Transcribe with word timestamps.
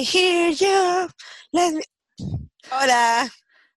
me 0.00 0.04
hear 0.04 0.50
you. 0.52 1.08
Let 1.52 1.72
me... 1.74 1.82
Hola. 2.70 3.28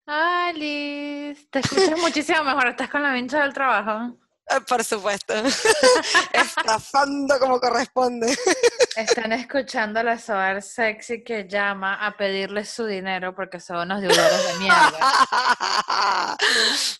Alice, 0.05 1.47
te 1.49 1.59
escuchas 1.59 1.99
muchísimo 1.99 2.43
mejor. 2.43 2.67
Estás 2.67 2.89
con 2.89 3.01
la 3.01 3.13
vincha 3.13 3.41
del 3.41 3.53
trabajo. 3.53 4.17
Ah, 4.49 4.59
Por 4.67 4.83
supuesto. 4.83 5.33
Estafando 6.33 7.39
como 7.39 7.59
corresponde. 7.59 8.37
Están 8.95 9.31
escuchando 9.31 10.01
a 10.01 10.03
la 10.03 10.19
Soar 10.19 10.61
sexy 10.61 11.23
que 11.23 11.47
llama 11.47 11.95
a 12.05 12.15
pedirle 12.17 12.65
su 12.65 12.85
dinero 12.85 13.33
porque 13.33 13.59
son 13.59 13.77
unos 13.77 14.01
deudores 14.01 14.47
de 14.47 14.59
mierda. 14.59 16.37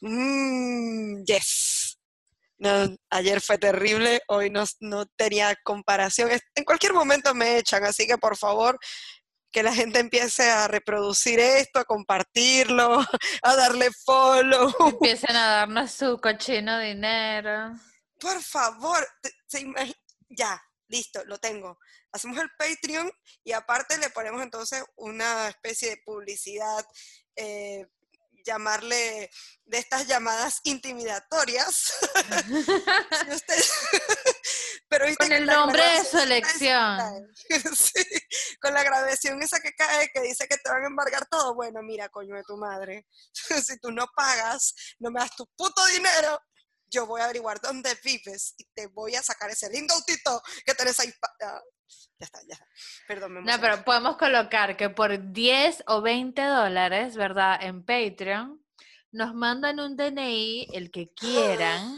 Mm, 0.02 1.24
yes. 1.26 1.71
No, 2.62 2.96
ayer 3.10 3.42
fue 3.42 3.58
terrible, 3.58 4.22
hoy 4.28 4.52
no, 4.52 4.66
no 4.82 5.08
tenía 5.16 5.56
comparación. 5.64 6.30
En 6.54 6.64
cualquier 6.64 6.94
momento 6.94 7.34
me 7.34 7.58
echan, 7.58 7.84
así 7.84 8.06
que 8.06 8.20
por 8.20 8.38
favor, 8.38 8.78
que 9.52 9.64
la 9.64 9.74
gente 9.74 9.98
empiece 9.98 10.48
a 10.48 10.68
reproducir 10.68 11.40
esto, 11.40 11.80
a 11.80 11.86
compartirlo, 11.86 13.00
a 13.42 13.56
darle 13.56 13.90
follow. 14.06 14.72
Empiecen 14.80 15.36
a 15.36 15.48
darnos 15.48 15.92
su 15.92 16.20
cochino 16.22 16.78
dinero. 16.78 17.74
Por 18.20 18.40
favor, 18.44 19.08
se 19.48 19.66
ya, 20.30 20.62
listo, 20.88 21.26
lo 21.26 21.40
tengo. 21.40 21.80
Hacemos 22.12 22.38
el 22.38 22.50
Patreon 22.60 23.12
y 23.44 23.54
aparte 23.54 23.98
le 23.98 24.12
ponemos 24.12 24.44
entonces 24.44 24.84
una 24.98 25.48
especie 25.48 25.90
de 25.90 26.02
publicidad, 26.06 26.86
eh, 27.36 27.88
llamarle 28.46 29.30
de 29.66 29.78
estas 29.78 30.08
llamadas 30.08 30.60
intimidatorias. 30.64 31.94
Usted- 33.30 33.64
Pero 34.90 35.06
Con 35.16 35.32
el 35.32 35.46
nombre 35.46 35.82
de 35.82 35.88
grabación 35.88 36.12
su 36.12 36.18
esa 36.18 36.24
elección. 36.24 36.98
cae. 36.98 37.62
Sí, 37.78 38.04
con 38.62 38.74
la 38.74 38.84
grabación 38.84 39.42
esa 39.42 39.60
que 39.62 39.72
cae 39.74 40.10
que 40.14 40.20
dice 40.22 40.48
que 40.50 40.58
te 40.58 40.70
van 40.70 40.84
a 40.84 40.88
embargar 40.88 41.26
todo. 41.28 41.56
Bueno, 41.56 41.82
mira, 41.82 42.10
coño 42.10 42.36
de 42.36 42.44
tu 42.44 42.58
madre. 42.58 43.08
si 43.34 43.78
tú 43.80 43.92
no 43.92 44.06
pagas, 44.16 44.74
no 45.00 45.10
me 45.12 45.22
das 45.22 45.34
tu 45.36 45.46
puto 45.56 45.86
dinero, 45.88 46.40
yo 46.92 47.08
voy 47.08 47.22
a 47.22 47.26
averiguar 47.26 47.60
dónde 47.62 47.98
vives 48.04 48.54
y 48.58 48.66
te 48.66 48.88
voy 48.88 49.16
a 49.16 49.24
sacar 49.24 49.50
ese 49.50 49.70
lindo 49.70 49.94
autito 49.94 50.42
que 50.66 50.76
tenés 50.76 51.00
ahí. 51.00 51.12
ah, 51.44 51.62
Ya 52.20 52.26
está, 52.26 52.40
ya 52.48 52.54
está. 52.54 52.68
Perdón, 53.08 53.34
me 53.34 53.42
No, 53.42 53.60
pero 53.60 53.84
podemos 53.84 54.18
colocar 54.18 54.78
que 54.78 54.90
por 54.90 55.32
10 55.32 55.84
o 55.88 56.02
20 56.02 56.42
dólares, 56.44 57.16
¿verdad? 57.16 57.58
En 57.62 57.84
Patreon, 57.84 58.64
nos 59.12 59.34
mandan 59.34 59.80
un 59.80 59.96
DNI, 59.96 60.68
el 60.74 60.92
que 60.92 61.10
quieran, 61.16 61.98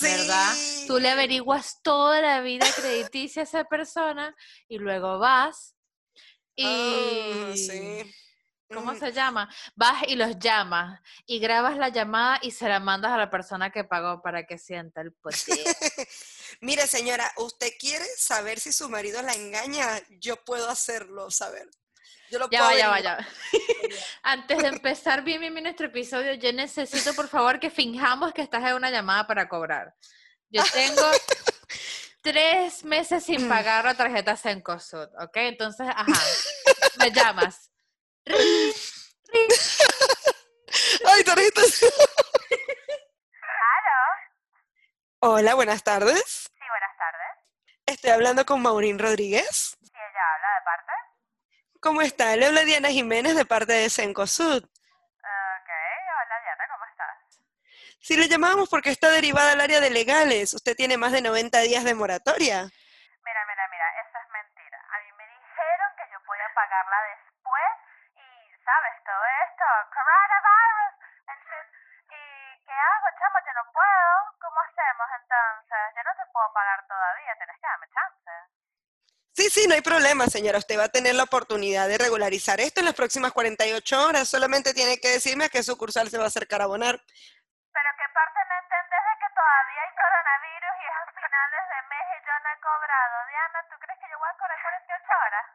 ¿verdad? 0.00 0.54
Tú 0.86 0.98
le 0.98 1.08
Sí. 1.08 1.12
averiguas 1.12 1.82
toda 1.82 2.20
la 2.20 2.40
vida 2.40 2.66
crediticia 2.74 3.42
a 3.42 3.44
esa 3.44 3.64
persona 3.64 4.34
y 4.68 4.78
luego 4.78 5.18
vas 5.18 5.76
y... 6.56 6.66
Ah, 6.66 7.52
sí. 7.56 8.14
¿Cómo 8.72 8.94
se 8.94 9.12
llama? 9.12 9.48
Vas 9.74 10.04
y 10.08 10.16
los 10.16 10.38
llamas 10.38 11.00
y 11.26 11.38
grabas 11.38 11.76
la 11.76 11.88
llamada 11.88 12.38
y 12.42 12.50
se 12.50 12.68
la 12.68 12.80
mandas 12.80 13.12
a 13.12 13.16
la 13.16 13.30
persona 13.30 13.70
que 13.70 13.84
pagó 13.84 14.22
para 14.22 14.46
que 14.46 14.58
sienta 14.58 15.00
el 15.00 15.12
poder. 15.12 15.36
Mire, 16.60 16.86
señora, 16.86 17.30
¿usted 17.36 17.72
quiere 17.78 18.04
saber 18.16 18.60
si 18.60 18.72
su 18.72 18.88
marido 18.88 19.22
la 19.22 19.32
engaña? 19.32 19.86
Yo 20.10 20.36
puedo 20.44 20.68
hacerlo 20.68 21.30
saber. 21.30 21.68
Yo 22.30 22.38
lo 22.38 22.48
Ya 22.50 22.60
puedo 22.60 22.70
va, 22.70 22.78
ya 22.78 22.88
va, 22.88 23.00
ya 23.00 23.16
va. 23.16 23.26
Antes 24.22 24.58
de 24.58 24.68
empezar 24.68 25.22
bien, 25.22 25.40
bien, 25.40 25.52
bien 25.52 25.64
nuestro 25.64 25.86
episodio, 25.86 26.34
yo 26.34 26.52
necesito, 26.52 27.14
por 27.14 27.28
favor, 27.28 27.60
que 27.60 27.70
finjamos 27.70 28.32
que 28.32 28.42
estás 28.42 28.64
en 28.64 28.74
una 28.74 28.90
llamada 28.90 29.26
para 29.26 29.48
cobrar. 29.48 29.94
Yo 30.48 30.62
tengo 30.72 31.02
tres 32.22 32.84
meses 32.84 33.24
sin 33.24 33.48
pagar 33.48 33.84
la 33.84 33.94
tarjeta 33.94 34.36
Cencosud, 34.36 35.08
¿ok? 35.20 35.36
Entonces, 35.36 35.88
ajá, 35.88 36.20
me 36.98 37.10
llamas. 37.10 37.71
¡Ay, 41.06 41.24
tarjetas! 41.24 41.84
Hola, 45.18 45.54
buenas 45.54 45.82
tardes. 45.82 46.50
Sí, 46.52 46.64
buenas 46.68 46.96
tardes. 46.98 47.28
Estoy 47.86 48.10
hablando 48.10 48.44
con 48.46 48.62
Maurín 48.62 48.98
Rodríguez. 48.98 49.76
Sí, 49.80 49.90
ella 49.92 50.34
habla 50.34 50.48
de 50.54 50.64
parte. 50.64 50.92
¿Cómo 51.80 52.02
está? 52.02 52.36
Le 52.36 52.46
habla 52.46 52.64
Diana 52.64 52.90
Jiménez 52.90 53.34
de 53.36 53.44
parte 53.44 53.72
de 53.72 53.90
Cencosud. 53.90 54.62
Ok, 54.62 54.70
hola 55.22 56.40
Diana, 56.42 56.64
¿cómo 56.70 56.84
estás? 56.90 57.40
Si 58.00 58.16
le 58.16 58.28
llamábamos 58.28 58.68
porque 58.68 58.90
está 58.90 59.10
derivada 59.10 59.52
al 59.52 59.60
área 59.60 59.80
de 59.80 59.90
legales, 59.90 60.54
usted 60.54 60.76
tiene 60.76 60.96
más 60.96 61.12
de 61.12 61.22
90 61.22 61.60
días 61.60 61.84
de 61.84 61.94
moratoria. 61.94 62.62
Mira, 62.62 63.46
mira, 63.46 63.68
mira, 63.70 63.86
eso 64.02 64.18
es 64.18 64.28
mentira. 64.30 64.78
A 64.90 64.98
mí 65.02 65.10
me 65.18 65.24
dijeron 65.26 65.90
que 65.96 66.02
yo 66.12 66.18
podía 66.26 66.50
pagarla 66.54 66.96
y, 67.10 67.31
¿sabes? 68.64 68.94
Todo 69.04 69.24
esto, 69.46 69.66
coronavirus. 69.92 70.94
¿Y 72.12 72.64
qué 72.64 72.72
hago, 72.72 73.08
chamo? 73.18 73.38
Yo 73.46 73.52
no 73.54 73.64
puedo. 73.72 74.12
¿Cómo 74.38 74.58
hacemos 74.60 75.08
entonces? 75.18 75.80
Yo 75.96 76.02
no 76.02 76.12
te 76.16 76.24
puedo 76.32 76.52
pagar 76.52 76.86
todavía, 76.86 77.36
tienes 77.36 77.56
que 77.56 77.66
darme 77.66 77.86
chance. 77.88 78.32
Sí, 79.32 79.48
sí, 79.48 79.66
no 79.66 79.74
hay 79.74 79.80
problema, 79.80 80.26
señora. 80.26 80.58
Usted 80.58 80.78
va 80.78 80.92
a 80.92 80.96
tener 80.96 81.14
la 81.14 81.24
oportunidad 81.24 81.88
de 81.88 81.96
regularizar 81.96 82.60
esto 82.60 82.80
en 82.80 82.86
las 82.86 82.94
próximas 82.94 83.32
48 83.32 83.72
horas. 84.06 84.28
Solamente 84.28 84.74
tiene 84.74 85.00
que 85.00 85.08
decirme 85.08 85.46
a 85.46 85.48
qué 85.48 85.62
sucursal 85.62 86.10
se 86.10 86.18
va 86.18 86.24
a 86.24 86.32
acercar 86.32 86.60
a 86.60 86.64
abonar. 86.64 87.00
Pero 87.00 87.90
qué 87.96 88.06
parte 88.12 88.38
no 88.44 88.54
entendés 88.60 89.04
de 89.08 89.14
que 89.16 89.28
todavía 89.32 89.80
hay 89.88 89.92
coronavirus 89.96 90.74
y 90.76 90.84
es 90.84 90.96
a 91.00 91.04
finales 91.16 91.64
de 91.72 91.80
mes 91.88 92.06
y 92.12 92.18
yo 92.28 92.34
no 92.44 92.48
he 92.52 92.58
cobrado. 92.60 93.16
Diana, 93.32 93.58
¿tú 93.72 93.74
crees 93.80 93.98
que 94.00 94.08
yo 94.12 94.18
voy 94.20 94.28
a 94.28 94.36
cobrar 94.36 94.58
48 94.60 95.00
horas? 95.00 95.46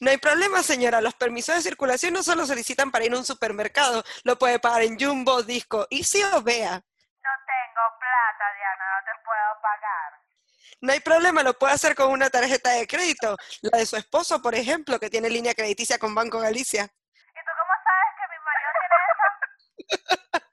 No 0.00 0.10
hay 0.10 0.18
problema, 0.18 0.62
señora. 0.62 1.00
Los 1.00 1.14
permisos 1.14 1.54
de 1.54 1.62
circulación 1.62 2.14
no 2.14 2.22
solo 2.22 2.46
solicitan 2.46 2.90
para 2.90 3.04
ir 3.04 3.12
a 3.12 3.18
un 3.18 3.24
supermercado. 3.24 4.02
Lo 4.24 4.38
puede 4.38 4.58
pagar 4.58 4.82
en 4.82 4.98
Jumbo, 4.98 5.42
Disco, 5.42 5.86
y 5.90 6.04
sí 6.04 6.22
o 6.22 6.42
vea. 6.42 6.72
No 6.72 7.30
tengo 7.46 7.82
plata, 7.98 8.44
Diana, 8.56 8.84
no 8.94 9.04
te 9.04 9.24
puedo 9.24 9.62
pagar. 9.62 10.22
No 10.80 10.92
hay 10.92 11.00
problema, 11.00 11.42
lo 11.42 11.54
puede 11.58 11.74
hacer 11.74 11.94
con 11.94 12.10
una 12.10 12.28
tarjeta 12.30 12.70
de 12.70 12.86
crédito. 12.86 13.36
La 13.62 13.78
de 13.78 13.86
su 13.86 13.96
esposo, 13.96 14.42
por 14.42 14.54
ejemplo, 14.54 14.98
que 14.98 15.10
tiene 15.10 15.30
línea 15.30 15.54
crediticia 15.54 15.98
con 15.98 16.14
Banco 16.14 16.40
Galicia. 16.40 16.84
¿Y 16.84 16.86
tú 16.86 17.52
cómo 17.58 17.72
sabes 17.86 18.10
que 18.18 18.26
mi 18.32 18.38
marido 18.44 18.70
tiene 18.80 18.96
eso? 19.12 19.26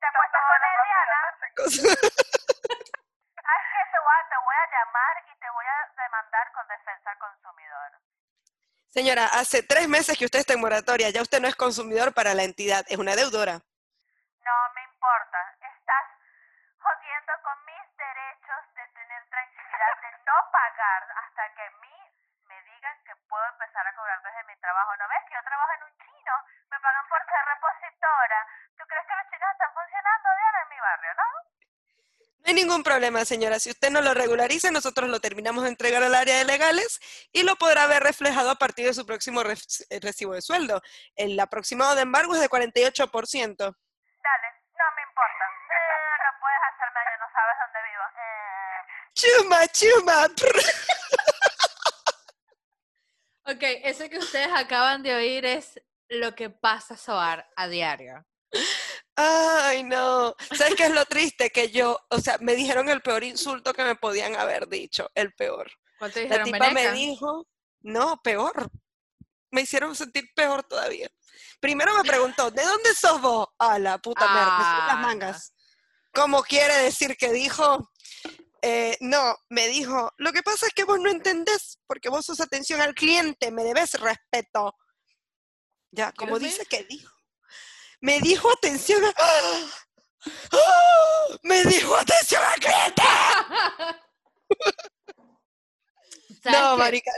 ¿Te 0.00 0.06
acuestas 0.06 0.42
con 0.48 0.60
él, 0.64 0.76
Diana? 0.86 1.20
¿Sabes 4.14 4.26
qué? 4.26 4.30
Te 4.30 4.30
voy, 4.30 4.30
a, 4.30 4.30
te 4.30 4.36
voy 4.44 4.54
a 4.54 4.66
llamar 4.70 5.14
y 5.26 5.38
te 5.38 5.50
voy 5.50 5.66
a 5.66 6.02
demandar 6.02 6.52
con 6.52 6.68
defensa 6.68 7.10
al 7.10 7.18
consumidor. 7.18 7.90
Señora, 8.88 9.26
hace 9.26 9.62
tres 9.62 9.88
meses 9.88 10.16
que 10.16 10.24
usted 10.24 10.38
está 10.38 10.54
en 10.54 10.60
moratoria. 10.60 11.10
Ya 11.10 11.22
usted 11.22 11.40
no 11.40 11.48
es 11.48 11.56
consumidor 11.56 12.14
para 12.14 12.34
la 12.34 12.44
entidad, 12.44 12.84
es 12.86 12.98
una 12.98 13.16
deudora. 13.16 13.58
No 13.58 14.56
me 14.74 14.82
importa. 14.84 15.38
Estás 15.60 16.06
jodiendo 16.78 17.32
con 17.42 17.58
mis 17.66 17.96
derechos 17.96 18.62
de 18.74 18.86
tener 18.94 19.22
tranquilidad, 19.30 19.92
de 19.98 20.10
no 20.22 20.36
pagar 20.52 21.02
hasta 21.26 21.54
que 21.54 21.62
a 21.62 21.70
mí 21.82 21.98
me 22.46 22.62
digan 22.62 22.96
que 23.02 23.16
puedo 23.26 23.44
empezar 23.50 23.86
a 23.86 23.94
cobrar 23.96 24.22
desde 24.22 24.44
mi 24.44 24.56
trabajo. 24.60 24.96
¿No 24.96 25.08
ves 25.08 25.24
que 25.26 25.34
yo 25.34 25.42
trabajo 25.42 25.72
en 25.74 25.82
un 25.90 25.94
chino? 25.98 26.34
Me 26.70 26.78
pagan 26.78 27.08
por 27.08 27.18
ser 27.26 27.44
repositora. 27.50 28.46
¿Tú 28.78 28.86
crees 28.86 29.06
que 29.06 29.16
los 29.16 29.26
chinos 29.26 29.50
están 29.50 29.74
funcionando, 29.74 30.28
Diana, 30.38 30.62
en 30.62 30.68
mi 30.68 30.78
barrio, 30.78 31.14
no? 31.14 31.53
No 32.44 32.50
hay 32.50 32.54
ningún 32.54 32.82
problema, 32.82 33.24
señora. 33.24 33.58
Si 33.58 33.70
usted 33.70 33.90
no 33.90 34.02
lo 34.02 34.12
regulariza, 34.12 34.70
nosotros 34.70 35.08
lo 35.08 35.18
terminamos 35.18 35.64
de 35.64 35.70
entregar 35.70 36.02
al 36.02 36.14
área 36.14 36.36
de 36.36 36.44
legales 36.44 37.00
y 37.32 37.42
lo 37.42 37.56
podrá 37.56 37.86
ver 37.86 38.02
reflejado 38.02 38.50
a 38.50 38.56
partir 38.56 38.84
de 38.84 38.92
su 38.92 39.06
próximo 39.06 39.40
eh, 39.40 40.00
recibo 40.00 40.34
de 40.34 40.42
sueldo. 40.42 40.82
El 41.16 41.40
aproximado 41.40 41.94
de 41.94 42.02
embargo 42.02 42.34
es 42.34 42.42
de 42.42 42.50
48%. 42.50 43.56
Dale, 43.56 43.74
no 44.76 44.86
me 44.94 45.02
importa. 45.08 45.44
Eh, 45.70 46.16
no 46.20 46.30
puedes 46.38 46.60
hacerme 46.68 47.00
daño, 47.00 47.16
no 47.18 47.28
sabes 47.32 47.56
dónde 47.64 47.80
vivo. 47.88 48.04
Eh, 48.20 48.80
Chuma, 49.14 49.60
chuma. 49.68 50.28
Ok, 53.46 53.62
eso 53.84 54.08
que 54.08 54.18
ustedes 54.18 54.48
acaban 54.54 55.02
de 55.02 55.14
oír 55.14 55.44
es 55.44 55.78
lo 56.08 56.34
que 56.34 56.48
pasa 56.50 56.96
Soar 56.96 57.46
a 57.56 57.68
diario. 57.68 58.24
Ay, 59.16 59.84
no. 59.84 60.34
¿Sabes 60.56 60.74
qué 60.76 60.84
es 60.86 60.90
lo 60.92 61.04
triste? 61.06 61.50
Que 61.50 61.70
yo, 61.70 61.98
o 62.10 62.20
sea, 62.20 62.38
me 62.40 62.54
dijeron 62.56 62.88
el 62.88 63.00
peor 63.00 63.22
insulto 63.24 63.72
que 63.72 63.84
me 63.84 63.94
podían 63.94 64.34
haber 64.36 64.68
dicho, 64.68 65.10
el 65.14 65.32
peor. 65.34 65.70
¿Cuál 65.98 66.12
te 66.12 66.20
La 66.28 66.38
dijeron, 66.38 66.44
tipa 66.52 66.70
me 66.70 66.90
dijo, 66.92 67.46
no, 67.82 68.20
peor. 68.22 68.70
Me 69.50 69.62
hicieron 69.62 69.94
sentir 69.94 70.28
peor 70.34 70.64
todavía. 70.64 71.08
Primero 71.60 71.94
me 71.96 72.02
preguntó, 72.02 72.50
¿de 72.50 72.62
dónde 72.64 72.92
sos 72.94 73.20
vos? 73.20 73.46
A 73.58 73.78
la 73.78 73.98
puta 73.98 74.26
merda, 74.26 74.56
Ah, 74.58 74.84
las 74.88 74.96
no. 74.96 75.02
mangas. 75.02 75.54
¿Cómo 76.12 76.42
quiere 76.42 76.76
decir 76.78 77.16
que 77.16 77.32
dijo? 77.32 77.90
Eh, 78.62 78.96
no, 79.00 79.36
me 79.50 79.68
dijo, 79.68 80.12
lo 80.16 80.32
que 80.32 80.42
pasa 80.42 80.66
es 80.66 80.72
que 80.74 80.84
vos 80.84 80.98
no 80.98 81.10
entendés, 81.10 81.78
porque 81.86 82.08
vos 82.08 82.24
sos 82.26 82.40
atención 82.40 82.80
al 82.80 82.94
cliente, 82.94 83.50
me 83.52 83.62
debes 83.62 83.94
respeto. 84.00 84.74
Ya, 85.92 86.12
como 86.12 86.38
dice 86.38 86.66
que 86.66 86.82
dijo. 86.84 87.13
Me 88.04 88.20
dijo 88.20 88.48
atención 88.52 89.02
a... 89.02 89.12
¡Ah! 89.16 89.66
¡Ah! 90.52 91.38
Me 91.42 91.64
dijo 91.64 91.96
atención 91.96 92.42
al 92.44 92.60
cliente. 92.60 93.02
¿Sabes 96.42 96.60
No, 96.60 96.76
marica. 96.76 97.10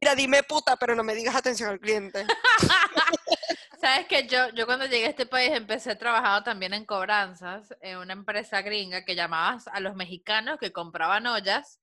Mira, 0.00 0.14
dime 0.14 0.44
puta, 0.44 0.76
pero 0.76 0.94
no 0.94 1.02
me 1.02 1.16
digas 1.16 1.34
atención 1.34 1.70
al 1.70 1.80
cliente. 1.80 2.24
Sabes 3.80 4.06
que 4.06 4.28
yo, 4.28 4.50
yo 4.50 4.66
cuando 4.66 4.86
llegué 4.86 5.06
a 5.06 5.10
este 5.10 5.26
país 5.26 5.50
empecé 5.50 5.96
trabajando 5.96 6.44
también 6.44 6.74
en 6.74 6.86
cobranzas 6.86 7.74
en 7.80 7.98
una 7.98 8.12
empresa 8.12 8.62
gringa 8.62 9.04
que 9.04 9.16
llamabas 9.16 9.66
a 9.66 9.80
los 9.80 9.96
mexicanos 9.96 10.60
que 10.60 10.72
compraban 10.72 11.26
ollas 11.26 11.80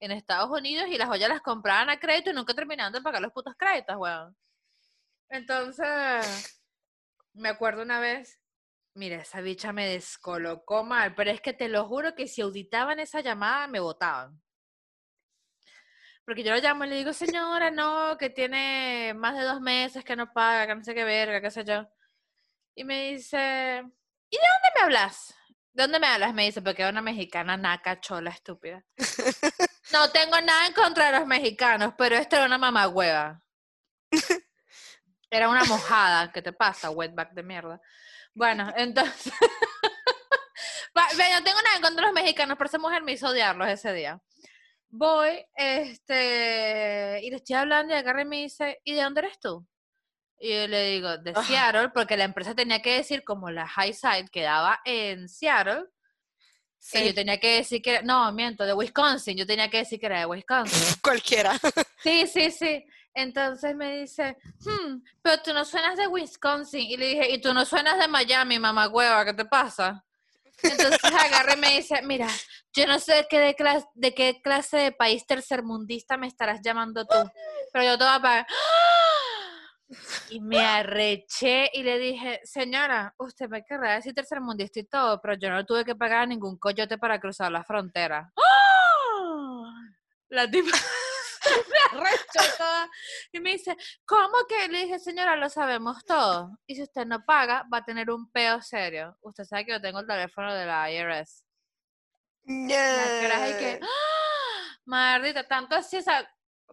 en 0.00 0.12
Estados 0.12 0.50
Unidos 0.50 0.86
y 0.88 0.96
las 0.96 1.10
ollas 1.10 1.28
las 1.28 1.42
compraban 1.42 1.90
a 1.90 2.00
crédito 2.00 2.30
y 2.30 2.32
nunca 2.32 2.54
terminaban 2.54 2.94
de 2.94 3.02
pagar 3.02 3.20
los 3.20 3.32
putos 3.32 3.54
créditos, 3.54 3.96
weón. 3.98 4.34
Entonces, 5.28 6.61
me 7.34 7.48
acuerdo 7.48 7.82
una 7.82 8.00
vez, 8.00 8.40
mira, 8.94 9.16
esa 9.16 9.40
bicha 9.40 9.72
me 9.72 9.88
descolocó 9.88 10.84
mal, 10.84 11.14
pero 11.14 11.30
es 11.30 11.40
que 11.40 11.52
te 11.52 11.68
lo 11.68 11.86
juro 11.86 12.14
que 12.14 12.28
si 12.28 12.42
auditaban 12.42 13.00
esa 13.00 13.20
llamada 13.20 13.66
me 13.66 13.80
votaban. 13.80 14.42
Porque 16.24 16.44
yo 16.44 16.52
lo 16.54 16.60
llamo 16.60 16.84
y 16.84 16.88
le 16.88 16.96
digo, 16.96 17.12
señora, 17.12 17.70
no, 17.70 18.16
que 18.16 18.30
tiene 18.30 19.12
más 19.14 19.36
de 19.36 19.42
dos 19.42 19.60
meses 19.60 20.04
que 20.04 20.14
no 20.14 20.32
paga, 20.32 20.66
que 20.66 20.74
no 20.76 20.84
sé 20.84 20.94
qué 20.94 21.04
verga, 21.04 21.40
qué 21.40 21.50
sé 21.50 21.64
yo. 21.64 21.88
Y 22.76 22.84
me 22.84 23.10
dice, 23.10 23.82
¿y 24.30 24.36
de 24.36 24.42
dónde 24.42 24.68
me 24.76 24.82
hablas? 24.82 25.34
¿De 25.72 25.82
dónde 25.82 25.98
me 25.98 26.06
hablas? 26.06 26.32
Me 26.32 26.44
dice, 26.44 26.62
porque 26.62 26.84
es 26.84 26.90
una 26.90 27.02
mexicana 27.02 27.56
naca, 27.56 28.00
chola, 28.00 28.30
estúpida. 28.30 28.84
No 29.92 30.10
tengo 30.10 30.40
nada 30.40 30.66
en 30.66 30.72
contra 30.72 31.10
de 31.10 31.18
los 31.18 31.26
mexicanos, 31.26 31.94
pero 31.98 32.16
esta 32.16 32.36
era 32.36 32.46
una 32.46 32.56
mamagüeva. 32.58 33.42
Era 35.32 35.48
una 35.48 35.64
mojada. 35.64 36.30
¿Qué 36.30 36.42
te 36.42 36.52
pasa, 36.52 36.90
wetback 36.90 37.32
de 37.32 37.42
mierda? 37.42 37.80
Bueno, 38.34 38.72
entonces... 38.76 39.32
No 40.94 41.42
tengo 41.42 41.62
nada 41.62 41.76
en 41.76 41.82
contra 41.82 42.02
de 42.02 42.12
los 42.12 42.12
mexicanos, 42.12 42.58
pero 42.58 42.68
esa 42.68 42.78
mujer 42.78 43.02
me 43.02 43.12
hizo 43.12 43.28
odiarlos 43.28 43.66
ese 43.66 43.94
día. 43.94 44.20
Voy, 44.90 45.42
este, 45.56 47.20
y 47.22 47.30
le 47.30 47.36
estoy 47.36 47.56
hablando 47.56 47.94
y 47.94 47.96
agarra 47.96 48.22
y 48.22 48.26
me 48.26 48.42
dice, 48.42 48.80
¿y 48.84 48.94
de 48.94 49.02
dónde 49.02 49.20
eres 49.20 49.40
tú? 49.40 49.66
Y 50.38 50.50
yo 50.50 50.68
le 50.68 50.90
digo, 50.90 51.16
de 51.16 51.30
Ajá. 51.30 51.42
Seattle, 51.44 51.88
porque 51.90 52.18
la 52.18 52.24
empresa 52.24 52.54
tenía 52.54 52.82
que 52.82 52.96
decir, 52.96 53.24
como 53.24 53.50
la 53.50 53.66
High 53.66 53.94
Side 53.94 54.28
quedaba 54.30 54.80
en 54.84 55.28
Seattle, 55.30 55.84
que 56.92 57.00
yo 57.00 57.08
Sí, 57.08 57.14
tenía 57.14 57.40
que 57.40 57.56
decir 57.56 57.80
que, 57.80 58.02
no, 58.02 58.30
miento, 58.32 58.66
de 58.66 58.74
Wisconsin, 58.74 59.36
yo 59.36 59.46
tenía 59.46 59.70
que 59.70 59.78
decir 59.78 59.98
que 59.98 60.06
era 60.06 60.20
de 60.20 60.26
Wisconsin. 60.26 60.96
cualquiera. 61.02 61.58
Sí, 62.02 62.26
sí, 62.26 62.50
sí. 62.50 62.84
Entonces 63.14 63.74
me 63.76 64.00
dice, 64.00 64.36
hmm, 64.64 65.02
pero 65.20 65.42
tú 65.42 65.52
no 65.52 65.64
suenas 65.64 65.96
de 65.96 66.06
Wisconsin. 66.06 66.80
Y 66.90 66.96
le 66.96 67.06
dije, 67.08 67.30
y 67.32 67.40
tú 67.40 67.52
no 67.52 67.64
suenas 67.64 67.98
de 67.98 68.08
Miami, 68.08 68.58
mamá 68.58 68.88
hueva, 68.88 69.24
¿qué 69.24 69.34
te 69.34 69.44
pasa? 69.44 70.04
Entonces 70.62 71.00
agarra 71.04 71.54
y 71.54 71.56
me 71.58 71.70
dice, 71.76 72.00
mira, 72.02 72.28
yo 72.72 72.86
no 72.86 72.98
sé 72.98 73.14
de 73.14 73.26
qué, 73.28 73.40
de, 73.40 73.56
clas- 73.56 73.88
de 73.94 74.14
qué 74.14 74.40
clase 74.42 74.76
de 74.78 74.92
país 74.92 75.26
tercermundista 75.26 76.16
me 76.16 76.26
estarás 76.28 76.60
llamando 76.62 77.04
tú, 77.04 77.16
pero 77.72 77.84
yo 77.84 77.98
toda 77.98 78.20
para... 78.22 78.46
Y 80.30 80.40
me 80.40 80.60
arreché 80.64 81.68
y 81.74 81.82
le 81.82 81.98
dije, 81.98 82.40
señora, 82.44 83.14
usted 83.18 83.48
me 83.50 83.62
querrá 83.64 83.94
decir 83.96 84.14
tercermundista 84.14 84.80
y 84.80 84.84
todo, 84.84 85.20
pero 85.20 85.34
yo 85.34 85.50
no 85.50 85.66
tuve 85.66 85.84
que 85.84 85.94
pagar 85.94 86.26
ningún 86.28 86.56
coyote 86.58 86.96
para 86.96 87.20
cruzar 87.20 87.52
la 87.52 87.62
frontera. 87.62 88.32
La 90.30 90.50
tipa 90.50 90.70
me 91.92 92.10
toda 92.56 92.90
y 93.32 93.40
me 93.40 93.52
dice, 93.52 93.76
¿cómo 94.04 94.46
que? 94.48 94.68
Le 94.68 94.84
dije, 94.84 94.98
señora, 94.98 95.36
lo 95.36 95.48
sabemos 95.48 96.04
todo. 96.04 96.50
Y 96.66 96.76
si 96.76 96.82
usted 96.82 97.06
no 97.06 97.24
paga, 97.24 97.66
va 97.72 97.78
a 97.78 97.84
tener 97.84 98.10
un 98.10 98.30
peo 98.30 98.60
serio. 98.62 99.16
Usted 99.20 99.44
sabe 99.44 99.66
que 99.66 99.72
yo 99.72 99.80
tengo 99.80 100.00
el 100.00 100.06
teléfono 100.06 100.54
de 100.54 100.66
la 100.66 100.90
IRS. 100.90 101.44
Caraja 102.46 103.48
y 103.48 103.58
que. 103.58 103.80
¡ah! 103.82 104.78
Maldita, 104.84 105.46
tanto 105.46 105.76
así, 105.76 105.98
o 105.98 106.02
sea, 106.02 106.28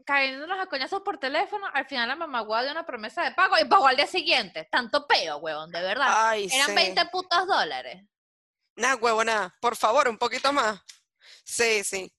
cayéndonos 0.06 0.60
a 0.60 0.66
coñazos 0.66 1.01
por 1.01 1.19
teléfono, 1.19 1.68
al 1.74 1.86
final 1.86 2.07
la 2.07 2.16
mamá 2.16 2.44
dio 2.62 2.71
una 2.71 2.86
promesa 2.86 3.24
de 3.24 3.31
pago 3.31 3.56
y 3.60 3.66
pagó 3.66 3.88
al 3.88 3.95
día 3.95 4.07
siguiente. 4.07 4.68
Tanto 4.71 5.06
peo, 5.06 5.38
huevón, 5.38 5.71
de 5.71 5.81
verdad. 5.81 6.07
Ay, 6.10 6.50
Eran 6.51 6.69
sí. 6.69 6.75
20 6.75 7.06
putos 7.12 7.48
dólares. 7.48 8.04
Nada, 8.75 8.95
huevo, 8.95 9.24
nada. 9.24 9.56
Por 9.62 9.75
favor, 9.75 10.07
un 10.07 10.18
poquito 10.18 10.51
más. 10.54 10.81
Sí, 11.44 11.83
sí. 11.83 12.12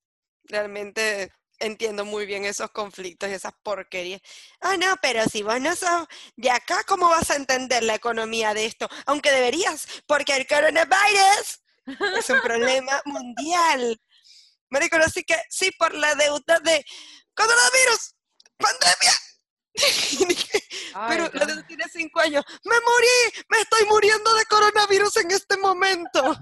Realmente 0.45 1.33
entiendo 1.61 2.05
muy 2.05 2.27
bien 2.27 2.45
esos 2.45 2.71
conflictos 2.71 3.29
y 3.29 3.35
esas 3.35 3.53
porquerías. 3.63 4.21
Ah, 4.61 4.77
no, 4.77 4.97
pero 5.01 5.25
si 5.27 5.43
vos 5.43 5.61
no 5.61 5.75
sos 5.77 6.07
de 6.37 6.51
acá, 6.51 6.83
¿cómo 6.85 7.09
vas 7.09 7.31
a 7.31 7.37
entender 7.37 7.83
la 7.83 7.95
economía 7.95 8.55
de 8.55 8.67
esto? 8.67 8.89
Aunque 9.07 9.31
deberías, 9.31 9.87
porque 10.07 10.37
el 10.37 10.47
coronavirus 10.47 11.61
es 12.19 12.31
un 12.31 12.41
problema 12.43 13.01
mundial. 13.05 14.01
Marico, 14.71 14.97
así 14.97 15.25
que 15.25 15.37
sí, 15.49 15.71
por 15.79 15.95
la 15.95 16.15
deuda 16.15 16.61
de 16.61 16.85
coronavirus, 17.35 18.15
pandemia. 18.57 19.13
Pero 21.09 21.25
Ay, 21.25 21.31
la 21.33 21.41
no. 21.41 21.47
deuda 21.47 21.67
tiene 21.67 21.85
cinco 21.93 22.21
años. 22.21 22.45
¡Me 22.65 22.75
morí! 22.81 23.45
¡Me 23.49 23.61
estoy 23.61 23.85
muriendo 23.87 24.35
de 24.35 24.45
coronavirus 24.47 25.17
en 25.17 25.31
este 25.31 25.57
momento! 25.57 26.37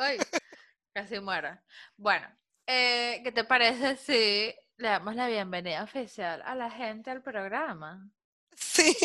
Ay, 0.00 0.16
casi 0.94 1.18
muero. 1.18 1.58
Bueno, 1.96 2.24
eh, 2.68 3.20
¿qué 3.24 3.32
te 3.32 3.42
parece 3.42 3.96
si 3.96 4.54
le 4.76 4.88
damos 4.88 5.16
la 5.16 5.26
bienvenida 5.26 5.82
oficial 5.82 6.40
a 6.46 6.54
la 6.54 6.70
gente 6.70 7.10
al 7.10 7.20
programa? 7.20 8.08
Sí. 8.56 8.96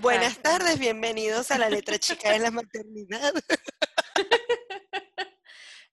Buenas 0.00 0.38
tardes, 0.38 0.78
bienvenidos 0.78 1.50
a 1.50 1.58
la 1.58 1.68
letra 1.68 1.98
chica 1.98 2.30
de 2.30 2.38
la 2.38 2.50
maternidad. 2.50 3.34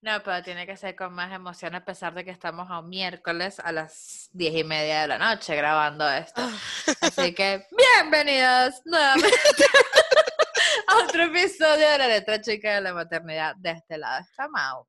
No, 0.02 0.22
pero 0.22 0.44
tiene 0.44 0.68
que 0.68 0.78
ser 0.78 0.96
con 0.96 1.14
más 1.14 1.34
emoción 1.34 1.74
a 1.74 1.84
pesar 1.84 2.14
de 2.14 2.24
que 2.24 2.30
estamos 2.30 2.70
a 2.70 2.78
un 2.78 2.90
miércoles 2.90 3.60
a 3.60 3.72
las 3.72 4.30
diez 4.34 4.54
y 4.54 4.64
media 4.64 5.02
de 5.02 5.08
la 5.08 5.18
noche 5.18 5.56
grabando 5.56 6.08
esto. 6.08 6.44
Ah. 6.44 6.94
Así 7.02 7.34
que, 7.34 7.66
bienvenidos 7.72 8.82
nuevamente 8.86 9.66
otro 11.16 11.28
episodio 11.28 11.90
de 11.92 11.98
la 11.98 12.08
letra 12.08 12.42
chica 12.42 12.76
de 12.76 12.82
la 12.82 12.94
maternidad. 12.94 13.56
De 13.56 13.72
este 13.72 13.98
lado 13.98 14.20
está 14.20 14.50
Mau. 14.50 14.86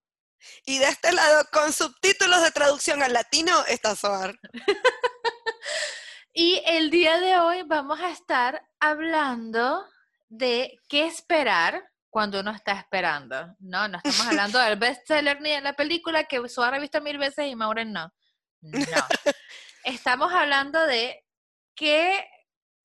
Y 0.64 0.78
de 0.78 0.86
este 0.86 1.12
lado, 1.12 1.44
con 1.52 1.72
subtítulos 1.72 2.42
de 2.42 2.50
traducción 2.50 3.00
al 3.00 3.12
latino, 3.12 3.64
está 3.68 3.94
Soar. 3.94 4.36
Y 6.38 6.60
el 6.66 6.90
día 6.90 7.18
de 7.18 7.38
hoy 7.38 7.62
vamos 7.62 7.98
a 7.98 8.10
estar 8.10 8.60
hablando 8.78 9.86
de 10.28 10.78
qué 10.86 11.06
esperar 11.06 11.82
cuando 12.10 12.40
uno 12.40 12.50
está 12.50 12.72
esperando. 12.72 13.54
No, 13.58 13.88
no 13.88 13.96
estamos 14.04 14.26
hablando 14.26 14.58
del 14.58 14.76
bestseller 14.76 15.40
ni 15.40 15.52
de 15.52 15.62
la 15.62 15.72
película 15.72 16.24
que 16.24 16.46
Suar 16.48 16.74
ha 16.74 16.78
visto 16.78 17.00
mil 17.00 17.16
veces 17.16 17.46
y 17.46 17.56
Maureen 17.56 17.92
no. 17.92 18.12
No. 18.60 18.78
Estamos 19.84 20.30
hablando 20.30 20.84
de 20.86 21.24
qué 21.74 22.28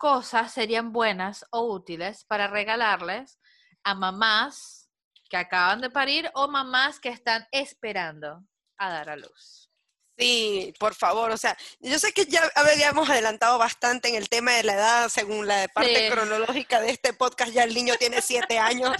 cosas 0.02 0.52
serían 0.52 0.92
buenas 0.92 1.46
o 1.52 1.62
útiles 1.62 2.26
para 2.26 2.48
regalarles 2.48 3.40
a 3.84 3.94
mamás 3.94 4.90
que 5.30 5.38
acaban 5.38 5.80
de 5.80 5.92
parir 5.92 6.28
o 6.34 6.48
mamás 6.48 7.00
que 7.00 7.10
están 7.10 7.48
esperando 7.52 8.44
a 8.80 8.90
dar 8.90 9.12
a 9.12 9.16
luz. 9.16 9.70
Sí, 10.18 10.74
por 10.80 10.96
favor, 10.96 11.30
o 11.30 11.38
sea, 11.38 11.56
yo 11.80 12.00
sé 12.00 12.14
que 12.14 12.26
ya 12.26 12.42
habíamos 12.56 13.12
adelantado 13.12 13.60
bastante 13.60 14.10
en 14.10 14.16
el 14.16 14.28
tema 14.28 14.54
de 14.54 14.64
la 14.64 14.74
edad, 14.74 15.10
según 15.10 15.46
la 15.46 15.68
parte 15.68 16.08
Sí. 16.08 16.10
cronológica 16.12 16.82
de 16.82 16.90
este 16.90 17.14
podcast, 17.14 17.52
ya 17.52 17.64
el 17.64 17.76
niño 17.76 17.94
tiene 18.00 18.24
siete 18.24 18.58
años 18.74 18.96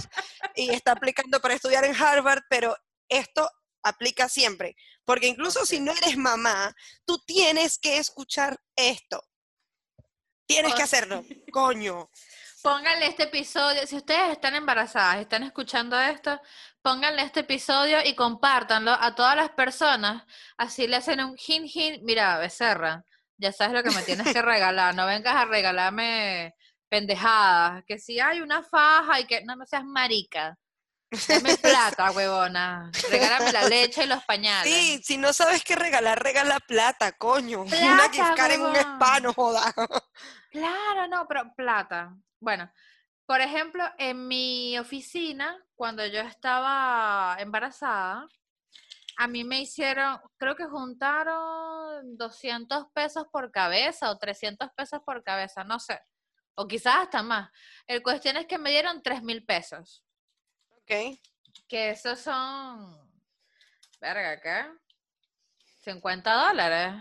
y 0.56 0.70
está 0.72 0.92
aplicando 0.92 1.40
para 1.42 1.56
estudiar 1.56 1.84
en 1.84 1.96
Harvard, 1.96 2.44
pero 2.48 2.78
esto 3.10 3.50
aplica 3.82 4.30
siempre, 4.30 4.76
porque 5.04 5.26
incluso 5.26 5.66
si 5.66 5.80
no 5.80 5.94
eres 5.94 6.16
mamá, 6.16 6.76
tú 7.06 7.18
tienes 7.26 7.80
que 7.80 7.98
escuchar 7.98 8.60
esto. 8.76 9.24
Tienes 10.46 10.74
que 10.74 10.84
hacerlo, 10.84 11.24
coño. 11.52 12.10
Pónganle 12.62 13.08
este 13.08 13.24
episodio, 13.24 13.88
si 13.88 13.96
ustedes 13.96 14.32
están 14.34 14.54
embarazadas 14.54 15.22
están 15.22 15.42
escuchando 15.42 16.00
esto, 16.00 16.40
pónganle 16.84 17.24
este 17.24 17.40
episodio 17.40 17.98
y 18.06 18.14
compártanlo 18.14 18.92
a 18.92 19.16
todas 19.16 19.36
las 19.36 19.50
personas. 19.50 20.24
Así 20.58 20.86
le 20.88 20.98
hacen 20.98 21.24
un 21.24 21.36
hin 21.38 21.66
hin. 21.66 22.02
Mira, 22.04 22.38
Becerra, 22.38 23.04
ya 23.38 23.52
sabes 23.52 23.74
lo 23.74 23.84
que 23.84 23.96
me 23.96 24.04
tienes 24.04 24.32
que 24.32 24.42
regalar. 24.42 24.94
No 24.94 25.08
vengas 25.08 25.36
a 25.36 25.46
regalarme 25.46 26.54
pendejadas. 26.88 27.84
Que 27.88 27.98
si 27.98 28.20
hay 28.20 28.42
una 28.42 28.62
faja 28.62 29.20
y 29.20 29.26
que 29.26 29.44
no, 29.44 29.56
no 29.56 29.66
seas 29.66 29.84
marica. 29.84 30.56
Dame 31.28 31.58
plata, 31.58 32.12
huevona. 32.12 32.90
Regálame 33.10 33.52
la 33.52 33.68
leche 33.68 34.06
y 34.06 34.08
los 34.08 34.24
pañales. 34.24 34.72
Sí, 34.72 35.02
si 35.04 35.18
no 35.18 35.34
sabes 35.34 35.64
qué 35.64 35.76
regalar, 35.76 36.24
regala 36.24 36.60
plata, 36.60 37.12
coño. 37.14 37.62
Una 37.64 37.70
Plata, 37.70 38.10
gift 38.12 38.36
card 38.36 38.52
en 38.52 38.62
un 38.62 38.76
spa, 38.76 39.20
no 39.20 39.34
joda. 39.34 39.74
Claro, 40.52 41.08
no, 41.08 41.28
pero 41.28 41.54
plata. 41.56 42.16
Bueno, 42.40 42.72
por 43.26 43.42
ejemplo, 43.42 43.84
en 43.98 44.28
mi 44.28 44.78
oficina, 44.80 45.58
cuando 45.76 46.06
yo 46.06 46.20
estaba 46.22 47.36
embarazada, 47.40 48.28
a 49.18 49.28
mí 49.28 49.44
me 49.44 49.62
hicieron, 49.62 50.20
creo 50.38 50.56
que 50.56 50.66
juntaron 50.66 52.18
200 52.18 52.88
pesos 52.94 53.28
por 53.32 53.52
cabeza 53.52 54.12
o 54.12 54.18
300 54.18 54.70
pesos 54.76 55.02
por 55.06 55.24
cabeza, 55.24 55.64
no 55.64 55.80
sé. 55.80 56.00
O 56.56 56.68
quizás 56.68 56.96
hasta 57.04 57.22
más. 57.22 57.50
El 57.88 58.02
cuestión 58.02 58.38
es 58.38 58.46
que 58.48 58.58
me 58.58 58.72
dieron 58.72 59.02
3 59.02 59.24
mil 59.24 59.46
pesos, 59.46 60.04
Ok. 60.84 61.20
que 61.68 61.92
esos 61.92 62.20
son 62.20 63.10
Verga, 64.00 64.42
¿qué? 64.42 64.66
50 65.84 66.34
dólares. 66.34 66.96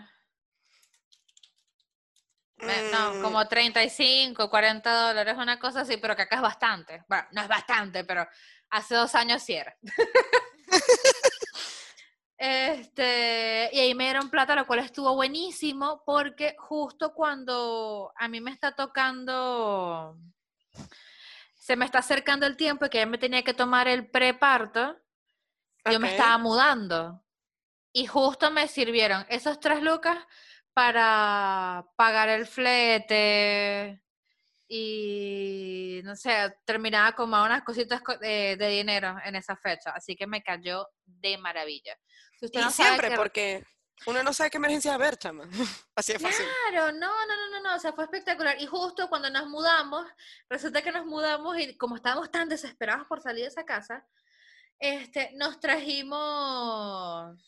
No, 2.91 3.15
Mm, 3.15 3.23
como 3.23 3.49
35, 3.49 4.51
40 4.51 5.09
dólares, 5.09 5.35
una 5.39 5.59
cosa 5.59 5.81
así, 5.81 5.97
pero 5.97 6.15
que 6.15 6.23
acá 6.23 6.37
es 6.37 6.43
bastante. 6.43 7.05
Bueno, 7.09 7.27
no 7.33 7.41
es 7.41 7.49
bastante, 7.49 8.05
pero 8.05 8.29
hace 8.69 8.95
dos 8.95 9.15
años 9.15 9.43
sí 9.43 9.55
era. 9.55 9.75
Este, 12.43 13.69
y 13.71 13.81
ahí 13.81 13.95
me 13.95 14.05
dieron 14.05 14.31
plata, 14.31 14.55
lo 14.55 14.67
cual 14.67 14.79
estuvo 14.79 15.15
buenísimo, 15.15 16.03
porque 16.07 16.57
justo 16.59 17.13
cuando 17.13 18.15
a 18.17 18.29
mí 18.29 18.41
me 18.41 18.51
está 18.51 18.75
tocando, 18.75 20.17
se 21.71 21.77
me 21.77 21.85
está 21.85 22.01
acercando 22.01 22.47
el 22.49 22.57
tiempo 22.57 22.85
y 22.85 22.89
que 22.89 22.99
ya 22.99 23.07
me 23.07 23.17
tenía 23.17 23.45
que 23.45 23.55
tomar 23.55 23.87
el 23.87 24.11
preparto, 24.11 24.99
yo 25.89 26.01
me 26.01 26.09
estaba 26.09 26.37
mudando. 26.37 27.25
Y 27.93 28.07
justo 28.09 28.51
me 28.51 28.67
sirvieron 28.67 29.25
esos 29.29 29.61
tres 29.61 29.81
lucas 29.81 30.19
para 30.75 31.87
pagar 31.95 32.29
el 32.29 32.49
flete 32.49 34.03
y 34.67 36.01
no 36.03 36.17
sé, 36.17 36.57
terminaba 36.65 37.13
como 37.13 37.37
a 37.37 37.45
unas 37.47 37.63
cositas 37.63 38.03
co- 38.03 38.19
de, 38.19 38.57
de 38.57 38.69
dinero 38.69 39.17
en 39.25 39.37
esa 39.37 39.55
fecha. 39.57 39.91
Así 39.91 40.17
que 40.17 40.27
me 40.27 40.43
cayó 40.43 40.89
de 41.07 41.39
maravilla. 41.39 41.97
Si 42.41 42.47
usted 42.47 42.63
Y 42.63 42.65
no 42.65 42.71
sabe 42.73 42.89
siempre, 42.91 43.11
que- 43.11 43.17
porque 43.17 43.65
uno 44.07 44.23
no 44.23 44.33
sabe 44.33 44.51
qué 44.51 44.57
emergencia 44.57 44.95
haber, 44.95 45.17
chama. 45.17 45.45
Así 45.95 46.13
de 46.13 46.19
fácil. 46.19 46.47
Claro, 46.71 46.93
no, 46.93 47.27
no, 47.27 47.37
no, 47.37 47.51
no, 47.51 47.61
no, 47.61 47.77
o 47.77 47.79
sea, 47.79 47.93
fue 47.93 48.05
espectacular. 48.05 48.61
Y 48.61 48.67
justo 48.67 49.09
cuando 49.09 49.31
nos 49.31 49.47
mudamos, 49.49 50.07
resulta 50.49 50.83
que 50.83 50.93
nos 50.93 51.07
mudamos 51.07 51.59
y 51.59 51.77
como 51.77 51.97
estábamos 51.97 52.31
tan 52.31 52.49
desesperados 52.49 53.07
por 53.07 53.21
salir 53.21 53.43
de 53.43 53.49
esa 53.49 53.65
casa, 53.65 54.07
este, 54.79 55.33
nos 55.35 55.61
trajimos 55.61 57.39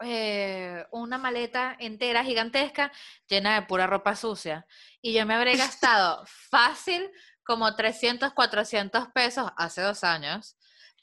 eh, 0.00 0.86
una 0.92 1.18
maleta 1.18 1.76
entera, 1.78 2.22
gigantesca, 2.22 2.92
llena 3.28 3.54
de 3.54 3.66
pura 3.66 3.86
ropa 3.86 4.14
sucia. 4.16 4.66
Y 5.00 5.12
yo 5.12 5.26
me 5.26 5.34
habré 5.34 5.56
gastado 5.56 6.24
fácil 6.26 7.10
como 7.44 7.74
300, 7.74 8.32
400 8.32 9.08
pesos 9.08 9.50
hace 9.56 9.80
dos 9.80 10.04
años. 10.04 10.56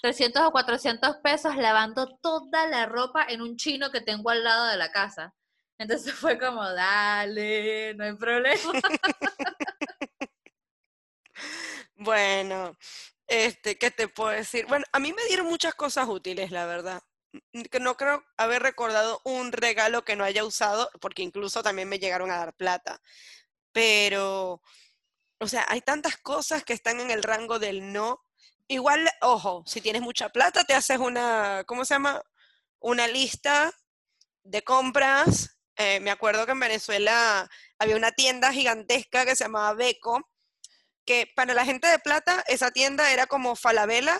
300 0.05 0.43
o 0.43 0.51
400 0.51 1.17
pesos 1.23 1.57
lavando 1.57 2.15
toda 2.21 2.67
la 2.67 2.85
ropa 2.85 3.25
en 3.27 3.41
un 3.41 3.57
chino 3.57 3.89
que 3.89 4.01
tengo 4.01 4.29
al 4.29 4.43
lado 4.43 4.67
de 4.67 4.77
la 4.77 4.91
casa. 4.91 5.33
Entonces 5.79 6.13
fue 6.13 6.37
como, 6.37 6.63
dale, 6.63 7.95
no 7.95 8.03
hay 8.03 8.15
problema. 8.15 8.71
Bueno, 11.97 12.77
este, 13.25 13.77
¿qué 13.77 13.89
te 13.89 14.09
puedo 14.09 14.29
decir? 14.29 14.65
Bueno, 14.67 14.85
a 14.91 14.99
mí 14.99 15.13
me 15.13 15.25
dieron 15.27 15.47
muchas 15.47 15.73
cosas 15.75 16.07
útiles, 16.09 16.51
la 16.51 16.65
verdad. 16.65 17.01
Que 17.71 17.79
no 17.79 17.95
creo 17.95 18.23
haber 18.37 18.61
recordado 18.61 19.21
un 19.23 19.53
regalo 19.53 20.03
que 20.03 20.17
no 20.17 20.25
haya 20.25 20.43
usado, 20.43 20.89
porque 20.99 21.23
incluso 21.23 21.63
también 21.63 21.87
me 21.87 21.99
llegaron 21.99 22.31
a 22.31 22.37
dar 22.37 22.53
plata. 22.53 23.01
Pero, 23.71 24.61
o 25.39 25.47
sea, 25.47 25.65
hay 25.69 25.81
tantas 25.81 26.17
cosas 26.17 26.65
que 26.65 26.73
están 26.73 26.99
en 26.99 27.11
el 27.11 27.23
rango 27.23 27.59
del 27.59 27.93
no. 27.93 28.24
Igual, 28.67 29.07
ojo, 29.21 29.63
si 29.65 29.81
tienes 29.81 30.01
mucha 30.01 30.29
plata, 30.29 30.63
te 30.63 30.73
haces 30.73 30.97
una, 30.97 31.63
¿cómo 31.67 31.85
se 31.85 31.93
llama? 31.93 32.21
Una 32.79 33.07
lista 33.07 33.71
de 34.43 34.63
compras. 34.63 35.57
Eh, 35.77 35.99
me 35.99 36.11
acuerdo 36.11 36.45
que 36.45 36.53
en 36.53 36.59
Venezuela 36.59 37.49
había 37.77 37.95
una 37.95 38.11
tienda 38.11 38.51
gigantesca 38.51 39.25
que 39.25 39.35
se 39.35 39.43
llamaba 39.43 39.73
Beco, 39.73 40.29
que 41.05 41.31
para 41.35 41.53
la 41.53 41.65
gente 41.65 41.87
de 41.87 41.99
plata 41.99 42.43
esa 42.47 42.71
tienda 42.71 43.11
era 43.11 43.27
como 43.27 43.55
Falabella, 43.55 44.19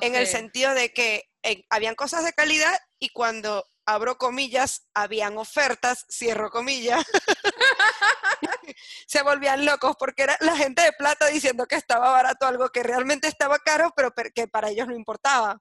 en 0.00 0.14
el 0.14 0.28
sentido 0.28 0.74
de 0.74 0.92
que 0.92 1.24
eh, 1.42 1.64
habían 1.68 1.96
cosas 1.96 2.24
de 2.24 2.32
calidad 2.32 2.78
y 3.00 3.08
cuando 3.08 3.66
abro 3.86 4.16
comillas, 4.18 4.88
habían 4.94 5.36
ofertas, 5.38 6.06
cierro 6.10 6.50
comillas, 6.50 7.04
se 9.06 9.22
volvían 9.22 9.64
locos 9.64 9.96
porque 9.98 10.22
era 10.24 10.36
la 10.40 10.56
gente 10.56 10.82
de 10.82 10.92
plata 10.92 11.26
diciendo 11.26 11.66
que 11.66 11.76
estaba 11.76 12.10
barato 12.10 12.46
algo 12.46 12.68
que 12.70 12.82
realmente 12.82 13.28
estaba 13.28 13.58
caro, 13.58 13.92
pero 13.96 14.12
per- 14.12 14.32
que 14.32 14.48
para 14.48 14.70
ellos 14.70 14.86
no 14.88 14.94
importaba. 14.94 15.60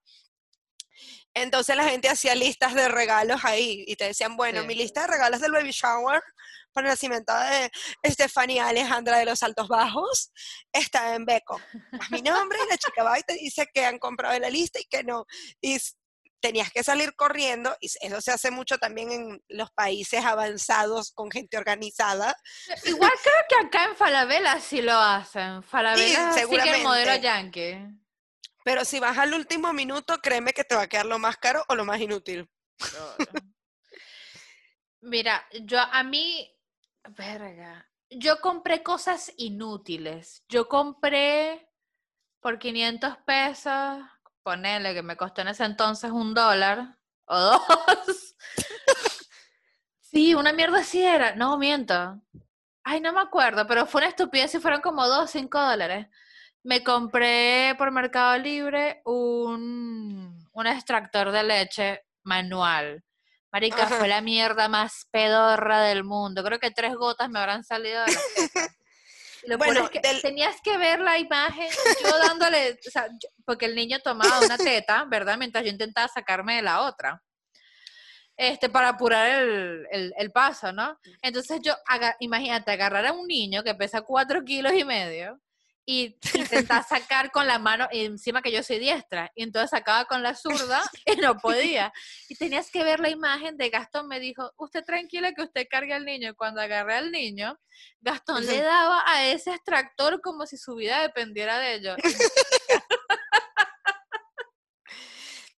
Entonces 1.33 1.75
la 1.77 1.85
gente 1.85 2.09
hacía 2.09 2.35
listas 2.35 2.73
de 2.73 2.89
regalos 2.89 3.45
ahí 3.45 3.85
y 3.87 3.95
te 3.95 4.03
decían, 4.05 4.35
bueno, 4.35 4.61
Sí. 4.61 4.67
mi 4.67 4.75
lista 4.75 5.01
de 5.01 5.07
regalos 5.07 5.39
del 5.39 5.53
baby 5.53 5.71
shower 5.71 6.21
para 6.73 6.87
el 6.87 6.91
nacimiento 6.91 7.33
de 7.33 7.71
Estefanía 8.03 8.67
Alejandra 8.67 9.17
de 9.17 9.25
los 9.25 9.41
Altos 9.41 9.67
Bajos 9.69 10.31
está 10.73 11.15
en 11.15 11.25
Beco. 11.25 11.59
Das 11.91 12.11
mi 12.11 12.21
nombre 12.21 12.59
y 12.65 12.69
la 12.69 12.77
chica 12.77 13.03
va 13.03 13.17
y 13.17 13.23
te 13.23 13.33
dice 13.33 13.67
que 13.73 13.85
han 13.85 13.97
comprado 13.97 14.33
en 14.35 14.41
la 14.41 14.49
lista 14.49 14.79
y 14.79 14.85
que 14.85 15.03
no. 15.03 15.25
Y 15.61 15.77
tenías 16.41 16.71
que 16.71 16.83
salir 16.83 17.15
corriendo, 17.15 17.75
y 17.79 17.87
eso 17.87 18.21
se 18.21 18.31
hace 18.31 18.51
mucho 18.51 18.77
también 18.77 19.11
en 19.11 19.43
los 19.47 19.71
países 19.71 20.25
avanzados 20.25 21.11
con 21.11 21.31
gente 21.31 21.57
organizada. 21.57 22.35
Igual 22.85 23.11
creo 23.23 23.35
que 23.47 23.67
acá 23.67 23.85
en 23.85 23.95
Falabella 23.95 24.59
sí 24.59 24.81
lo 24.81 24.97
hacen. 24.97 25.63
Falabella 25.63 26.33
sí, 26.33 26.41
el 26.41 26.83
modelo 26.83 27.15
yankee. 27.15 27.77
Pero 28.63 28.85
si 28.85 28.99
vas 28.99 29.17
al 29.17 29.33
último 29.33 29.73
minuto, 29.73 30.19
créeme 30.21 30.53
que 30.53 30.63
te 30.63 30.75
va 30.75 30.83
a 30.83 30.87
quedar 30.87 31.05
lo 31.05 31.19
más 31.19 31.37
caro 31.37 31.63
o 31.67 31.75
lo 31.75 31.85
más 31.85 31.99
inútil. 31.99 32.49
Mira, 35.01 35.47
yo 35.63 35.79
a 35.79 36.03
mí, 36.03 36.55
verga, 37.09 37.89
yo 38.09 38.39
compré 38.39 38.83
cosas 38.83 39.31
inútiles. 39.37 40.43
Yo 40.47 40.67
compré 40.67 41.69
por 42.39 42.59
500 42.59 43.17
pesos, 43.25 44.03
ponele 44.43 44.93
que 44.93 45.03
me 45.03 45.17
costó 45.17 45.41
en 45.41 45.49
ese 45.49 45.65
entonces 45.65 46.11
un 46.11 46.33
dólar 46.33 46.97
o 47.25 47.39
dos. 47.39 48.35
Sí, 50.11 50.35
una 50.35 50.51
mierda 50.51 50.79
así 50.79 51.01
era. 51.01 51.35
No, 51.35 51.57
miento. 51.57 52.21
Ay, 52.83 52.99
no 52.99 53.13
me 53.13 53.21
acuerdo, 53.21 53.65
pero 53.65 53.85
fue 53.85 54.01
una 54.01 54.09
estupidez 54.09 54.53
y 54.55 54.59
fueron 54.59 54.81
como 54.81 55.07
dos, 55.07 55.31
cinco 55.31 55.57
dólares. 55.57 56.07
Me 56.63 56.83
compré 56.83 57.75
por 57.77 57.91
Mercado 57.91 58.37
Libre 58.37 59.01
un, 59.05 60.49
un 60.51 60.67
extractor 60.67 61.31
de 61.31 61.43
leche 61.43 62.01
manual. 62.23 63.03
Marica, 63.53 63.83
Ajá. 63.83 63.95
fue 63.99 64.07
la 64.09 64.19
mierda 64.19 64.67
más 64.67 65.07
pedorra 65.11 65.81
del 65.81 66.03
mundo. 66.03 66.43
Creo 66.43 66.59
que 66.59 66.71
tres 66.71 66.93
gotas 66.95 67.29
me 67.29 67.39
habrán 67.39 67.63
salido 67.63 68.03
de 68.03 68.11
la 68.11 68.19
lo 69.43 69.57
Bueno, 69.57 69.83
es 69.85 69.89
que 69.89 69.99
del- 69.99 70.21
tenías 70.21 70.55
que 70.61 70.77
ver 70.77 70.99
la 70.99 71.17
imagen, 71.17 71.69
yo 72.03 72.17
dándole, 72.19 72.77
o 72.87 72.91
sea, 72.91 73.07
yo- 73.07 73.29
porque 73.45 73.65
el 73.65 73.75
niño 73.75 73.99
tomaba 73.99 74.39
una 74.45 74.57
teta, 74.57 75.05
¿verdad? 75.09 75.37
Mientras 75.37 75.63
yo 75.63 75.69
intentaba 75.71 76.07
sacarme 76.07 76.57
de 76.57 76.61
la 76.61 76.81
otra. 76.81 77.21
Este, 78.37 78.69
para 78.69 78.89
apurar 78.89 79.29
el, 79.41 79.85
el- 79.91 80.13
el 80.17 80.31
paso, 80.31 80.71
¿no? 80.71 80.97
Entonces 81.21 81.59
yo, 81.63 81.75
aga- 81.87 82.15
imagínate, 82.19 82.71
agarrar 82.71 83.05
a 83.05 83.13
un 83.13 83.27
niño 83.27 83.63
que 83.63 83.75
pesa 83.75 84.01
cuatro 84.01 84.43
kilos 84.43 84.73
y 84.73 84.83
medio 84.83 85.39
y 85.85 86.17
intentar 86.33 86.87
sacar 86.87 87.31
con 87.31 87.47
la 87.47 87.59
mano, 87.59 87.87
encima 87.91 88.41
que 88.41 88.51
yo 88.51 88.63
soy 88.63 88.79
diestra, 88.79 89.31
y 89.35 89.43
entonces 89.43 89.71
sacaba 89.71 90.05
con 90.05 90.21
la 90.23 90.35
zurda 90.35 90.81
y 91.05 91.15
no 91.17 91.37
podía. 91.37 91.91
Y 92.29 92.35
tenías 92.35 92.69
que 92.71 92.83
ver 92.83 92.99
la 92.99 93.09
imagen 93.09 93.57
de 93.57 93.69
Gastón, 93.69 94.07
me 94.07 94.19
dijo, 94.19 94.51
usted 94.57 94.83
tranquila 94.83 95.33
que 95.33 95.43
usted 95.43 95.67
cargue 95.69 95.93
al 95.93 96.05
niño. 96.05 96.29
Y 96.31 96.35
cuando 96.35 96.61
agarré 96.61 96.95
al 96.95 97.11
niño, 97.11 97.59
Gastón 97.99 98.45
le 98.45 98.61
daba 98.61 99.03
a 99.05 99.25
ese 99.25 99.51
extractor 99.53 100.21
como 100.21 100.45
si 100.45 100.57
su 100.57 100.75
vida 100.75 101.01
dependiera 101.01 101.59
de 101.59 101.73
ello. 101.75 101.95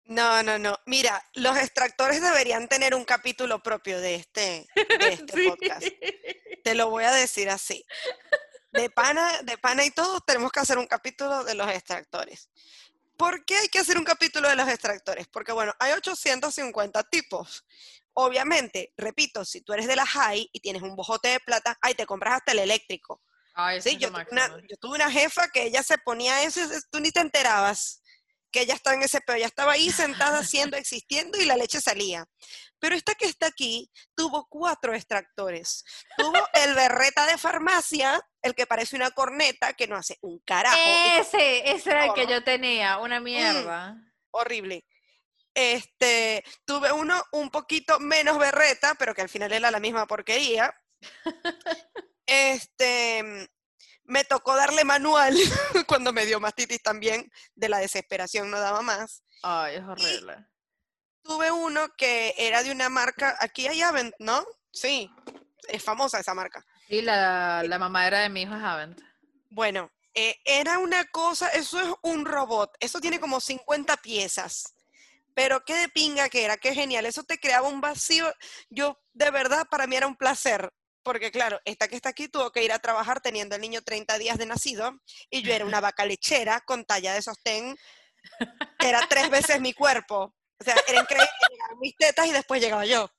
No, 0.06 0.44
no, 0.44 0.60
no. 0.60 0.78
Mira, 0.86 1.24
los 1.34 1.58
extractores 1.58 2.22
deberían 2.22 2.68
tener 2.68 2.94
un 2.94 3.06
capítulo 3.06 3.64
propio 3.64 4.00
de 4.02 4.16
este, 4.16 4.68
de 4.76 5.08
este 5.14 5.34
Sí. 5.38 5.48
podcast. 5.50 5.88
Te 6.64 6.76
lo 6.76 6.90
voy 6.90 7.06
a 7.06 7.12
decir 7.12 7.50
así. 7.50 7.86
De 8.74 8.90
pana, 8.90 9.42
de 9.44 9.58
pana 9.58 9.86
y 9.86 9.92
todo, 9.92 10.20
tenemos 10.22 10.52
que 10.52 10.60
hacer 10.60 10.78
un 10.78 10.88
capítulo 10.88 11.44
de 11.44 11.56
los 11.56 11.70
extractores. 11.70 12.50
¿Por 13.18 13.46
qué 13.46 13.56
hay 13.56 13.68
que 13.70 13.80
hacer 13.80 13.98
un 13.98 14.04
capítulo 14.04 14.50
de 14.50 14.56
los 14.56 14.68
extractores? 14.68 15.28
Porque, 15.28 15.52
bueno, 15.52 15.74
hay 15.80 15.94
850 15.94 17.04
tipos. 17.04 17.66
Obviamente, 18.14 18.92
repito, 18.98 19.46
si 19.46 19.62
tú 19.62 19.74
eres 19.74 19.88
de 19.88 19.96
la 19.96 20.06
high 20.06 20.50
y 20.52 20.60
tienes 20.60 20.82
un 20.82 20.96
bojote 20.96 21.30
de 21.30 21.40
plata, 21.40 21.78
ahí 21.82 21.94
te 21.94 22.06
compras 22.06 22.36
hasta 22.36 22.52
el 22.52 22.60
eléctrico. 22.60 23.22
Ay, 23.54 23.78
eso 23.78 23.90
Sí, 23.90 23.98
yo 23.98 24.12
tuve, 24.12 24.26
una, 24.32 24.48
yo 24.68 24.78
tuve 24.78 24.96
una 24.96 25.12
jefa 25.12 25.48
que 25.50 25.64
ella 25.64 25.84
se 25.84 25.98
ponía 26.00 26.44
eso, 26.44 26.62
tú 26.92 27.00
ni 27.00 27.12
te 27.12 27.20
enterabas 27.20 28.03
que 28.54 28.62
ella 28.62 28.76
estaba 28.76 28.96
en 28.96 29.04
ese 29.04 29.20
pedo, 29.20 29.36
ella 29.36 29.48
estaba 29.48 29.74
ahí 29.74 29.92
sentada 29.92 30.40
haciendo, 30.40 30.78
existiendo 30.78 31.38
y 31.40 31.46
la 31.46 31.58
leche 31.58 31.82
salía. 31.82 32.26
Pero 32.80 32.96
esta 32.96 33.16
que 33.16 33.26
está 33.26 33.48
aquí 33.48 33.90
tuvo 34.16 34.48
cuatro 34.48 34.94
extractores. 34.94 35.84
Tuvo 36.18 36.38
el 36.54 36.76
berreta 36.76 37.26
de 37.26 37.38
farmacia, 37.38 38.22
el 38.42 38.54
que 38.54 38.68
parece 38.68 38.96
una 38.96 39.12
corneta, 39.12 39.74
que 39.74 39.88
no 39.88 39.96
hace 39.96 40.18
un 40.22 40.40
carajo. 40.40 40.78
Ese, 41.18 41.72
ese 41.72 41.90
era 41.90 42.06
el 42.06 42.14
que 42.14 42.28
yo 42.28 42.44
tenía, 42.44 43.00
una 43.00 43.20
mierda. 43.20 43.98
horrible. 44.32 44.86
Este, 45.56 46.44
tuve 46.66 46.92
uno 46.92 47.22
un 47.32 47.50
poquito 47.50 48.00
menos 48.00 48.38
berreta, 48.38 48.96
pero 48.96 49.14
que 49.14 49.22
al 49.22 49.30
final 49.30 49.52
era 49.52 49.72
la 49.72 49.80
misma 49.80 50.06
porquería. 50.06 50.74
Este, 52.26 53.50
me 54.06 54.24
tocó 54.24 54.56
darle 54.56 54.84
manual 54.84 55.36
cuando 55.88 56.14
me 56.14 56.26
dio 56.26 56.40
mastitis 56.40 56.82
también, 56.82 57.32
de 57.56 57.70
la 57.70 57.80
desesperación 57.80 58.50
no 58.50 58.60
daba 58.60 58.82
más. 58.82 59.24
Ay, 59.42 59.76
es 59.76 59.84
horrible. 59.84 60.46
tuve 61.24 61.52
uno 61.52 61.90
que 61.98 62.34
era 62.38 62.64
de 62.64 62.72
una 62.72 62.90
marca, 62.90 63.36
aquí 63.40 63.68
hay 63.68 63.82
Avent, 63.82 64.14
¿no? 64.20 64.46
Sí, 64.72 65.10
es 65.68 65.84
famosa 65.84 66.20
esa 66.20 66.34
marca. 66.34 66.66
Y 66.88 67.02
la, 67.02 67.64
la 67.64 67.80
mamadera 67.80 68.20
de 68.20 68.30
mi 68.30 68.42
hijo 68.44 68.56
es 68.56 68.64
Avent. 68.64 69.00
Bueno, 69.50 69.92
eh, 70.14 70.40
era 70.46 70.80
una 70.80 71.06
cosa, 71.06 71.50
eso 71.50 71.80
es 71.80 71.88
un 72.04 72.26
robot, 72.26 72.76
eso 72.80 73.00
tiene 73.00 73.20
como 73.20 73.40
50 73.40 73.98
piezas. 73.98 74.76
Pero 75.36 75.64
qué 75.66 75.76
de 75.76 75.90
pinga 75.90 76.30
que 76.30 76.44
era, 76.44 76.58
qué 76.58 76.76
genial, 76.76 77.06
eso 77.06 77.24
te 77.24 77.40
creaba 77.40 77.68
un 77.68 77.82
vacío. 77.82 78.32
Yo, 78.70 79.00
de 79.14 79.32
verdad, 79.32 79.66
para 79.70 79.88
mí 79.88 79.96
era 79.96 80.06
un 80.06 80.16
placer, 80.16 80.72
porque 81.04 81.32
claro, 81.32 81.60
esta 81.66 81.88
que 81.88 81.96
está 81.96 82.10
aquí 82.10 82.28
tuvo 82.28 82.52
que 82.52 82.64
ir 82.64 82.72
a 82.72 82.80
trabajar 82.80 83.22
teniendo 83.22 83.56
el 83.56 83.62
niño 83.62 83.82
30 83.82 84.18
días 84.18 84.38
de 84.38 84.46
nacido 84.46 85.00
y 85.30 85.44
yo 85.44 85.54
era 85.54 85.66
una 85.66 85.82
vaca 85.82 86.06
lechera 86.06 86.62
con 86.62 86.86
talla 86.86 87.14
de 87.14 87.22
sostén, 87.22 87.78
que 88.80 88.90
era 88.90 89.06
tres 89.08 89.30
veces 89.30 89.62
mi 89.62 89.74
cuerpo. 89.74 90.34
O 90.60 90.64
sea, 90.64 90.76
era 90.88 91.02
increíble, 91.02 91.30
mis 91.82 91.96
tetas 91.98 92.28
y 92.28 92.32
después 92.32 92.62
llegaba 92.62 92.86
yo. 92.86 93.10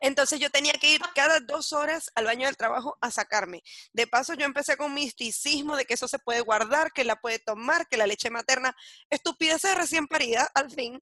Entonces 0.00 0.38
yo 0.38 0.50
tenía 0.50 0.72
que 0.74 0.90
ir 0.90 1.00
cada 1.14 1.40
dos 1.40 1.72
horas 1.72 2.10
al 2.14 2.24
baño 2.24 2.46
del 2.46 2.56
trabajo 2.56 2.96
a 3.00 3.10
sacarme. 3.10 3.62
De 3.92 4.06
paso 4.06 4.34
yo 4.34 4.44
empecé 4.44 4.76
con 4.76 4.94
misticismo 4.94 5.76
de 5.76 5.84
que 5.84 5.94
eso 5.94 6.08
se 6.08 6.18
puede 6.18 6.40
guardar, 6.40 6.92
que 6.92 7.04
la 7.04 7.16
puede 7.16 7.38
tomar, 7.38 7.86
que 7.88 7.96
la 7.96 8.06
leche 8.06 8.30
materna, 8.30 8.74
estupideces 9.10 9.74
recién 9.74 10.06
parida, 10.06 10.48
al 10.54 10.70
fin. 10.70 11.00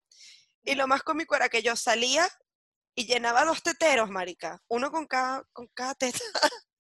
Y 0.65 0.75
lo 0.75 0.87
más 0.87 1.03
cómico 1.03 1.37
era 1.37 1.49
que 1.49 1.63
yo 1.63 1.77
salía 1.77 2.29
y 2.97 3.07
llenaba 3.07 3.45
dos 3.45 3.63
teteros, 3.63 4.11
marica, 4.11 4.59
uno 4.69 4.91
con 4.91 5.07
cada, 5.07 5.45
con 5.53 5.69
cada 5.75 5.95
teta. 5.95 6.19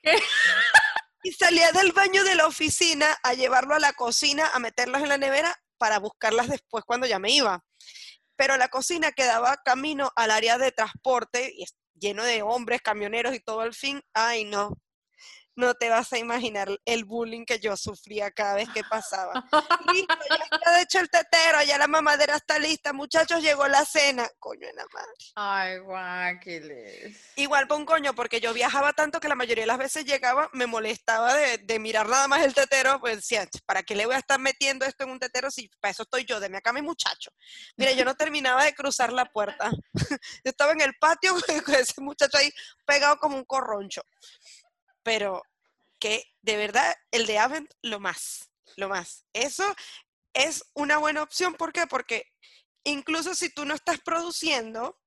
¿Qué? 0.02 0.18
Y 1.22 1.32
salía 1.32 1.72
del 1.72 1.90
baño 1.90 2.22
de 2.22 2.36
la 2.36 2.46
oficina 2.46 3.06
a 3.24 3.34
llevarlo 3.34 3.74
a 3.74 3.80
la 3.80 3.94
cocina, 3.94 4.48
a 4.54 4.60
meterlos 4.60 5.02
en 5.02 5.08
la 5.08 5.18
nevera 5.18 5.60
para 5.76 5.98
buscarlas 5.98 6.48
después 6.48 6.84
cuando 6.84 7.04
ya 7.04 7.18
me 7.18 7.32
iba. 7.32 7.64
Pero 8.36 8.56
la 8.56 8.68
cocina 8.68 9.10
quedaba 9.10 9.56
camino 9.64 10.12
al 10.14 10.30
área 10.30 10.56
de 10.56 10.70
transporte 10.70 11.52
y 11.52 11.64
lleno 11.94 12.22
de 12.22 12.42
hombres, 12.42 12.80
camioneros 12.80 13.34
y 13.34 13.40
todo 13.40 13.62
al 13.62 13.74
fin. 13.74 14.00
Ay, 14.12 14.44
no. 14.44 14.78
No 15.56 15.74
te 15.74 15.88
vas 15.88 16.12
a 16.12 16.18
imaginar 16.18 16.68
el 16.84 17.04
bullying 17.04 17.44
que 17.44 17.58
yo 17.58 17.76
sufría 17.76 18.30
cada 18.30 18.54
vez 18.54 18.68
que 18.68 18.84
pasaba. 18.84 19.32
Listo, 19.92 20.14
ya 20.28 20.44
está 20.56 20.82
hecho 20.82 20.98
el 21.00 21.10
tetero, 21.10 21.62
ya 21.62 21.78
la 21.78 21.86
mamadera 21.86 22.36
está 22.36 22.58
lista. 22.58 22.92
Muchachos, 22.92 23.42
llegó 23.42 23.66
la 23.66 23.84
cena. 23.84 24.28
Coño 24.38 24.66
de 24.66 24.74
la 24.74 24.86
madre. 24.92 25.12
Ay, 25.34 25.78
guáquiles. 25.78 27.32
Igual 27.36 27.66
por 27.66 27.78
un 27.78 27.86
coño, 27.86 28.14
porque 28.14 28.40
yo 28.40 28.52
viajaba 28.52 28.92
tanto 28.92 29.18
que 29.18 29.28
la 29.28 29.34
mayoría 29.34 29.62
de 29.62 29.68
las 29.68 29.78
veces 29.78 30.04
llegaba, 30.04 30.48
me 30.52 30.66
molestaba 30.66 31.34
de, 31.34 31.58
de 31.58 31.78
mirar 31.78 32.08
nada 32.08 32.28
más 32.28 32.44
el 32.44 32.54
tetero, 32.54 33.00
pues 33.00 33.16
decía, 33.16 33.48
¿para 33.64 33.82
qué 33.82 33.94
le 33.94 34.06
voy 34.06 34.14
a 34.14 34.18
estar 34.18 34.38
metiendo 34.38 34.84
esto 34.84 35.04
en 35.04 35.10
un 35.10 35.18
tetero 35.18 35.50
si 35.50 35.68
para 35.80 35.92
eso 35.92 36.02
estoy 36.02 36.24
yo? 36.24 36.38
Deme 36.38 36.58
acá 36.58 36.72
mi 36.72 36.82
muchacho. 36.82 37.30
Mira, 37.76 37.92
yo 37.92 38.04
no 38.04 38.14
terminaba 38.14 38.64
de 38.64 38.74
cruzar 38.74 39.12
la 39.12 39.24
puerta. 39.24 39.70
Yo 40.44 40.50
estaba 40.50 40.72
en 40.72 40.80
el 40.80 40.94
patio 40.94 41.34
con 41.64 41.74
ese 41.74 42.00
muchacho 42.00 42.36
ahí 42.36 42.50
pegado 42.84 43.18
como 43.18 43.36
un 43.36 43.44
corroncho. 43.44 44.02
Pero 45.06 45.44
que 46.00 46.24
de 46.42 46.56
verdad 46.56 46.92
el 47.12 47.26
de 47.26 47.38
Avent 47.38 47.72
lo 47.80 48.00
más, 48.00 48.50
lo 48.74 48.88
más. 48.88 49.24
Eso 49.32 49.64
es 50.34 50.64
una 50.74 50.98
buena 50.98 51.22
opción, 51.22 51.54
¿por 51.54 51.72
qué? 51.72 51.86
Porque 51.86 52.24
incluso 52.82 53.36
si 53.36 53.48
tú 53.54 53.64
no 53.64 53.72
estás 53.72 54.00
produciendo, 54.00 55.00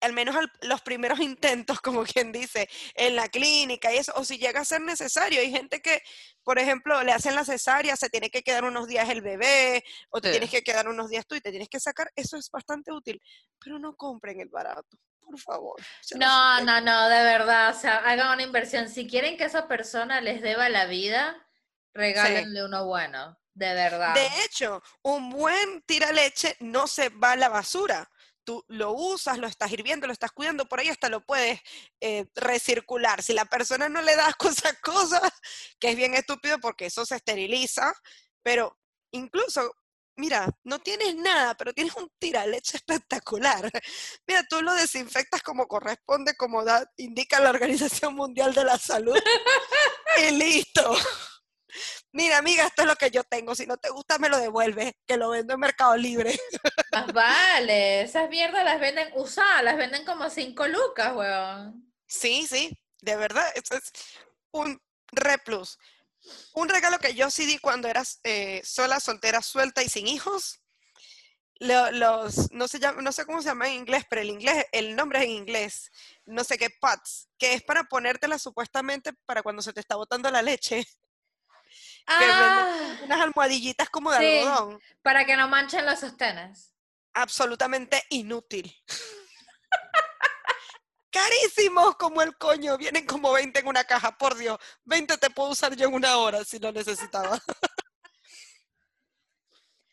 al 0.00 0.12
menos 0.12 0.34
al- 0.34 0.52
los 0.62 0.80
primeros 0.82 1.20
intentos, 1.24 1.80
como 1.80 2.02
quien 2.02 2.32
dice, 2.32 2.68
en 2.94 3.14
la 3.14 3.28
clínica 3.28 3.94
y 3.94 3.98
eso, 3.98 4.12
o 4.16 4.24
si 4.24 4.36
llega 4.36 4.60
a 4.60 4.64
ser 4.64 4.80
necesario. 4.80 5.40
Hay 5.40 5.52
gente 5.52 5.80
que, 5.80 6.02
por 6.42 6.58
ejemplo, 6.58 7.00
le 7.04 7.12
hacen 7.12 7.36
la 7.36 7.44
cesárea, 7.44 7.94
se 7.94 8.10
tiene 8.10 8.30
que 8.30 8.42
quedar 8.42 8.64
unos 8.64 8.88
días 8.88 9.08
el 9.10 9.22
bebé, 9.22 9.84
o 10.10 10.20
te 10.20 10.28
Sí. 10.28 10.32
tienes 10.32 10.50
que 10.50 10.62
quedar 10.62 10.88
unos 10.88 11.08
días 11.08 11.24
tú 11.24 11.36
y 11.36 11.40
te 11.40 11.50
tienes 11.50 11.68
que 11.68 11.78
sacar, 11.78 12.10
eso 12.16 12.36
es 12.36 12.50
bastante 12.50 12.90
útil. 12.92 13.22
Pero 13.60 13.78
no 13.78 13.94
compren 13.94 14.40
el 14.40 14.48
barato, 14.48 14.98
por 15.28 15.38
favor. 15.38 15.80
No, 16.14 16.60
no, 16.64 16.80
no, 16.80 17.08
de 17.08 17.22
verdad, 17.22 17.76
o 17.76 17.78
sea, 17.78 17.98
hagan 17.98 18.34
una 18.34 18.42
inversión. 18.42 18.88
Si 18.88 19.06
quieren 19.06 19.36
que 19.36 19.44
esa 19.44 19.68
persona 19.68 20.20
les 20.20 20.40
deba 20.40 20.68
la 20.68 20.86
vida, 20.86 21.36
regálenle 21.92 22.64
uno 22.64 22.86
bueno, 22.86 23.38
de 23.54 23.74
verdad. 23.74 24.14
De 24.14 24.44
hecho, 24.44 24.82
un 25.02 25.30
buen 25.30 25.82
tira 25.82 26.12
leche 26.12 26.56
no 26.60 26.86
se 26.86 27.10
va 27.10 27.32
a 27.32 27.36
la 27.36 27.48
basura. 27.48 28.10
Tú 28.44 28.64
lo 28.68 28.92
usas, 28.92 29.36
lo 29.36 29.46
estás 29.46 29.70
hirviendo, 29.70 30.06
lo 30.06 30.12
estás 30.14 30.32
cuidando, 30.32 30.66
por 30.66 30.80
ahí 30.80 30.88
hasta 30.88 31.10
lo 31.10 31.20
puedes 31.20 31.60
eh, 32.00 32.26
recircular. 32.34 33.22
Si 33.22 33.34
la 33.34 33.44
persona 33.44 33.90
no 33.90 34.00
le 34.00 34.16
das 34.16 34.34
cosas, 34.36 34.72
cosas, 34.82 35.30
que 35.78 35.90
es 35.90 35.96
bien 35.96 36.14
estúpido 36.14 36.58
porque 36.58 36.86
eso 36.86 37.04
se 37.04 37.16
esteriliza, 37.16 37.92
pero 38.42 38.78
incluso, 39.10 39.74
mira, 40.18 40.48
no 40.64 40.80
tienes 40.80 41.14
nada, 41.14 41.54
pero 41.54 41.72
tienes 41.72 41.94
un 41.94 42.10
tira 42.18 42.44
leche 42.46 42.76
espectacular. 42.76 43.70
Mira, 44.26 44.44
tú 44.48 44.60
lo 44.60 44.74
desinfectas 44.74 45.42
como 45.42 45.66
corresponde, 45.66 46.34
como 46.36 46.64
da, 46.64 46.84
indica 46.96 47.40
la 47.40 47.50
Organización 47.50 48.14
Mundial 48.14 48.52
de 48.52 48.64
la 48.64 48.78
Salud, 48.78 49.16
y 50.18 50.30
listo. 50.32 50.96
Mira, 52.12 52.38
amiga, 52.38 52.66
esto 52.66 52.82
es 52.82 52.88
lo 52.88 52.96
que 52.96 53.10
yo 53.10 53.22
tengo. 53.24 53.54
Si 53.54 53.66
no 53.66 53.76
te 53.76 53.90
gusta, 53.90 54.18
me 54.18 54.28
lo 54.28 54.38
devuelves, 54.38 54.92
que 55.06 55.16
lo 55.16 55.30
vendo 55.30 55.54
en 55.54 55.60
Mercado 55.60 55.96
Libre. 55.96 56.38
Más 56.92 57.12
vale, 57.12 58.02
esas 58.02 58.28
mierdas 58.28 58.64
las 58.64 58.80
venden 58.80 59.10
usadas, 59.14 59.62
las 59.62 59.76
venden 59.76 60.04
como 60.04 60.28
5 60.28 60.66
lucas, 60.68 61.14
weón. 61.14 61.92
Sí, 62.06 62.46
sí, 62.48 62.76
de 63.02 63.16
verdad, 63.16 63.46
eso 63.54 63.76
es 63.76 63.92
un 64.50 64.80
re 65.12 65.38
plus. 65.38 65.78
Un 66.54 66.68
regalo 66.68 66.98
que 66.98 67.14
yo 67.14 67.30
sí 67.30 67.46
di 67.46 67.58
cuando 67.58 67.88
eras 67.88 68.20
eh, 68.24 68.60
sola, 68.64 69.00
soltera, 69.00 69.40
suelta 69.42 69.82
y 69.82 69.88
sin 69.88 70.06
hijos. 70.06 70.60
lo- 71.60 71.90
los, 71.90 72.52
no 72.52 72.68
sé, 72.68 72.78
llama- 72.78 73.02
no 73.02 73.10
sé 73.10 73.26
cómo 73.26 73.42
se 73.42 73.48
llama 73.48 73.66
en 73.66 73.74
inglés, 73.80 74.04
pero 74.08 74.22
el 74.22 74.30
inglés, 74.30 74.64
el 74.70 74.94
nombre 74.94 75.18
es 75.18 75.24
en 75.24 75.30
inglés, 75.32 75.90
no 76.24 76.44
sé 76.44 76.56
qué, 76.56 76.70
pads, 76.70 77.28
que 77.36 77.52
es 77.54 77.64
para 77.64 77.82
ponértela 77.82 78.38
supuestamente 78.38 79.12
para 79.26 79.42
cuando 79.42 79.60
se 79.60 79.72
te 79.72 79.80
está 79.80 79.96
botando 79.96 80.30
la 80.30 80.40
leche. 80.40 80.86
que 82.06 82.24
Ah, 82.24 82.98
unas 83.02 83.20
almohadillitas 83.20 83.90
como 83.90 84.12
de 84.12 84.18
Sí. 84.18 84.38
algodón. 84.38 84.80
para 85.02 85.24
que 85.26 85.36
no 85.36 85.48
manchen 85.48 85.84
los 85.84 85.98
sostenes. 85.98 86.72
absolutamente 87.14 88.04
inútil. 88.10 88.72
Carísimos 91.10 91.96
como 91.96 92.20
el 92.22 92.36
coño, 92.36 92.76
vienen 92.76 93.06
como 93.06 93.32
20 93.32 93.60
en 93.60 93.66
una 93.68 93.84
caja, 93.84 94.16
por 94.18 94.36
Dios, 94.36 94.58
20 94.84 95.16
te 95.18 95.30
puedo 95.30 95.50
usar 95.50 95.74
yo 95.74 95.88
en 95.88 95.94
una 95.94 96.18
hora 96.18 96.44
si 96.44 96.58
lo 96.58 96.70
necesitaba. 96.72 97.38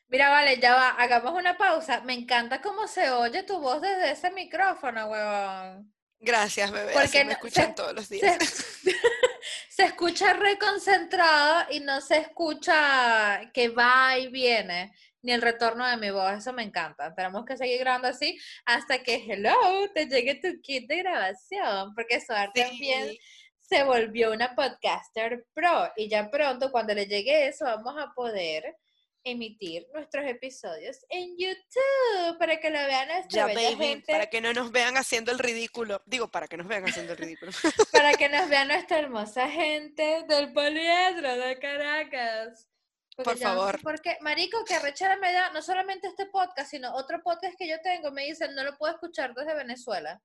Mira, 0.07 0.29
vale, 0.29 0.59
ya 0.59 0.75
va, 0.75 0.89
hagamos 0.89 1.33
una 1.33 1.57
pausa. 1.57 2.01
Me 2.01 2.13
encanta 2.13 2.61
cómo 2.61 2.87
se 2.87 3.09
oye 3.09 3.43
tu 3.43 3.59
voz 3.59 3.81
desde 3.81 4.11
ese 4.11 4.31
micrófono, 4.31 5.07
huevón. 5.07 5.93
Gracias, 6.19 6.71
bebé, 6.71 6.93
Porque 6.93 7.19
así 7.19 7.25
me 7.25 7.33
escuchan 7.33 7.67
se- 7.67 7.73
todos 7.73 7.93
los 7.93 8.05
Se, 8.05 8.15
días. 8.15 8.37
se 9.69 9.83
escucha 9.83 10.33
reconcentrado 10.33 11.65
y 11.71 11.79
no 11.81 12.01
se 12.01 12.17
escucha 12.17 13.49
que 13.53 13.69
va 13.69 14.17
y 14.17 14.27
viene, 14.29 14.93
ni 15.25 15.31
el 15.33 15.41
retorno 15.41 15.87
de 15.87 15.97
mi 15.97 16.11
voz. 16.11 16.31
Eso 16.37 16.53
me 16.53 16.61
encanta. 16.61 17.13
Tenemos 17.15 17.43
que 17.45 17.57
seguir 17.57 17.79
grabando 17.79 18.07
así 18.07 18.37
hasta 18.63 19.01
que, 19.01 19.15
hello, 19.27 19.55
te 19.93 20.05
llegue 20.05 20.35
tu 20.35 20.61
kit 20.61 20.87
de 20.87 20.97
grabación, 20.97 21.93
porque 21.95 22.21
Suar 22.21 22.51
también 22.53 23.09
Sí. 23.09 23.19
se 23.59 23.83
volvió 23.83 24.31
una 24.31 24.53
podcaster 24.55 25.47
pro 25.53 25.91
y 25.97 26.07
ya 26.07 26.29
pronto 26.29 26.71
cuando 26.71 26.93
le 26.93 27.07
llegue 27.07 27.47
eso 27.47 27.65
vamos 27.65 27.95
a 27.97 28.13
poder 28.13 28.75
emitir 29.23 29.87
nuestros 29.91 30.23
episodios 30.27 31.03
en 31.09 31.35
YouTube 31.35 32.37
para 32.37 32.59
que 32.59 32.69
lo 32.69 32.77
vean 32.77 33.07
nuestra 33.07 33.35
Ya, 33.35 33.45
bella 33.47 33.71
baby, 33.71 33.85
gente, 33.87 34.11
para 34.11 34.27
que 34.27 34.39
no 34.39 34.53
nos 34.53 34.71
vean 34.71 34.95
haciendo 34.97 35.31
el 35.31 35.39
ridículo. 35.39 36.03
Digo, 36.05 36.29
para 36.29 36.47
que 36.47 36.57
nos 36.57 36.67
vean 36.67 36.83
haciendo 36.87 37.13
el 37.13 37.17
ridículo. 37.17 37.51
para 37.91 38.13
que 38.13 38.29
nos 38.29 38.47
vea 38.47 38.65
nuestra 38.65 38.99
hermosa 38.99 39.49
gente 39.49 40.23
del 40.27 40.53
poliedro 40.53 41.35
de 41.37 41.57
Caracas. 41.57 42.69
Porque 43.15 43.31
Por 43.31 43.39
yo 43.39 43.45
no 43.47 43.53
sé 43.53 43.57
favor. 43.57 43.81
por 43.81 44.01
qué, 44.01 44.17
marico, 44.21 44.63
que 44.65 44.77
rechera 44.79 45.15
me 45.17 45.31
da 45.31 45.49
no 45.51 45.61
solamente 45.61 46.07
este 46.07 46.25
podcast, 46.25 46.69
sino 46.69 46.93
otro 46.95 47.21
podcast 47.23 47.55
que 47.57 47.67
yo 47.67 47.79
tengo, 47.81 48.11
me 48.11 48.25
dicen 48.25 48.53
no 48.55 48.63
lo 48.63 48.77
puedo 48.77 48.93
escuchar 48.93 49.33
desde 49.33 49.55
Venezuela. 49.55 50.21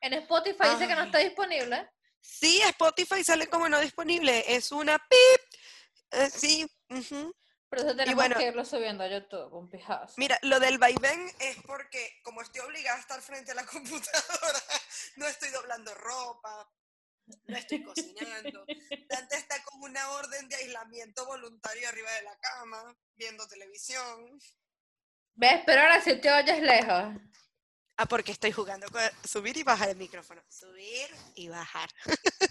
En 0.00 0.12
Spotify 0.12 0.68
dice 0.72 0.86
que 0.86 0.94
no 0.94 1.04
está 1.04 1.18
disponible. 1.18 1.88
Sí, 2.20 2.60
Spotify 2.62 3.24
sale 3.24 3.46
como 3.46 3.68
no 3.68 3.80
disponible. 3.80 4.44
Es 4.54 4.72
una 4.72 4.98
pip. 4.98 5.60
Eh, 6.10 6.30
sí. 6.30 6.66
ujú. 6.90 7.34
Por 7.70 7.78
eso 7.78 7.96
tenemos 7.96 8.14
bueno- 8.14 8.36
que 8.36 8.46
irlo 8.46 8.64
subiendo 8.64 9.02
a 9.04 9.08
YouTube, 9.08 9.52
un 9.54 9.68
pijazo. 9.70 10.14
Mira, 10.18 10.38
lo 10.42 10.60
del 10.60 10.78
vaivén 10.78 11.28
es 11.40 11.56
porque 11.66 12.20
como 12.22 12.40
estoy 12.42 12.60
obligada 12.60 12.98
a 12.98 13.00
estar 13.00 13.20
frente 13.22 13.52
a 13.52 13.54
la 13.54 13.64
computadora, 13.66 14.60
no 15.16 15.26
estoy 15.26 15.48
doblando 15.50 15.92
ropa, 15.94 16.70
no 17.46 17.56
estoy 17.56 17.82
cocinando. 17.82 18.64
Dante 19.08 19.36
está 19.36 19.62
con 19.64 19.82
una 19.82 20.10
orden 20.12 20.48
de 20.48 20.56
aislamiento 20.56 21.26
voluntario 21.26 21.88
arriba 21.88 22.10
de 22.12 22.22
la 22.22 22.36
cama, 22.38 22.96
viendo 23.16 23.46
televisión. 23.48 24.38
¿Ves? 25.34 25.62
Pero 25.66 25.82
ahora 25.82 26.00
sí 26.00 26.16
te 26.20 26.30
oyes 26.30 26.62
lejos. 26.62 27.20
Ah, 27.96 28.06
porque 28.06 28.32
estoy 28.32 28.52
jugando 28.52 28.88
con 28.88 29.02
subir 29.24 29.56
y 29.56 29.62
bajar 29.62 29.88
el 29.90 29.96
micrófono. 29.96 30.42
Subir 30.48 31.08
y 31.34 31.48
bajar. 31.48 31.88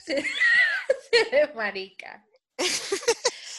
Sí, 0.05 0.15
marica. 1.55 2.25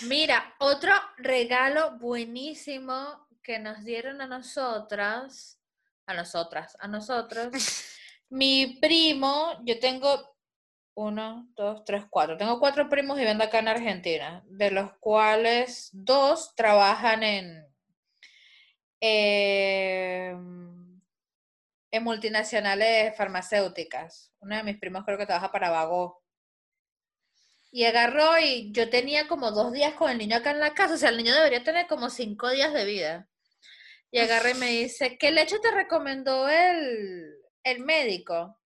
Mira, 0.02 0.54
otro 0.58 0.92
regalo 1.18 1.98
buenísimo 1.98 3.28
que 3.42 3.58
nos 3.58 3.84
dieron 3.84 4.20
a 4.20 4.26
nosotras 4.26 5.58
a 6.06 6.14
nosotras, 6.14 6.76
a 6.80 6.88
nosotros. 6.88 7.48
Mi 8.30 8.78
primo, 8.80 9.60
yo 9.64 9.78
tengo 9.78 10.33
uno, 10.94 11.48
dos, 11.56 11.84
tres, 11.84 12.04
cuatro. 12.08 12.36
Tengo 12.36 12.58
cuatro 12.60 12.88
primos 12.88 13.16
viviendo 13.16 13.44
acá 13.44 13.58
en 13.58 13.68
Argentina, 13.68 14.44
de 14.46 14.70
los 14.70 14.92
cuales 14.98 15.90
dos 15.92 16.54
trabajan 16.54 17.22
en, 17.22 17.66
em, 19.00 21.00
en 21.90 22.04
multinacionales 22.04 23.16
farmacéuticas. 23.16 24.32
Uno 24.40 24.56
de 24.56 24.62
mis 24.62 24.78
primos 24.78 25.04
creo 25.04 25.18
que 25.18 25.26
trabaja 25.26 25.52
para 25.52 25.70
Vago. 25.70 26.22
Y 27.72 27.84
agarró 27.84 28.38
y 28.38 28.70
yo 28.72 28.88
tenía 28.88 29.26
como 29.26 29.50
dos 29.50 29.72
días 29.72 29.94
con 29.94 30.10
el 30.10 30.18
niño 30.18 30.36
acá 30.36 30.52
en 30.52 30.60
la 30.60 30.74
casa, 30.74 30.94
o 30.94 30.96
sea, 30.96 31.10
el 31.10 31.16
niño 31.16 31.34
debería 31.34 31.64
tener 31.64 31.88
como 31.88 32.08
cinco 32.08 32.48
días 32.50 32.72
de 32.72 32.84
vida. 32.84 33.28
Y 34.12 34.20
agarré 34.20 34.52
y 34.52 34.54
me 34.54 34.70
dice, 34.70 35.18
¿qué 35.18 35.32
leche 35.32 35.58
te 35.58 35.72
recomendó 35.72 36.48
el, 36.48 37.34
el 37.64 37.80
médico? 37.80 38.56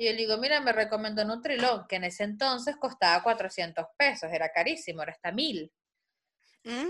Y 0.00 0.06
yo 0.06 0.12
le 0.12 0.16
digo, 0.16 0.38
mira, 0.38 0.62
me 0.62 0.72
recomendó 0.72 1.26
Nutrilón, 1.26 1.86
que 1.86 1.96
en 1.96 2.04
ese 2.04 2.24
entonces 2.24 2.74
costaba 2.76 3.22
400 3.22 3.84
pesos, 3.98 4.30
era 4.32 4.50
carísimo, 4.50 5.02
era 5.02 5.12
hasta 5.12 5.30
mil. 5.30 5.70
Mm, 6.64 6.86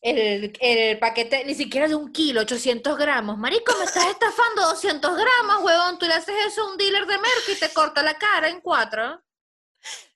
El, 0.00 0.56
el 0.60 0.98
paquete, 1.00 1.44
ni 1.44 1.56
siquiera 1.56 1.88
de 1.88 1.96
un 1.96 2.12
kilo, 2.12 2.42
800 2.42 2.96
gramos. 2.96 3.36
Marico, 3.36 3.76
me 3.80 3.84
estás 3.84 4.06
estafando 4.06 4.62
200 4.62 5.16
gramos, 5.16 5.64
huevón. 5.64 5.98
Tú 5.98 6.06
le 6.06 6.14
haces 6.14 6.36
eso 6.46 6.62
a 6.62 6.70
un 6.70 6.76
dealer 6.76 7.04
de 7.06 7.18
merca 7.18 7.50
y 7.50 7.58
te 7.58 7.68
corta 7.70 8.00
la 8.04 8.14
cara 8.16 8.48
en 8.48 8.60
cuatro. 8.60 9.20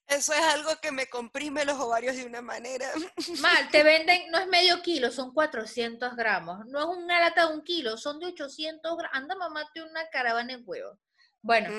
Eso 0.07 0.33
es 0.33 0.41
algo 0.41 0.71
que 0.81 0.93
me 0.93 1.09
comprime 1.09 1.65
los 1.65 1.81
ovarios 1.81 2.15
de 2.15 2.27
una 2.27 2.43
manera. 2.43 2.93
Mal, 3.41 3.71
te 3.73 3.83
venden, 3.83 4.31
no 4.31 4.39
es 4.39 4.47
medio 4.47 4.81
kilo, 4.83 5.11
son 5.11 5.35
400 5.35 6.15
gramos. 6.15 6.65
No 6.67 6.79
es 6.79 6.97
una 6.97 7.19
lata 7.19 7.49
de 7.49 7.55
un 7.55 7.65
kilo, 7.65 7.97
son 7.97 8.21
de 8.21 8.27
800 8.27 8.97
gramos. 8.97 9.17
Anda, 9.17 9.35
mamate 9.35 9.83
una 9.83 10.09
caravana 10.11 10.53
en 10.53 10.63
huevo. 10.65 10.97
Bueno, 11.43 11.71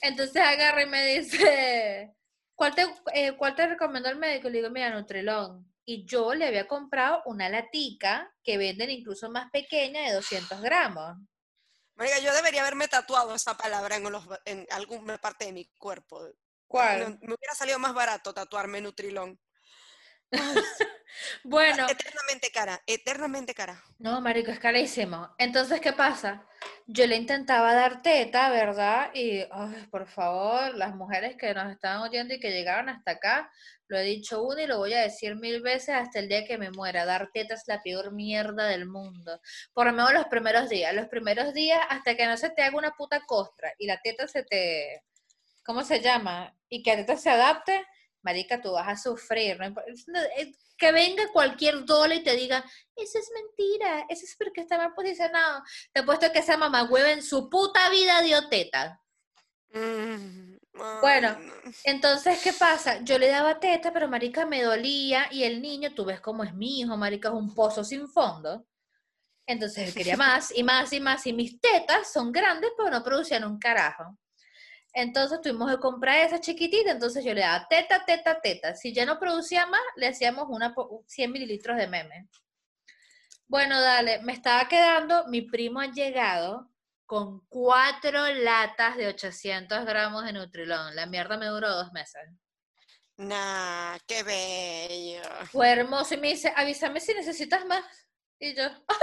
entonces 0.00 0.42
agarra 0.42 0.82
y 0.82 0.86
me 0.86 1.04
dice, 1.04 2.14
¿cuál 2.54 2.74
te, 2.74 2.82
eh, 3.14 3.32
¿cuál 3.36 3.54
te 3.54 3.66
recomendó 3.66 4.08
el 4.08 4.16
médico? 4.18 4.48
Le 4.48 4.58
digo, 4.58 4.70
mira, 4.70 4.90
Nutrilón. 4.90 5.72
Y 5.84 6.04
yo 6.06 6.34
le 6.34 6.46
había 6.46 6.68
comprado 6.68 7.22
una 7.26 7.48
latica 7.48 8.32
que 8.44 8.56
venden 8.58 8.90
incluso 8.90 9.30
más 9.30 9.50
pequeña 9.50 10.02
de 10.02 10.12
200 10.14 10.60
gramos. 10.60 11.16
Marica, 11.94 12.18
yo 12.20 12.32
debería 12.34 12.62
haberme 12.62 12.88
tatuado 12.88 13.34
esa 13.34 13.56
palabra 13.56 13.96
en, 13.96 14.10
los- 14.10 14.26
en 14.44 14.66
alguna 14.70 15.18
parte 15.18 15.44
de 15.46 15.52
mi 15.52 15.66
cuerpo. 15.78 16.28
¿Cuál? 16.66 17.00
No, 17.00 17.10
me 17.20 17.34
hubiera 17.34 17.54
salido 17.54 17.78
más 17.78 17.92
barato 17.94 18.32
tatuarme 18.32 18.80
Nutrilón. 18.80 19.38
Bueno, 21.44 21.86
Eternamente 21.88 22.50
cara, 22.52 22.80
eternamente 22.86 23.54
cara. 23.54 23.82
no, 23.98 24.20
marico, 24.20 24.50
es 24.50 24.58
carísimo. 24.58 25.28
Entonces, 25.38 25.80
¿qué 25.80 25.92
pasa? 25.92 26.46
Yo 26.86 27.06
le 27.06 27.16
intentaba 27.16 27.74
dar 27.74 28.02
teta, 28.02 28.48
¿verdad? 28.50 29.10
Y, 29.14 29.40
ay, 29.50 29.86
por 29.90 30.06
favor, 30.06 30.74
las 30.74 30.94
mujeres 30.94 31.36
que 31.36 31.52
nos 31.54 31.70
están 31.72 32.00
oyendo 32.00 32.34
y 32.34 32.40
que 32.40 32.50
llegaron 32.50 32.88
hasta 32.88 33.12
acá, 33.12 33.50
lo 33.88 33.98
he 33.98 34.04
dicho 34.04 34.42
una 34.42 34.62
y 34.62 34.66
lo 34.66 34.78
voy 34.78 34.94
a 34.94 35.00
decir 35.02 35.36
mil 35.36 35.60
veces 35.62 35.94
hasta 35.96 36.18
el 36.20 36.28
día 36.28 36.44
que 36.44 36.58
me 36.58 36.70
muera. 36.70 37.04
Dar 37.04 37.30
teta 37.32 37.54
es 37.54 37.64
la 37.66 37.82
peor 37.82 38.12
mierda 38.12 38.66
del 38.66 38.86
mundo. 38.86 39.40
Por 39.72 39.86
lo 39.86 39.92
menos 39.92 40.12
los 40.12 40.26
primeros 40.26 40.68
días. 40.68 40.94
Los 40.94 41.08
primeros 41.08 41.52
días 41.54 41.80
hasta 41.88 42.14
que 42.16 42.26
no 42.26 42.36
se 42.36 42.50
te 42.50 42.62
haga 42.62 42.76
una 42.78 42.92
puta 42.92 43.20
costra 43.26 43.72
y 43.78 43.86
la 43.86 44.00
teta 44.00 44.26
se 44.28 44.44
te... 44.44 45.02
¿Cómo 45.64 45.82
se 45.84 46.00
llama? 46.00 46.56
Y 46.68 46.82
que 46.82 46.90
la 46.90 46.96
teta 46.98 47.16
se 47.16 47.30
adapte, 47.30 47.84
marica, 48.22 48.60
tú 48.60 48.72
vas 48.72 48.88
a 48.88 48.96
sufrir. 48.96 49.58
no 49.58 50.20
que 50.82 50.90
venga 50.90 51.30
cualquier 51.32 51.84
dole 51.84 52.16
y 52.16 52.24
te 52.24 52.34
diga, 52.34 52.64
eso 52.96 53.18
es 53.18 53.30
mentira, 53.32 54.04
eso 54.08 54.24
es 54.24 54.34
porque 54.36 54.62
está 54.62 54.76
mal 54.78 54.92
posicionado. 54.94 55.62
Te 55.92 56.00
he 56.00 56.02
puesto 56.02 56.32
que 56.32 56.40
esa 56.40 56.56
mamá 56.56 56.82
hueva 56.90 57.12
en 57.12 57.22
su 57.22 57.48
puta 57.48 57.88
vida 57.88 58.20
dio 58.20 58.48
teta. 58.48 59.00
Mm, 59.72 60.56
Bueno. 61.00 61.38
no. 61.38 61.52
Entonces, 61.84 62.40
¿qué 62.42 62.52
pasa? 62.52 63.00
Yo 63.02 63.16
le 63.18 63.28
daba 63.28 63.60
teta, 63.60 63.92
pero 63.92 64.08
marica 64.08 64.44
me 64.44 64.62
dolía 64.62 65.28
y 65.30 65.44
el 65.44 65.62
niño, 65.62 65.94
tú 65.94 66.04
ves 66.04 66.20
cómo 66.20 66.42
es 66.42 66.52
mi 66.52 66.80
hijo, 66.80 66.96
marica, 66.96 67.28
es 67.28 67.34
un 67.34 67.54
pozo 67.54 67.84
sin 67.84 68.08
fondo. 68.08 68.66
Entonces 69.46 69.88
él 69.88 69.94
quería 69.94 70.16
más 70.16 70.52
y 70.56 70.64
más 70.64 70.92
y 70.92 70.98
más 71.00 71.26
y 71.26 71.32
mis 71.32 71.60
tetas 71.60 72.12
son 72.12 72.32
grandes, 72.32 72.72
pero 72.76 72.90
no 72.90 73.04
producían 73.04 73.44
un 73.44 73.58
carajo. 73.60 74.18
Entonces 74.94 75.40
tuvimos 75.40 75.70
que 75.70 75.78
comprar 75.78 76.18
esa 76.18 76.40
chiquitita, 76.40 76.90
entonces 76.90 77.24
yo 77.24 77.32
le 77.32 77.40
daba 77.40 77.66
teta, 77.68 78.04
teta, 78.04 78.40
teta. 78.40 78.74
Si 78.74 78.92
ya 78.92 79.06
no 79.06 79.18
producía 79.18 79.66
más, 79.66 79.80
le 79.96 80.08
hacíamos 80.08 80.46
una 80.48 80.74
po- 80.74 81.02
100 81.06 81.32
mililitros 81.32 81.76
de 81.78 81.86
meme. 81.86 82.28
Bueno, 83.46 83.80
dale, 83.80 84.20
me 84.22 84.32
estaba 84.32 84.68
quedando, 84.68 85.26
mi 85.28 85.42
primo 85.42 85.80
ha 85.80 85.86
llegado 85.90 86.70
con 87.06 87.46
cuatro 87.48 88.26
latas 88.34 88.96
de 88.96 89.06
800 89.08 89.84
gramos 89.84 90.24
de 90.24 90.32
Nutrilón. 90.32 90.94
La 90.96 91.06
mierda 91.06 91.36
me 91.36 91.46
duró 91.46 91.68
dos 91.70 91.92
meses. 91.92 92.22
Nah, 93.18 93.98
qué 94.06 94.22
bello. 94.22 95.22
Fue 95.50 95.70
hermoso 95.70 96.14
y 96.14 96.16
me 96.16 96.28
dice, 96.28 96.52
avísame 96.56 97.00
si 97.00 97.12
necesitas 97.14 97.66
más. 97.66 97.84
Y 98.38 98.54
yo, 98.54 98.64
¡ah, 98.88 98.94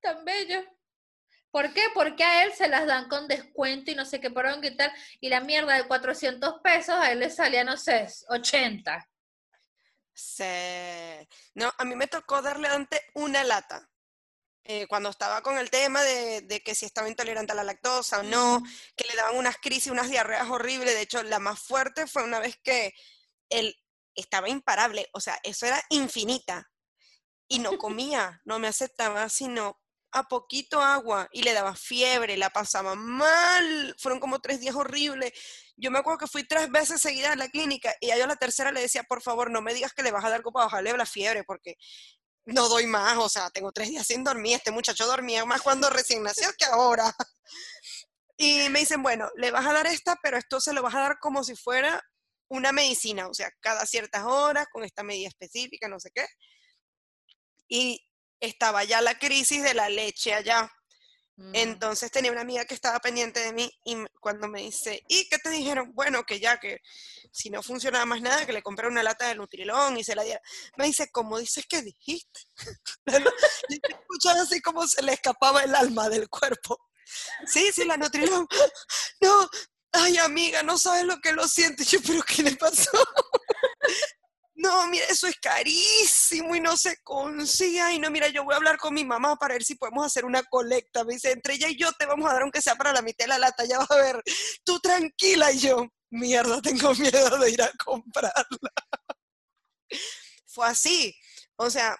tan 0.00 0.24
bello! 0.24 0.62
¿Por 1.56 1.72
qué? 1.72 1.84
Porque 1.94 2.22
a 2.22 2.44
él 2.44 2.52
se 2.52 2.68
las 2.68 2.86
dan 2.86 3.08
con 3.08 3.28
descuento 3.28 3.90
y 3.90 3.94
no 3.94 4.04
sé 4.04 4.20
qué 4.20 4.30
por 4.30 4.44
qué 4.60 4.72
tal. 4.72 4.92
Y 5.22 5.30
la 5.30 5.40
mierda 5.40 5.74
de 5.74 5.88
400 5.88 6.60
pesos 6.62 6.94
a 6.96 7.10
él 7.10 7.20
le 7.20 7.30
salía, 7.30 7.64
no 7.64 7.78
sé, 7.78 8.06
80. 8.28 9.08
Sí. 10.12 10.44
No, 11.54 11.72
a 11.78 11.84
mí 11.86 11.96
me 11.96 12.08
tocó 12.08 12.42
darle 12.42 12.68
antes 12.68 13.00
una 13.14 13.42
lata. 13.42 13.88
eh, 14.64 14.86
cuando 14.86 15.08
estaba 15.08 15.40
con 15.40 15.56
el 15.56 15.70
tema 15.70 16.02
de, 16.02 16.42
de 16.42 16.60
que 16.62 16.74
si 16.74 16.84
estaba 16.84 17.08
intolerante 17.08 17.52
a 17.52 17.56
la 17.56 17.64
lactosa 17.64 18.20
o 18.20 18.22
no, 18.22 18.62
que 18.94 19.08
le 19.08 19.16
daban 19.16 19.38
unas 19.38 19.56
crisis, 19.56 19.90
unas 19.90 20.10
diarreas 20.10 20.50
horribles. 20.50 20.92
De 20.92 21.00
hecho, 21.00 21.22
la 21.22 21.38
más 21.38 21.58
fuerte 21.58 22.06
fue 22.06 22.22
una 22.22 22.38
vez 22.38 22.58
que 22.62 22.92
él 23.48 23.74
estaba 24.14 24.50
imparable. 24.50 25.08
O 25.14 25.20
sea, 25.22 25.40
eso 25.42 25.64
era 25.64 25.82
infinita. 25.88 26.70
Y 27.48 27.60
no 27.60 27.78
comía, 27.78 28.42
no 28.44 28.58
me 28.58 28.68
aceptaba, 28.68 29.30
sino 29.30 29.80
a 30.18 30.24
poquito 30.24 30.80
agua 30.80 31.28
y 31.32 31.42
le 31.42 31.52
daba 31.52 31.74
fiebre, 31.74 32.36
la 32.36 32.50
pasaba 32.50 32.94
mal. 32.94 33.94
Fueron 33.98 34.20
como 34.20 34.40
tres 34.40 34.60
días 34.60 34.74
horribles. 34.74 35.32
Yo 35.76 35.90
me 35.90 35.98
acuerdo 35.98 36.18
que 36.18 36.26
fui 36.26 36.44
tres 36.44 36.70
veces 36.70 37.00
seguidas 37.00 37.32
a 37.32 37.36
la 37.36 37.48
clínica 37.48 37.94
y 38.00 38.10
a 38.10 38.16
yo 38.16 38.24
a 38.24 38.28
la 38.28 38.36
tercera 38.36 38.72
le 38.72 38.80
decía, 38.80 39.02
por 39.04 39.22
favor, 39.22 39.50
no 39.50 39.62
me 39.62 39.74
digas 39.74 39.92
que 39.92 40.02
le 40.02 40.10
vas 40.10 40.24
a 40.24 40.28
dar 40.30 40.38
algo 40.38 40.52
para 40.52 40.66
bajarle 40.66 40.96
la 40.96 41.06
fiebre, 41.06 41.44
porque 41.44 41.76
no 42.46 42.68
doy 42.68 42.86
más, 42.86 43.18
o 43.18 43.28
sea, 43.28 43.50
tengo 43.50 43.72
tres 43.72 43.88
días 43.88 44.06
sin 44.06 44.24
dormir, 44.24 44.56
este 44.56 44.70
muchacho 44.70 45.06
dormía 45.06 45.44
más 45.44 45.62
cuando 45.62 45.90
recién 45.90 46.22
nació 46.22 46.48
que 46.58 46.64
ahora. 46.64 47.14
Y 48.38 48.68
me 48.68 48.80
dicen, 48.80 49.02
bueno, 49.02 49.30
le 49.36 49.50
vas 49.50 49.64
a 49.64 49.72
dar 49.72 49.86
esta, 49.86 50.14
pero 50.22 50.36
esto 50.36 50.60
se 50.60 50.74
lo 50.74 50.82
vas 50.82 50.94
a 50.94 51.00
dar 51.00 51.18
como 51.18 51.42
si 51.42 51.56
fuera 51.56 52.02
una 52.48 52.70
medicina, 52.70 53.28
o 53.28 53.32
sea, 53.34 53.50
cada 53.60 53.86
ciertas 53.86 54.24
horas, 54.24 54.66
con 54.70 54.84
esta 54.84 55.02
medida 55.02 55.28
específica, 55.28 55.88
no 55.88 55.98
sé 55.98 56.10
qué. 56.14 56.26
Y 57.66 58.05
estaba 58.40 58.84
ya 58.84 59.00
la 59.00 59.18
crisis 59.18 59.62
de 59.62 59.74
la 59.74 59.88
leche 59.88 60.34
allá. 60.34 60.70
Mm. 61.36 61.54
Entonces 61.54 62.10
tenía 62.10 62.32
una 62.32 62.40
amiga 62.40 62.64
que 62.64 62.74
estaba 62.74 62.98
pendiente 62.98 63.40
de 63.40 63.52
mí 63.52 63.70
y 63.84 63.96
cuando 64.20 64.48
me 64.48 64.62
dice, 64.62 65.02
¿y 65.08 65.28
qué 65.28 65.38
te 65.38 65.50
dijeron? 65.50 65.92
Bueno, 65.94 66.24
que 66.24 66.40
ya 66.40 66.58
que 66.58 66.80
si 67.30 67.50
no 67.50 67.62
funcionaba 67.62 68.06
más 68.06 68.22
nada, 68.22 68.46
que 68.46 68.54
le 68.54 68.62
compré 68.62 68.88
una 68.88 69.02
lata 69.02 69.28
de 69.28 69.34
Nutrilón 69.34 69.98
y 69.98 70.04
se 70.04 70.14
la 70.14 70.22
diera. 70.22 70.40
Me 70.76 70.86
dice, 70.86 71.10
¿cómo 71.12 71.38
dices 71.38 71.66
que 71.68 71.82
dijiste? 71.82 72.40
y 73.68 73.80
escuchaba 73.86 74.42
así 74.42 74.62
como 74.62 74.86
se 74.88 75.02
le 75.02 75.12
escapaba 75.12 75.62
el 75.62 75.74
alma 75.74 76.08
del 76.08 76.28
cuerpo. 76.28 76.78
Sí, 77.46 77.70
sí, 77.72 77.84
la 77.84 77.96
Nutrilón. 77.96 78.46
No, 79.20 79.48
ay 79.92 80.18
amiga, 80.18 80.62
no 80.62 80.78
sabes 80.78 81.04
lo 81.04 81.18
que 81.20 81.32
lo 81.32 81.48
siento. 81.48 81.82
Y 81.82 81.86
yo, 81.86 82.00
¿pero 82.06 82.22
qué 82.22 82.42
le 82.42 82.56
pasó? 82.56 82.90
No, 84.56 84.86
mira, 84.88 85.04
eso 85.10 85.26
es 85.26 85.36
carísimo 85.36 86.56
y 86.56 86.60
no 86.60 86.76
se 86.78 86.96
consigue. 87.02 87.80
Ay, 87.80 87.98
no, 87.98 88.10
mira, 88.10 88.28
yo 88.28 88.42
voy 88.42 88.54
a 88.54 88.56
hablar 88.56 88.78
con 88.78 88.94
mi 88.94 89.04
mamá 89.04 89.36
para 89.36 89.54
ver 89.54 89.62
si 89.62 89.74
podemos 89.74 90.06
hacer 90.06 90.24
una 90.24 90.42
colecta. 90.44 91.04
Me 91.04 91.14
dice, 91.14 91.32
entre 91.32 91.54
ella 91.54 91.68
y 91.68 91.76
yo 91.76 91.92
te 91.92 92.06
vamos 92.06 92.28
a 92.28 92.32
dar 92.32 92.42
aunque 92.42 92.62
sea 92.62 92.74
para 92.74 92.92
la 92.92 93.02
mitad 93.02 93.26
de 93.26 93.28
la 93.28 93.38
lata, 93.38 93.64
ya 93.66 93.78
vas 93.78 93.90
a 93.90 93.96
ver. 93.96 94.22
Tú 94.64 94.80
tranquila 94.80 95.52
y 95.52 95.58
yo, 95.58 95.86
mierda, 96.10 96.62
tengo 96.62 96.94
miedo 96.94 97.38
de 97.38 97.50
ir 97.50 97.62
a 97.62 97.70
comprarla. 97.84 98.72
Fue 100.46 100.66
así. 100.66 101.14
O 101.56 101.68
sea, 101.70 101.94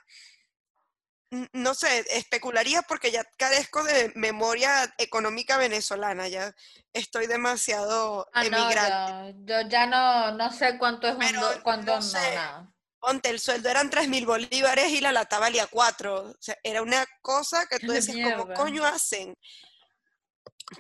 no 1.52 1.74
sé, 1.74 2.04
especularía 2.10 2.82
porque 2.82 3.10
ya 3.10 3.24
carezco 3.36 3.82
de 3.82 4.12
memoria 4.14 4.94
económica 4.98 5.56
venezolana, 5.58 6.28
ya 6.28 6.54
estoy 6.92 7.26
demasiado 7.26 8.28
Ah, 8.32 8.44
no, 8.44 8.56
emigrante. 8.58 9.42
yo, 9.44 9.60
yo 9.62 9.68
ya 9.68 9.86
no, 9.86 10.32
no 10.32 10.52
sé 10.52 10.78
cuánto 10.78 11.08
es 11.08 11.14
un 11.14 11.20
Pero 11.20 11.40
do- 11.40 11.62
cuánto 11.62 11.86
no 11.92 11.96
no, 11.96 12.02
sé. 12.02 12.34
nada. 12.34 12.72
Ponte, 12.98 13.28
el 13.30 13.38
sueldo 13.40 13.68
eran 13.68 13.90
3 13.90 14.08
mil 14.08 14.24
bolívares 14.26 14.88
y 14.90 15.00
la 15.00 15.12
lata 15.12 15.38
valía 15.38 15.66
4. 15.66 16.30
O 16.30 16.36
sea, 16.40 16.56
era 16.62 16.82
una 16.82 17.04
cosa 17.22 17.66
que 17.66 17.78
tú 17.78 17.86
¡Qué 17.88 17.92
decías, 18.00 18.32
¿cómo 18.38 18.54
coño 18.54 18.84
hacen? 18.84 19.36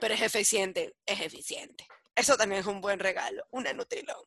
Pero 0.00 0.14
es 0.14 0.22
eficiente, 0.22 0.96
es 1.04 1.20
eficiente. 1.20 1.86
Eso 2.14 2.36
también 2.36 2.62
es 2.62 2.66
un 2.66 2.80
buen 2.80 2.98
regalo, 2.98 3.44
una 3.50 3.72
Nutrilón. 3.72 4.24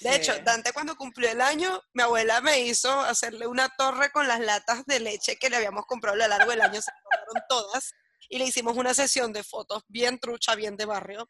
De 0.00 0.16
hecho. 0.16 0.38
Dante 0.40 0.72
cuando 0.72 0.96
cumplió 0.96 1.30
el 1.30 1.40
año, 1.40 1.82
mi 1.92 2.02
abuela 2.02 2.40
me 2.40 2.60
hizo 2.60 3.00
hacerle 3.00 3.46
una 3.46 3.68
torre 3.76 4.10
con 4.10 4.26
las 4.28 4.40
latas 4.40 4.84
de 4.86 5.00
leche 5.00 5.36
que 5.36 5.50
le 5.50 5.56
habíamos 5.56 5.86
comprado 5.86 6.14
a 6.14 6.18
lo 6.18 6.28
largo 6.28 6.50
del 6.50 6.60
año, 6.60 6.80
se 6.80 6.90
acabaron 6.90 7.42
todas. 7.48 7.92
y 8.32 8.38
le 8.38 8.44
hicimos 8.44 8.76
una 8.76 8.94
sesión 8.94 9.32
de 9.32 9.42
fotos 9.42 9.82
bien 9.88 10.20
trucha, 10.20 10.54
bien 10.54 10.76
de 10.76 10.84
barrio. 10.84 11.26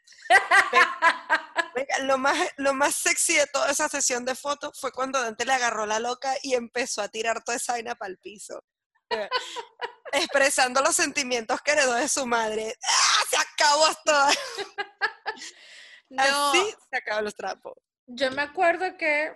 Venga, 1.74 1.98
lo 2.00 2.18
más, 2.18 2.36
lo 2.56 2.74
más 2.74 2.94
sexy 2.94 3.36
de 3.36 3.46
toda 3.46 3.70
esa 3.70 3.88
sesión 3.88 4.24
de 4.24 4.34
fotos 4.34 4.78
fue 4.78 4.92
cuando 4.92 5.20
Dante 5.20 5.46
le 5.46 5.54
agarró 5.54 5.86
la 5.86 5.98
loca 5.98 6.34
y 6.42 6.54
empezó 6.54 7.00
a 7.00 7.08
tirar 7.08 7.42
toda 7.42 7.56
esa 7.56 7.72
vaina 7.72 7.94
para 7.94 8.10
el 8.10 8.18
piso. 8.18 8.62
Expresando 10.12 10.82
los 10.82 10.94
sentimientos 10.94 11.60
que 11.62 11.72
heredó 11.72 11.94
de 11.94 12.08
su 12.08 12.26
madre. 12.26 12.76
¡Ah! 12.82 13.24
Se 13.30 13.36
acabó 13.36 13.88
esto. 13.88 14.12
No, 16.10 16.50
Así 16.50 16.74
se 16.90 16.96
acaban 16.98 17.24
los 17.24 17.34
trapos. 17.36 17.74
Yo 18.12 18.30
me 18.32 18.42
acuerdo 18.42 18.96
que 18.96 19.32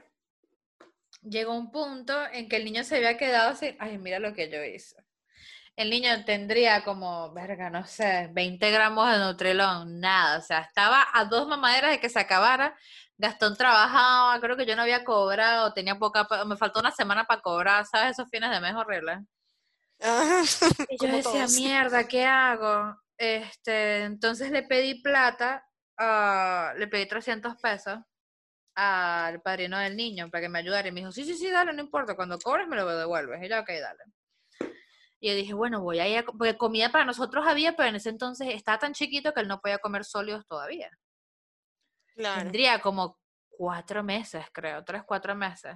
llegó 1.22 1.54
un 1.54 1.70
punto 1.70 2.14
en 2.32 2.48
que 2.48 2.56
el 2.56 2.64
niño 2.64 2.84
se 2.84 2.96
había 2.96 3.16
quedado 3.16 3.54
sin, 3.54 3.76
ay, 3.78 3.98
mira 3.98 4.18
lo 4.18 4.34
que 4.34 4.50
yo 4.50 4.62
hice. 4.62 4.96
El 5.76 5.90
niño 5.90 6.24
tendría 6.24 6.84
como, 6.84 7.32
verga, 7.32 7.68
no 7.68 7.84
sé, 7.84 8.28
20 8.32 8.70
gramos 8.70 9.10
de 9.10 9.18
Nutrilón, 9.18 10.00
nada, 10.00 10.38
o 10.38 10.42
sea, 10.42 10.60
estaba 10.60 11.06
a 11.12 11.24
dos 11.24 11.48
mamaderas 11.48 11.90
de 11.90 12.00
que 12.00 12.08
se 12.08 12.20
acabara. 12.20 12.76
Gastón 13.16 13.56
trabajaba, 13.56 14.40
creo 14.40 14.56
que 14.56 14.66
yo 14.66 14.76
no 14.76 14.82
había 14.82 15.04
cobrado, 15.04 15.72
tenía 15.72 15.98
poca, 15.98 16.26
me 16.46 16.56
faltó 16.56 16.80
una 16.80 16.90
semana 16.90 17.24
para 17.24 17.40
cobrar, 17.40 17.86
¿sabes? 17.86 18.12
Esos 18.12 18.28
fines 18.28 18.50
de 18.50 18.60
mes 18.60 18.74
horribles. 18.74 19.18
Y 20.90 20.98
yo 20.98 21.08
decía, 21.08 21.22
todos. 21.22 21.54
mierda, 21.54 22.06
¿qué 22.06 22.24
hago? 22.24 22.96
Este, 23.16 24.02
entonces 24.02 24.50
le 24.50 24.64
pedí 24.64 25.00
plata, 25.00 25.64
ah, 25.98 26.72
le 26.76 26.88
pedí 26.88 27.06
300 27.06 27.56
pesos 27.60 27.98
al 28.74 29.40
padrino 29.42 29.78
del 29.78 29.96
niño 29.96 30.30
para 30.30 30.42
que 30.42 30.48
me 30.48 30.58
ayudara. 30.58 30.88
Y 30.88 30.92
me 30.92 31.00
dijo, 31.00 31.12
sí, 31.12 31.24
sí, 31.24 31.34
sí, 31.34 31.50
dale, 31.50 31.72
no 31.72 31.82
importa, 31.82 32.16
cuando 32.16 32.38
cobres 32.38 32.66
me 32.68 32.76
lo 32.76 32.86
devuelves. 32.96 33.42
Y 33.42 33.48
yo, 33.48 33.60
ok, 33.60 33.68
dale. 33.68 34.04
Y 35.20 35.28
yo 35.28 35.34
dije, 35.34 35.54
bueno, 35.54 35.80
voy 35.80 36.00
a 36.00 36.08
ir 36.08 36.18
a... 36.18 36.24
Porque 36.24 36.56
comida 36.56 36.90
para 36.90 37.04
nosotros 37.04 37.46
había, 37.46 37.74
pero 37.76 37.88
en 37.88 37.96
ese 37.96 38.10
entonces 38.10 38.48
estaba 38.48 38.78
tan 38.78 38.92
chiquito 38.92 39.32
que 39.32 39.40
él 39.40 39.48
no 39.48 39.60
podía 39.60 39.78
comer 39.78 40.04
sólidos 40.04 40.46
todavía. 40.46 40.90
Claro. 42.14 42.42
Tendría 42.42 42.80
como 42.80 43.18
cuatro 43.48 44.02
meses, 44.02 44.44
creo, 44.52 44.84
tres, 44.84 45.02
cuatro 45.06 45.34
meses. 45.34 45.74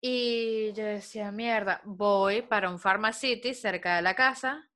Y 0.00 0.72
yo 0.72 0.84
decía, 0.84 1.30
mierda, 1.30 1.80
voy 1.84 2.42
para 2.42 2.68
un 2.68 2.78
Pharmacity 2.78 3.54
cerca 3.54 3.96
de 3.96 4.02
la 4.02 4.14
casa 4.14 4.68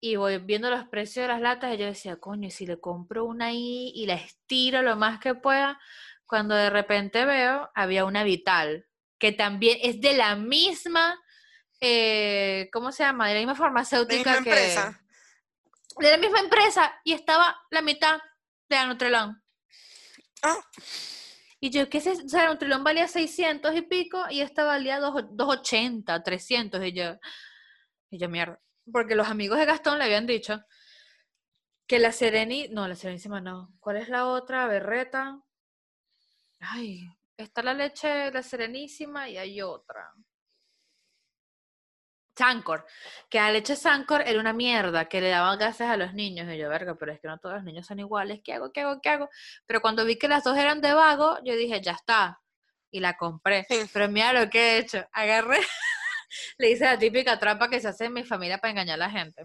y 0.00 0.16
voy 0.16 0.38
viendo 0.38 0.70
los 0.70 0.86
precios 0.88 1.24
de 1.24 1.28
las 1.28 1.40
latas 1.40 1.74
y 1.74 1.78
yo 1.78 1.86
decía, 1.86 2.16
coño, 2.16 2.48
¿y 2.48 2.50
si 2.50 2.66
le 2.66 2.78
compro 2.80 3.24
una 3.24 3.46
ahí 3.46 3.92
y 3.94 4.06
la 4.06 4.14
estiro 4.14 4.82
lo 4.82 4.96
más 4.96 5.18
que 5.20 5.34
pueda, 5.34 5.80
cuando 6.26 6.54
de 6.54 6.70
repente 6.70 7.24
veo, 7.24 7.70
había 7.74 8.04
una 8.04 8.22
Vital, 8.22 8.86
que 9.18 9.32
también 9.32 9.78
es 9.82 10.00
de 10.00 10.14
la 10.16 10.36
misma, 10.36 11.18
eh, 11.80 12.68
¿cómo 12.72 12.92
se 12.92 13.02
llama? 13.02 13.28
De 13.28 13.34
la 13.34 13.40
misma 13.40 13.52
La 13.54 13.58
farmacéutica 13.58 14.16
misma 14.30 14.44
que... 14.44 14.50
empresa. 14.50 15.00
De 15.98 16.10
la 16.12 16.16
misma 16.18 16.40
empresa 16.40 17.00
y 17.02 17.12
estaba 17.12 17.56
la 17.70 17.82
mitad 17.82 18.20
de 18.68 18.76
la 18.76 18.86
Nutrilón. 18.86 19.42
Ah, 20.42 20.58
Y 21.60 21.70
yo, 21.70 21.88
¿qué 21.88 21.98
es 21.98 22.06
eso? 22.06 22.24
O 22.24 22.28
sea, 22.28 22.46
Nutrilón 22.46 22.84
valía 22.84 23.08
600 23.08 23.74
y 23.74 23.82
pico 23.82 24.24
y 24.30 24.42
esta 24.42 24.62
valía 24.62 25.00
dos- 25.00 25.24
280, 25.30 26.22
300. 26.22 26.84
Y 26.84 26.92
yo, 26.92 27.16
y 28.10 28.18
yo, 28.18 28.28
mierda. 28.28 28.60
Porque 28.92 29.14
los 29.14 29.28
amigos 29.28 29.58
de 29.58 29.66
Gastón 29.66 29.98
le 29.98 30.04
habían 30.04 30.26
dicho 30.26 30.64
que 31.86 31.98
la 31.98 32.12
Sereni, 32.12 32.68
no, 32.68 32.86
la 32.86 32.94
Serenísima 32.94 33.40
no. 33.40 33.72
¿Cuál 33.80 33.96
es 33.96 34.08
la 34.08 34.26
otra? 34.26 34.66
Berreta. 34.66 35.40
Ay, 36.60 37.08
está 37.36 37.62
la 37.62 37.74
leche, 37.74 38.30
la 38.30 38.42
Serenísima 38.42 39.28
y 39.28 39.38
hay 39.38 39.62
otra. 39.62 40.12
Sancor, 42.36 42.86
que 43.28 43.38
la 43.38 43.50
leche 43.50 43.74
Sancor 43.74 44.22
era 44.24 44.38
una 44.38 44.52
mierda, 44.52 45.06
que 45.06 45.20
le 45.20 45.30
daban 45.30 45.58
gases 45.58 45.88
a 45.88 45.96
los 45.96 46.14
niños. 46.14 46.46
Y 46.52 46.56
yo, 46.56 46.68
verga, 46.68 46.94
pero 46.94 47.10
es 47.10 47.20
que 47.20 47.26
no 47.26 47.38
todos 47.38 47.56
los 47.56 47.64
niños 47.64 47.86
son 47.86 47.98
iguales. 47.98 48.40
¿Qué 48.44 48.52
hago? 48.54 48.70
¿Qué 48.70 48.82
hago? 48.82 49.00
¿Qué 49.00 49.08
hago? 49.08 49.28
Pero 49.66 49.80
cuando 49.80 50.04
vi 50.04 50.16
que 50.16 50.28
las 50.28 50.44
dos 50.44 50.56
eran 50.56 50.80
de 50.80 50.92
vago, 50.92 51.38
yo 51.44 51.56
dije, 51.56 51.80
ya 51.80 51.92
está. 51.92 52.40
Y 52.90 53.00
la 53.00 53.16
compré. 53.16 53.66
Sí. 53.68 53.80
Pero 53.92 54.08
mira 54.08 54.32
lo 54.32 54.48
que 54.48 54.60
he 54.60 54.78
hecho. 54.78 55.04
Agarré, 55.12 55.58
le 56.58 56.70
hice 56.70 56.84
la 56.84 56.98
típica 56.98 57.38
trampa 57.38 57.68
que 57.68 57.80
se 57.80 57.88
hace 57.88 58.06
en 58.06 58.14
mi 58.14 58.24
familia 58.24 58.58
para 58.58 58.72
engañar 58.72 58.94
a 58.94 59.06
la 59.06 59.10
gente. 59.10 59.44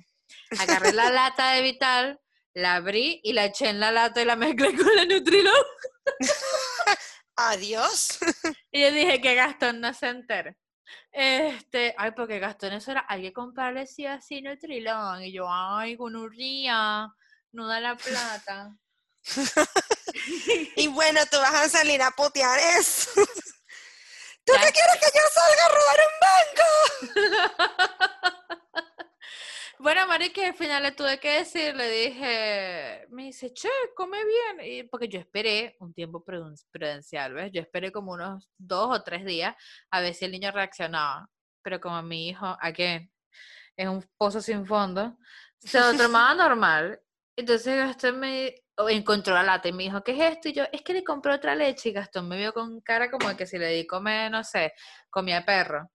Agarré 0.59 0.93
la 0.93 1.09
lata 1.11 1.51
de 1.51 1.61
Vital, 1.61 2.19
la 2.53 2.75
abrí 2.75 3.19
y 3.23 3.33
la 3.33 3.45
eché 3.45 3.69
en 3.69 3.79
la 3.79 3.91
lata 3.91 4.21
y 4.21 4.25
la 4.25 4.35
mezclé 4.35 4.75
con 4.77 4.95
la 4.95 5.05
Nutrilón. 5.05 5.53
adiós. 7.35 8.19
Y 8.71 8.81
yo 8.81 8.91
dije 8.91 9.21
que 9.21 9.35
Gastón 9.35 9.81
no 9.81 9.93
se 9.93 10.09
entere. 10.09 10.57
Este, 11.11 11.95
ay, 11.97 12.11
porque 12.11 12.39
Gastón 12.39 12.73
eso 12.73 12.91
era, 12.91 13.05
hay 13.07 13.21
que 13.23 13.33
comprarle 13.33 13.87
sí 13.87 14.05
así 14.05 14.41
Nutrilón. 14.41 15.23
Y 15.23 15.31
yo, 15.31 15.47
ay, 15.49 15.95
gonorría, 15.95 17.07
no 17.51 17.67
da 17.67 17.79
la 17.79 17.95
plata. 17.95 18.75
Y 20.75 20.87
bueno, 20.87 21.21
tú 21.31 21.37
vas 21.37 21.53
a 21.53 21.69
salir 21.69 22.01
a 22.01 22.11
putear 22.11 22.59
eso. 22.77 23.11
¿Tú 24.45 24.53
qué 24.53 24.71
quieres 24.71 24.97
que 24.99 25.08
yo 25.17 25.23
salga 25.34 25.65
a 25.65 25.69
robar 25.69 25.99
un 26.10 26.13
banco? 26.27 27.93
Bueno, 29.79 30.08
Mari, 30.08 30.32
que 30.32 30.45
al 30.45 30.53
final 30.53 30.82
le 30.84 30.93
tuve 30.93 31.19
que 31.19 31.39
decir, 31.39 31.75
le 31.75 31.89
dije, 31.89 33.06
me 33.10 33.23
dice, 33.23 33.53
che, 33.53 33.67
come 33.97 34.17
bien. 34.23 34.65
Y 34.65 34.84
porque 34.84 35.10
yo 35.10 35.19
esperé 35.19 35.75
un 35.79 35.93
tiempo 35.93 36.23
pruden- 36.23 36.56
prudencial, 36.71 37.34
¿ves? 37.34 37.51
Yo 37.51 37.60
esperé 37.62 37.91
como 37.91 38.13
unos 38.13 38.49
dos 38.58 38.97
o 38.97 39.03
tres 39.03 39.25
días 39.25 39.53
a 39.91 39.99
ver 39.99 40.13
si 40.13 40.23
el 40.23 40.32
niño 40.32 40.51
reaccionaba. 40.51 41.27
Pero 41.62 41.82
como 41.82 42.01
mi 42.01 42.29
hijo, 42.29 42.56
again, 42.62 43.12
es 43.75 43.88
un 43.89 44.08
pozo 44.17 44.41
sin 44.41 44.65
fondo, 44.65 45.17
se 45.60 45.77
lo 45.82 45.91
tomaba 45.97 46.34
normal. 46.34 47.01
Entonces 47.36 47.75
Gastón 47.75 48.19
me 48.21 48.62
encontró 48.89 49.33
la 49.33 49.43
lata 49.43 49.67
y 49.67 49.73
me 49.73 49.83
dijo, 49.83 50.03
¿qué 50.03 50.13
es 50.13 50.33
esto? 50.33 50.49
Y 50.49 50.53
yo, 50.53 50.63
es 50.71 50.81
que 50.81 50.93
le 50.93 51.03
compré 51.03 51.33
otra 51.33 51.55
leche. 51.55 51.89
Y 51.89 51.93
Gastón 51.93 52.27
me 52.27 52.38
vio 52.38 52.53
con 52.53 52.81
cara 52.81 53.09
como 53.12 53.27
de 53.29 53.38
que 53.38 53.45
si 53.45 53.57
le 53.57 53.67
di 53.69 53.86
comer, 53.88 54.31
no 54.31 54.43
sé, 54.43 54.73
comía 55.09 55.45
perro. 55.45 55.89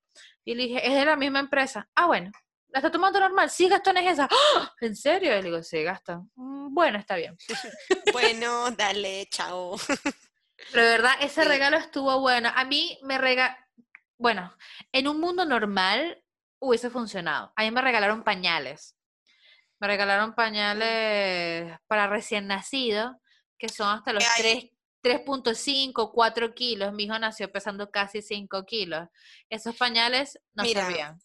Y 0.45 0.55
le 0.55 0.65
dije, 0.65 0.87
es 0.87 0.95
de 0.95 1.05
la 1.05 1.17
misma 1.17 1.41
empresa. 1.41 1.89
Ah, 1.95 2.07
bueno. 2.07 2.31
¿La 2.71 2.81
está 2.81 2.91
tomando 2.91 3.19
normal? 3.19 3.49
Sí, 3.49 3.67
Gastón 3.69 3.97
es 3.97 4.13
esa. 4.13 4.29
¡Ah! 4.31 4.73
¿En 4.81 4.95
serio? 4.95 5.31
Y 5.33 5.37
le 5.37 5.43
digo, 5.43 5.63
sí, 5.63 5.83
Gastón. 5.83 6.31
"Mm, 6.35 6.75
Bueno, 6.75 6.99
está 6.99 7.17
bien. 7.17 7.37
Bueno, 8.13 8.71
dale, 8.73 9.27
chao. 9.31 9.77
Pero 10.73 10.85
de 10.85 10.91
verdad, 10.91 11.13
ese 11.21 11.43
Sí. 11.43 11.49
regalo 11.49 11.77
estuvo 11.79 12.21
bueno. 12.21 12.51
A 12.55 12.65
mí 12.65 12.99
me 13.03 13.17
rega... 13.19 13.57
Bueno, 14.19 14.55
en 14.93 15.09
un 15.09 15.19
mundo 15.21 15.45
normal 15.45 16.23
hubiese 16.61 16.91
funcionado. 16.91 17.53
A 17.57 17.63
mí 17.63 17.71
me 17.71 17.81
regalaron 17.81 18.23
pañales. 18.25 18.97
Me 19.81 19.87
regalaron 19.87 20.35
pañales 20.35 21.79
para 21.87 22.09
recién 22.09 22.47
nacido, 22.47 23.21
que 23.59 23.69
son 23.69 23.89
hasta 23.89 24.13
los 24.13 24.25
Ay. 24.37 24.43
3 24.43 24.79
3.5, 25.03 26.13
4 26.13 26.55
kilos. 26.55 26.93
Mi 26.93 27.05
hijo 27.05 27.19
nació 27.19 27.51
pesando 27.51 27.91
casi 27.91 28.21
5 28.21 28.65
kilos. 28.65 29.09
Esos 29.49 29.77
pañales 29.77 30.39
no 30.55 30.65
Mira, 30.65 30.85
servían. 30.85 31.21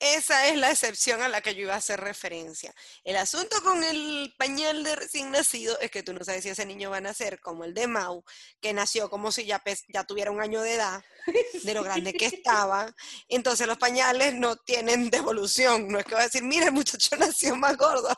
Esa 0.00 0.46
es 0.46 0.56
la 0.56 0.70
excepción 0.70 1.22
a 1.22 1.28
la 1.28 1.40
que 1.40 1.56
yo 1.56 1.62
iba 1.62 1.74
a 1.74 1.78
hacer 1.78 2.00
referencia. 2.00 2.72
El 3.02 3.16
asunto 3.16 3.60
con 3.64 3.82
el 3.82 4.32
pañal 4.38 4.84
de 4.84 4.94
recién 4.94 5.32
nacido 5.32 5.76
es 5.80 5.90
que 5.90 6.04
tú 6.04 6.12
no 6.12 6.24
sabes 6.24 6.44
si 6.44 6.50
ese 6.50 6.64
niño 6.66 6.90
va 6.90 6.98
a 6.98 7.00
nacer 7.00 7.40
como 7.40 7.64
el 7.64 7.74
de 7.74 7.88
Mau, 7.88 8.22
que 8.60 8.72
nació 8.72 9.10
como 9.10 9.32
si 9.32 9.44
ya, 9.44 9.60
tuviera 10.06 10.30
un 10.30 10.40
año 10.40 10.62
de 10.62 10.74
edad, 10.74 11.04
de 11.64 11.74
lo 11.74 11.82
grande 11.82 12.12
que 12.12 12.26
estaba. 12.26 12.94
Entonces 13.28 13.66
los 13.66 13.78
pañales 13.78 14.34
no 14.34 14.54
tienen 14.56 15.10
devolución. 15.10 15.88
No 15.88 15.98
es 15.98 16.04
que 16.04 16.14
va 16.14 16.20
a 16.20 16.24
decir, 16.24 16.44
mira, 16.44 16.66
el 16.66 16.72
muchacho 16.72 17.16
nació 17.18 17.56
más 17.56 17.76
gordo. 17.76 18.08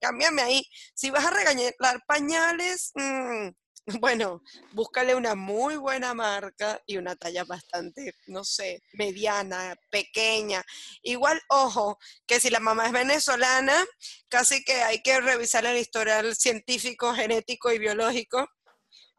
Cámbiame 0.00 0.42
ahí. 0.42 0.64
Si 0.94 1.10
vas 1.10 1.24
a 1.26 1.30
regalar 1.30 2.04
pañales, 2.06 2.92
mm, 2.94 3.48
bueno, 4.00 4.42
búscale 4.72 5.14
una 5.14 5.34
muy 5.34 5.76
buena 5.76 6.14
marca 6.14 6.80
y 6.86 6.96
una 6.96 7.16
talla 7.16 7.44
bastante, 7.44 8.14
no 8.26 8.44
sé, 8.44 8.82
mediana, 8.92 9.76
pequeña. 9.90 10.64
Igual, 11.02 11.40
ojo, 11.48 11.98
que 12.26 12.40
si 12.40 12.50
la 12.50 12.60
mamá 12.60 12.86
es 12.86 12.92
venezolana, 12.92 13.74
casi 14.28 14.62
que 14.64 14.82
hay 14.82 15.02
que 15.02 15.20
revisar 15.20 15.64
el 15.66 15.78
historial 15.78 16.36
científico, 16.36 17.14
genético 17.14 17.72
y 17.72 17.78
biológico, 17.78 18.46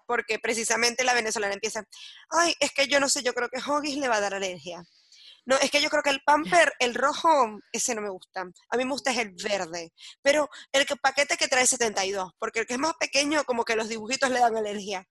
porque 0.06 0.40
precisamente 0.40 1.04
la 1.04 1.14
venezolana 1.14 1.54
empieza, 1.54 1.84
ay, 2.30 2.54
es 2.60 2.72
que 2.72 2.88
yo 2.88 3.00
no 3.00 3.10
sé, 3.10 3.24
yo 3.24 3.34
creo 3.34 3.50
que 3.50 3.60
Hoggies 3.60 3.98
le 3.98 4.08
va 4.08 4.18
a 4.18 4.22
dar 4.22 4.34
alergia. 4.34 4.84
No, 5.52 5.58
es 5.58 5.70
que 5.70 5.82
yo 5.82 5.90
creo 5.90 6.02
que 6.02 6.10
el 6.12 6.22
pamper, 6.24 6.72
el 6.80 6.96
rojo, 6.96 7.60
ese 7.74 7.94
no 7.94 8.02
me 8.02 8.10
gusta. 8.10 8.42
A 8.70 8.78
mí 8.78 8.86
me 8.86 8.92
gusta 8.92 9.12
es 9.12 9.18
el 9.18 9.34
verde. 9.44 9.92
Pero 10.22 10.50
el 10.72 10.86
que- 10.86 10.96
paquete 10.96 11.36
que 11.36 11.50
trae 11.50 11.68
72, 11.68 12.32
porque 12.40 12.62
el 12.62 12.66
que 12.66 12.74
es 12.76 12.80
más 12.80 12.94
pequeño, 12.98 13.44
como 13.44 13.66
que 13.66 13.76
los 13.76 13.90
dibujitos 13.90 14.30
le 14.30 14.40
dan 14.40 14.56
alergia. 14.56 15.06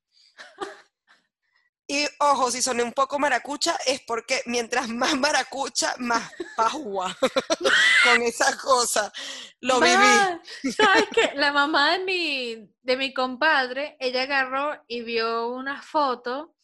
Y 1.87 2.07
ojo, 2.21 2.51
si 2.53 2.63
soné 2.63 2.85
un 2.85 2.93
poco 2.93 3.19
maracucha, 3.19 3.77
es 3.85 4.01
porque 4.07 4.43
mientras 4.47 4.89
más 4.89 5.15
maracucha, 5.17 5.93
más 5.99 6.31
pajua 6.57 7.17
con 8.05 8.23
esa 8.23 8.57
cosa. 8.57 9.13
Lo 9.61 9.79
viví. 9.81 10.73
¿Sabes 10.73 11.05
qué? 11.13 11.33
La 11.35 11.53
mamá 11.53 11.93
de 11.93 12.05
mi, 12.05 12.71
de 12.83 12.97
mi 12.97 13.13
compadre, 13.13 13.97
ella 13.99 14.23
agarró 14.23 14.83
y 14.87 15.03
vio 15.03 15.49
una 15.49 15.83
foto 15.83 16.55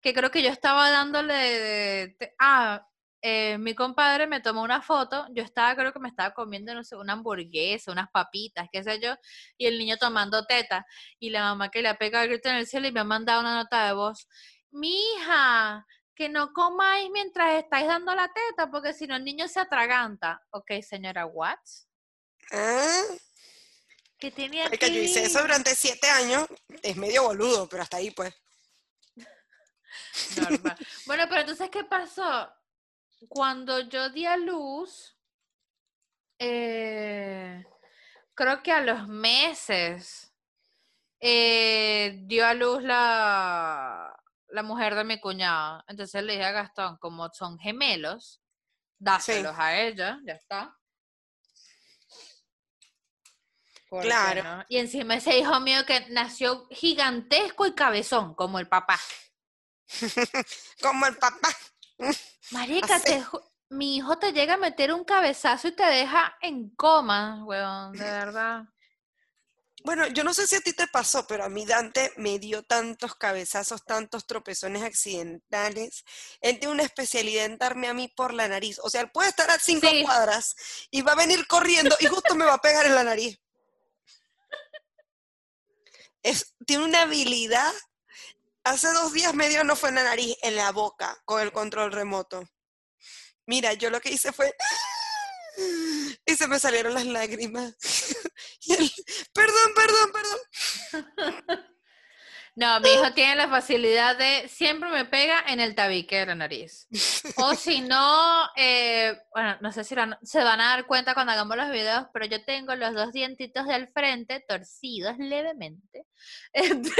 que 0.00 0.12
creo 0.12 0.32
que 0.32 0.42
yo 0.42 0.50
estaba 0.50 0.90
dándole 0.90 1.32
de, 1.34 2.16
de- 2.18 2.34
ah, 2.40 2.84
eh, 3.22 3.56
mi 3.58 3.74
compadre 3.74 4.26
me 4.26 4.40
tomó 4.40 4.62
una 4.62 4.82
foto, 4.82 5.26
yo 5.30 5.42
estaba, 5.42 5.74
creo 5.76 5.92
que 5.92 6.00
me 6.00 6.08
estaba 6.08 6.34
comiendo, 6.34 6.74
no 6.74 6.82
sé, 6.84 6.96
una 6.96 7.14
hamburguesa, 7.14 7.92
unas 7.92 8.10
papitas, 8.10 8.68
qué 8.72 8.82
sé 8.82 9.00
yo, 9.00 9.14
y 9.56 9.66
el 9.66 9.78
niño 9.78 9.96
tomando 9.96 10.44
teta, 10.44 10.84
y 11.18 11.30
la 11.30 11.42
mamá 11.42 11.70
que 11.70 11.80
le 11.82 11.88
ha 11.88 11.96
pegado 11.96 12.24
el 12.24 12.30
grito 12.30 12.48
en 12.48 12.56
el 12.56 12.66
cielo 12.66 12.88
y 12.88 12.92
me 12.92 13.00
ha 13.00 13.04
mandado 13.04 13.40
una 13.40 13.54
nota 13.54 13.86
de 13.86 13.92
voz, 13.94 14.28
mi 14.70 14.92
hija, 15.14 15.86
que 16.14 16.28
no 16.28 16.52
comáis 16.52 17.08
mientras 17.10 17.62
estáis 17.62 17.86
dando 17.86 18.14
la 18.14 18.30
teta, 18.32 18.70
porque 18.70 18.92
si 18.92 19.06
no 19.06 19.16
el 19.16 19.24
niño 19.24 19.48
se 19.48 19.60
atraganta. 19.60 20.42
Ok, 20.50 20.70
señora 20.82 21.24
Watts. 21.26 21.88
Ah, 22.50 23.02
Que 24.18 24.30
tenía 24.30 24.64
marica, 24.64 24.88
yo 24.88 25.00
hice 25.00 25.24
eso 25.24 25.38
que- 25.38 25.42
durante 25.42 25.74
siete 25.74 26.08
años. 26.10 26.46
Es 26.82 26.96
medio 26.96 27.22
boludo, 27.24 27.68
pero 27.68 27.82
hasta 27.82 27.96
ahí 27.96 28.10
pues. 28.10 28.34
Normal. 30.36 30.76
Bueno, 31.06 31.24
pero 31.28 31.40
entonces, 31.42 31.70
¿qué 31.70 31.84
pasó? 31.84 32.52
Cuando 33.28 33.80
yo 33.80 34.10
di 34.10 34.26
a 34.26 34.36
luz, 34.36 35.16
eh, 36.38 37.64
creo 38.34 38.62
que 38.62 38.72
a 38.72 38.80
los 38.80 39.06
meses 39.08 40.34
eh, 41.20 42.18
dio 42.24 42.46
a 42.46 42.54
luz 42.54 42.82
la, 42.82 44.14
la 44.48 44.62
mujer 44.62 44.94
de 44.94 45.04
mi 45.04 45.20
cuñado. 45.20 45.84
Entonces 45.86 46.22
le 46.24 46.32
dije 46.32 46.44
a 46.44 46.52
Gastón, 46.52 46.96
como 46.98 47.28
son 47.32 47.58
gemelos, 47.58 48.40
dáselos 48.98 49.54
a 49.58 49.78
ella, 49.80 50.18
ya 50.24 50.32
está. 50.34 50.76
Claro. 53.88 54.42
no- 54.42 54.64
Y 54.68 54.78
encima 54.78 55.16
ese 55.16 55.38
hijo 55.38 55.60
mío 55.60 55.84
que 55.86 56.06
nació 56.10 56.66
gigantesco 56.70 57.66
y 57.66 57.74
cabezón, 57.74 58.34
como 58.34 58.58
el 58.58 58.66
papá. 58.68 58.98
Como 60.82 61.04
el 61.06 61.16
papá. 61.18 61.48
Marica, 62.50 63.00
te 63.00 63.24
mi 63.70 63.96
hijo 63.96 64.18
te 64.18 64.32
llega 64.32 64.54
a 64.54 64.58
meter 64.58 64.92
un 64.92 65.04
cabezazo 65.04 65.68
y 65.68 65.72
te 65.72 65.84
deja 65.84 66.36
en 66.42 66.68
coma, 66.76 67.42
weón, 67.44 67.92
de 67.92 68.04
verdad. 68.04 68.64
Bueno, 69.84 70.06
yo 70.08 70.22
no 70.22 70.32
sé 70.32 70.46
si 70.46 70.54
a 70.56 70.60
ti 70.60 70.74
te 70.74 70.86
pasó, 70.86 71.26
pero 71.26 71.42
a 71.44 71.48
mí 71.48 71.66
Dante 71.66 72.12
me 72.16 72.38
dio 72.38 72.62
tantos 72.62 73.16
cabezazos, 73.16 73.84
tantos 73.84 74.26
tropezones 74.26 74.82
accidentales. 74.82 76.04
Él 76.40 76.60
tiene 76.60 76.74
una 76.74 76.84
especialidad 76.84 77.46
en 77.46 77.58
darme 77.58 77.88
a 77.88 77.94
mí 77.94 78.06
por 78.08 78.32
la 78.32 78.46
nariz. 78.46 78.78
O 78.84 78.90
sea, 78.90 79.00
él 79.00 79.10
puede 79.10 79.30
estar 79.30 79.50
a 79.50 79.58
cinco 79.58 79.88
Sí. 79.88 80.04
cuadras 80.04 80.54
y 80.90 81.02
va 81.02 81.12
a 81.12 81.16
venir 81.16 81.46
corriendo 81.48 81.96
y 81.98 82.06
justo 82.06 82.36
me 82.36 82.44
va 82.44 82.54
a 82.54 82.60
pegar 82.60 82.86
en 82.86 82.94
la 82.94 83.02
nariz. 83.02 83.40
Es, 86.22 86.54
tiene 86.66 86.84
una 86.84 87.02
habilidad. 87.02 87.72
Hace 88.64 88.92
dos 88.92 89.12
días 89.12 89.34
medio 89.34 89.64
no 89.64 89.74
fue 89.74 89.88
en 89.88 89.96
la 89.96 90.04
nariz, 90.04 90.36
en 90.42 90.54
la 90.54 90.70
boca, 90.70 91.20
con 91.24 91.40
el 91.40 91.52
control 91.52 91.92
remoto. 91.92 92.44
Mira, 93.46 93.72
yo 93.72 93.90
lo 93.90 94.00
que 94.00 94.10
hice 94.10 94.32
fue... 94.32 94.52
Y 96.24 96.34
se 96.34 96.48
me 96.48 96.58
salieron 96.58 96.94
las 96.94 97.06
lágrimas. 97.06 97.74
Y 98.64 98.76
perdón, 99.34 99.74
perdón, 99.74 100.12
perdón. 100.12 101.66
No, 102.54 102.80
mi 102.80 102.90
hijo 102.90 103.14
tiene 103.14 103.36
la 103.36 103.48
facilidad 103.48 104.18
de 104.18 104.46
siempre 104.46 104.90
me 104.90 105.06
pega 105.06 105.42
en 105.48 105.58
el 105.58 105.74
tabique 105.74 106.18
de 106.18 106.26
la 106.26 106.34
nariz. 106.34 106.86
O 107.36 107.54
si 107.54 107.80
no, 107.80 108.46
eh, 108.56 109.16
bueno, 109.32 109.56
no 109.62 109.72
sé 109.72 109.84
si 109.84 109.94
se 110.22 110.44
van 110.44 110.60
a 110.60 110.68
dar 110.68 110.86
cuenta 110.86 111.14
cuando 111.14 111.32
hagamos 111.32 111.56
los 111.56 111.70
videos, 111.70 112.08
pero 112.12 112.26
yo 112.26 112.44
tengo 112.44 112.74
los 112.74 112.92
dos 112.92 113.10
dientitos 113.12 113.66
del 113.66 113.88
frente 113.88 114.44
torcidos 114.46 115.16
levemente. 115.16 116.04
Este, 116.52 116.90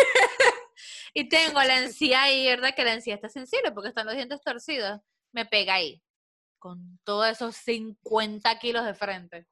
y 1.15 1.29
tengo 1.29 1.63
la 1.63 1.81
encía 1.81 2.23
ahí, 2.23 2.47
¿verdad? 2.47 2.75
Que 2.75 2.85
la 2.85 2.95
encía 2.95 3.15
está 3.15 3.29
sensible 3.29 3.73
porque 3.73 3.89
están 3.89 4.07
los 4.07 4.15
dientes 4.15 4.41
torcidos. 4.43 5.01
Me 5.33 5.47
pega 5.47 5.75
ahí, 5.75 6.03
con 6.59 6.99
todos 7.05 7.29
esos 7.29 7.57
50 7.57 8.59
kilos 8.59 8.85
de 8.85 8.95
frente. 8.95 9.47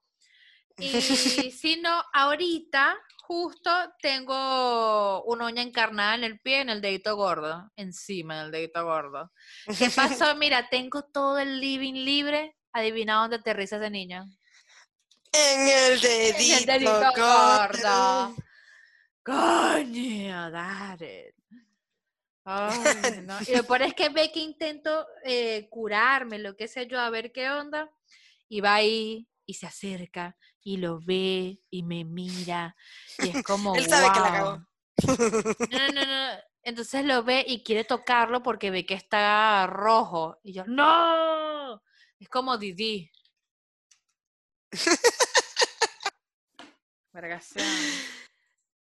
Y 0.79 0.91
si 1.53 1.81
no, 1.81 2.03
ahorita 2.13 2.97
justo 3.23 3.71
tengo 4.01 5.23
una 5.25 5.47
uña 5.47 5.63
encarnada 5.63 6.15
en 6.15 6.25
el 6.25 6.41
pie, 6.41 6.61
en 6.63 6.71
el 6.71 6.81
dedito 6.81 7.17
gordo, 7.17 7.71
encima 7.77 8.43
del 8.43 8.51
dedito 8.51 8.85
gordo. 8.85 9.31
¿Qué 9.79 9.91
pasó? 9.91 10.35
Mira, 10.37 10.69
tengo 10.69 11.03
todo 11.03 11.39
el 11.39 11.61
living 11.61 12.05
libre. 12.05 12.57
Adivina 12.73 13.15
dónde 13.15 13.37
aterriza 13.37 13.77
ese 13.77 13.91
niño. 13.91 14.25
En 15.33 15.69
el 15.69 15.95
En 15.95 16.01
dedito, 16.01 16.59
el 16.59 16.67
dedito 16.67 17.13
gordo. 17.17 18.33
gordo. 18.33 18.50
Coño, 19.23 20.51
dale. 20.51 21.35
Ay, 22.45 23.23
no. 23.23 23.39
Y 23.47 23.57
lo 23.57 23.65
peor 23.65 23.83
es 23.83 23.95
que 23.95 24.09
ve 24.09 24.33
que 24.33 24.41
intento 24.41 25.07
eh, 25.25 25.69
curarme, 25.71 26.39
lo 26.39 26.57
que 26.57 26.69
sé 26.69 26.87
yo, 26.87 26.99
a 26.99 27.11
ver 27.11 27.33
qué 27.33 27.51
onda. 27.51 27.91
Y 28.49 28.61
va 28.61 28.75
ahí 28.75 29.29
y 29.47 29.55
se 29.55 29.67
acerca 29.67 30.37
y 30.63 30.79
lo 30.79 31.01
ve 31.01 31.61
y 31.71 31.83
me 31.83 32.05
mira. 32.05 32.77
Y 33.19 33.29
es 33.29 33.43
como. 33.43 33.75
Él 33.75 33.87
sabe 33.87 34.13
que 34.13 34.21
la 34.21 34.33
cagó. 34.33 34.67
No, 35.71 35.79
no, 35.79 35.93
no, 35.93 36.07
no. 36.07 36.41
Entonces 36.63 37.05
lo 37.05 37.23
ve 37.23 37.45
y 37.47 37.63
quiere 37.63 37.85
tocarlo 37.85 38.43
porque 38.43 38.71
ve 38.71 38.85
que 38.85 38.95
está 38.95 39.67
rojo. 39.67 40.39
Y 40.43 40.53
yo, 40.53 40.65
¡No! 40.67 41.83
Es 42.19 42.29
como 42.29 42.59
Didi. 42.59 43.11
Vergación. 47.13 47.67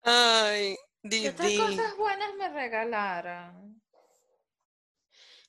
Ay, 0.02 0.76
¿Qué 1.02 1.28
otras 1.30 1.48
Didi. 1.48 1.76
cosas 1.76 1.96
buenas 1.96 2.34
me 2.34 2.48
regalaron? 2.48 3.80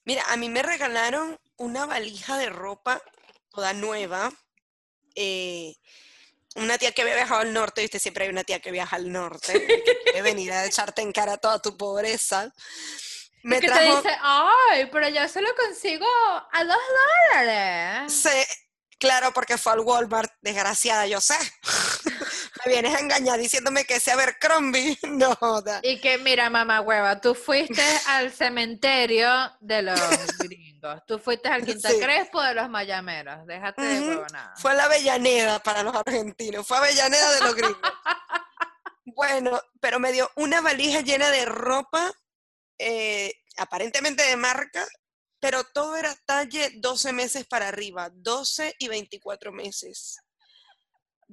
Mira, 0.04 0.24
a 0.30 0.38
mí 0.38 0.50
me 0.50 0.64
regalaron 0.64 1.40
una 1.58 1.86
valija 1.86 2.38
de 2.38 2.50
ropa 2.50 3.02
toda 3.50 3.74
nueva. 3.74 4.32
eh, 5.16 5.76
una 6.56 6.78
tía 6.78 6.92
que 6.92 7.02
había 7.02 7.16
viajado 7.16 7.42
al 7.42 7.54
norte, 7.54 7.82
viste, 7.82 8.00
siempre 8.00 8.26
hay 8.26 8.30
una 8.30 8.44
tía 8.44 8.60
que 8.60 8.72
viaja 8.72 8.98
al 8.98 9.10
norte, 9.12 9.54
que 9.54 9.84
quiere 10.04 10.22
venir 10.24 10.52
a 10.52 10.66
echarte 10.66 11.02
en 11.02 11.12
cara 11.14 11.38
toda 11.38 11.62
tu 11.62 11.78
pobreza. 11.78 12.52
Me 13.44 13.60
que 13.62 13.68
te 13.70 13.82
dice, 13.84 14.18
ay, 14.22 14.88
pero 14.92 15.08
yo 15.10 15.28
se 15.30 15.42
lo 15.42 15.54
consigo 15.56 16.06
a 16.52 16.64
dos 16.66 16.78
dólares. 17.34 18.14
se- 18.22 18.48
claro, 19.00 19.32
porque 19.34 19.58
fue 19.58 19.72
al 19.74 19.80
Walmart, 19.80 20.32
desgraciada, 20.42 21.08
yo 21.08 21.22
sé. 21.22 21.36
Me 22.66 22.72
vienes 22.74 22.94
a 22.96 23.00
engañar 23.00 23.40
diciéndome 23.40 23.86
que 23.86 23.96
ese 23.96 24.12
Abercrombie, 24.12 24.98
no 25.10 25.36
joda. 25.36 25.80
Y 25.84 26.00
que, 26.00 26.18
mira, 26.18 26.50
mamá 26.50 26.82
hueva, 26.82 27.20
tú 27.20 27.34
fuiste 27.36 27.82
al 28.08 28.32
cementerio 28.32 29.30
de 29.60 29.82
los 29.82 30.00
gringos. 30.40 31.02
Tú 31.08 31.20
fuiste 31.20 31.50
al 31.50 31.66
Quinta 31.66 31.90
Sí. 31.90 32.00
Crespo 32.00 32.42
de 32.42 32.54
los 32.56 32.70
mayameros. 32.70 33.46
Déjate 33.48 33.82
de 33.82 34.00
Ujú. 34.02 34.10
huevonada. 34.10 34.54
Fue 34.58 34.76
la 34.76 34.86
Avellaneda 34.86 35.60
para 35.60 35.84
los 35.84 35.96
argentinos, 35.96 36.66
fue 36.68 36.78
Avellaneda 36.78 37.32
de 37.34 37.42
los 37.42 37.56
gringos. 37.56 37.92
Bueno, 39.06 39.60
pero 39.80 40.00
me 40.00 40.12
dio 40.12 40.30
una 40.36 40.62
valija 40.62 41.02
llena 41.02 41.30
de 41.30 41.46
ropa, 41.46 42.12
eh, 42.80 43.34
aparentemente 43.58 44.24
de 44.24 44.36
marca, 44.38 44.88
pero 45.40 45.64
todo 45.74 45.96
era 45.98 46.16
talle 46.26 46.72
12 46.76 47.12
meses 47.14 47.46
para 47.48 47.68
arriba, 47.68 48.10
12 48.14 48.76
y 48.80 48.88
24 48.88 49.52
meses. 49.52 50.18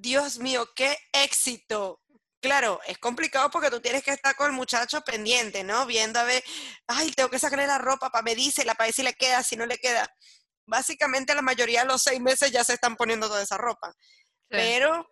Dios 0.01 0.39
mío, 0.39 0.69
qué 0.77 0.97
éxito. 1.13 2.01
Claro, 2.41 2.81
es 2.87 2.99
complicado 2.99 3.51
porque 3.51 3.71
tú 3.71 3.81
tienes 3.81 4.05
que 4.05 4.13
estar 4.13 4.37
con 4.37 4.47
el 4.47 4.53
muchacho 4.53 5.01
pendiente, 5.01 5.65
¿no? 5.65 5.87
Viendo 5.87 6.21
a 6.21 6.25
ver, 6.25 6.43
ay, 6.87 7.11
tengo 7.11 7.29
que 7.29 7.39
sacarle 7.41 7.67
la 7.67 7.79
ropa 7.79 8.11
para 8.11 8.23
medírsela, 8.23 8.75
para 8.75 8.87
ver 8.87 8.95
si 8.95 9.03
le 9.03 9.15
queda, 9.15 9.43
si 9.43 9.57
no 9.57 9.67
le 9.67 9.77
queda. 9.79 10.09
Básicamente 10.67 11.35
la 11.35 11.43
mayoría 11.43 11.81
de 11.81 11.89
los 11.89 12.03
seis 12.03 12.21
meses 12.21 12.53
ya 12.53 12.63
se 12.63 12.75
están 12.75 12.97
poniendo 12.97 13.27
toda 13.27 13.43
esa 13.43 13.57
ropa. 13.57 13.93
Sí. 13.99 14.47
Pero 14.51 15.05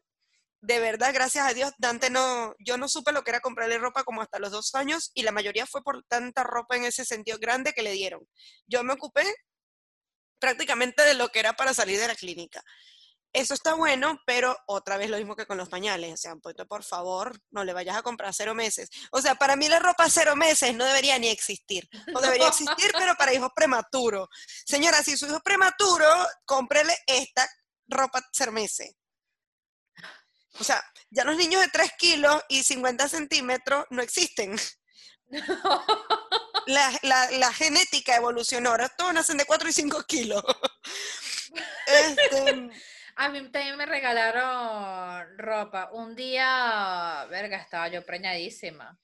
de 0.60 0.78
verdad, 0.78 1.12
gracias 1.12 1.48
a 1.48 1.52
Dios, 1.52 1.72
Dante 1.78 2.10
no, 2.10 2.54
yo 2.60 2.76
no 2.76 2.88
supe 2.88 3.12
lo 3.12 3.24
que 3.24 3.30
era 3.30 3.40
comprarle 3.40 3.78
ropa 3.78 4.04
como 4.04 4.22
hasta 4.22 4.38
los 4.38 4.52
dos 4.52 4.74
años 4.76 5.10
y 5.14 5.22
la 5.22 5.32
mayoría 5.32 5.66
fue 5.66 5.82
por 5.82 6.04
tanta 6.04 6.44
ropa 6.44 6.76
en 6.76 6.84
ese 6.84 7.04
sentido 7.04 7.38
grande 7.38 7.72
que 7.72 7.82
le 7.82 7.92
dieron. 7.92 8.20
Yo 8.66 8.84
me 8.84 8.92
ocupé 8.92 9.24
prácticamente 10.38 11.02
de 11.02 11.14
lo 11.14 11.28
que 11.28 11.40
era 11.40 11.54
para 11.54 11.74
salir 11.74 11.98
de 11.98 12.08
la 12.08 12.14
clínica. 12.14 12.62
Eso 13.32 13.52
está 13.52 13.74
bueno, 13.74 14.18
pero 14.24 14.56
otra 14.66 14.96
vez 14.96 15.10
lo 15.10 15.18
mismo 15.18 15.36
que 15.36 15.46
con 15.46 15.58
los 15.58 15.68
pañales. 15.68 16.14
O 16.14 16.16
sea, 16.16 16.36
pues, 16.36 16.54
por 16.68 16.82
favor, 16.84 17.38
no 17.50 17.64
le 17.64 17.74
vayas 17.74 17.96
a 17.96 18.02
comprar 18.02 18.32
cero 18.32 18.54
meses. 18.54 18.88
O 19.10 19.20
sea, 19.20 19.34
para 19.34 19.56
mí 19.56 19.68
la 19.68 19.78
ropa 19.78 20.08
cero 20.08 20.34
meses 20.36 20.74
no 20.74 20.84
debería 20.86 21.18
ni 21.18 21.28
existir. 21.28 21.86
No 22.06 22.20
debería 22.20 22.48
existir, 22.48 22.90
pero 22.98 23.14
para 23.16 23.34
hijos 23.34 23.50
prematuros. 23.54 24.28
Señora, 24.64 25.02
si 25.02 25.16
su 25.18 25.26
hijo 25.26 25.36
es 25.36 25.42
prematuro, 25.42 26.06
cómprele 26.46 26.96
esta 27.06 27.46
ropa 27.88 28.22
cero 28.32 28.52
meses. 28.52 28.94
O 30.58 30.64
sea, 30.64 30.82
ya 31.10 31.22
los 31.24 31.36
niños 31.36 31.60
de 31.60 31.68
3 31.68 31.92
kilos 31.98 32.42
y 32.48 32.62
50 32.62 33.08
centímetros 33.10 33.84
no 33.90 34.00
existen. 34.02 34.56
La, 36.66 36.90
la- 37.02 37.30
la 37.32 37.52
genética 37.52 38.16
evolucionó, 38.16 38.70
ahora 38.70 38.88
todos 38.88 39.14
nacen 39.14 39.36
de 39.36 39.44
4 39.44 39.68
y 39.68 39.72
5 39.72 40.02
kilos. 40.04 40.42
Este, 41.86 42.68
A 43.16 43.30
mí 43.30 43.40
también 43.48 43.76
me 43.76 43.86
regalaron 43.86 45.38
ropa. 45.38 45.90
Un 45.92 46.14
día, 46.14 47.26
verga, 47.30 47.56
estaba 47.56 47.88
yo 47.88 48.04
preñadísima. 48.04 48.98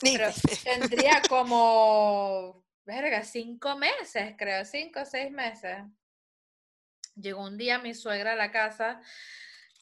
Pero 0.00 0.30
tendría 0.64 1.20
como 1.28 2.64
verga, 2.84 3.24
cinco 3.24 3.76
meses, 3.76 4.34
creo, 4.38 4.64
cinco 4.64 5.00
o 5.00 5.04
seis 5.04 5.32
meses. 5.32 5.78
Llegó 7.16 7.44
un 7.44 7.58
día 7.58 7.80
mi 7.80 7.92
suegra 7.92 8.34
a 8.34 8.36
la 8.36 8.52
casa, 8.52 9.00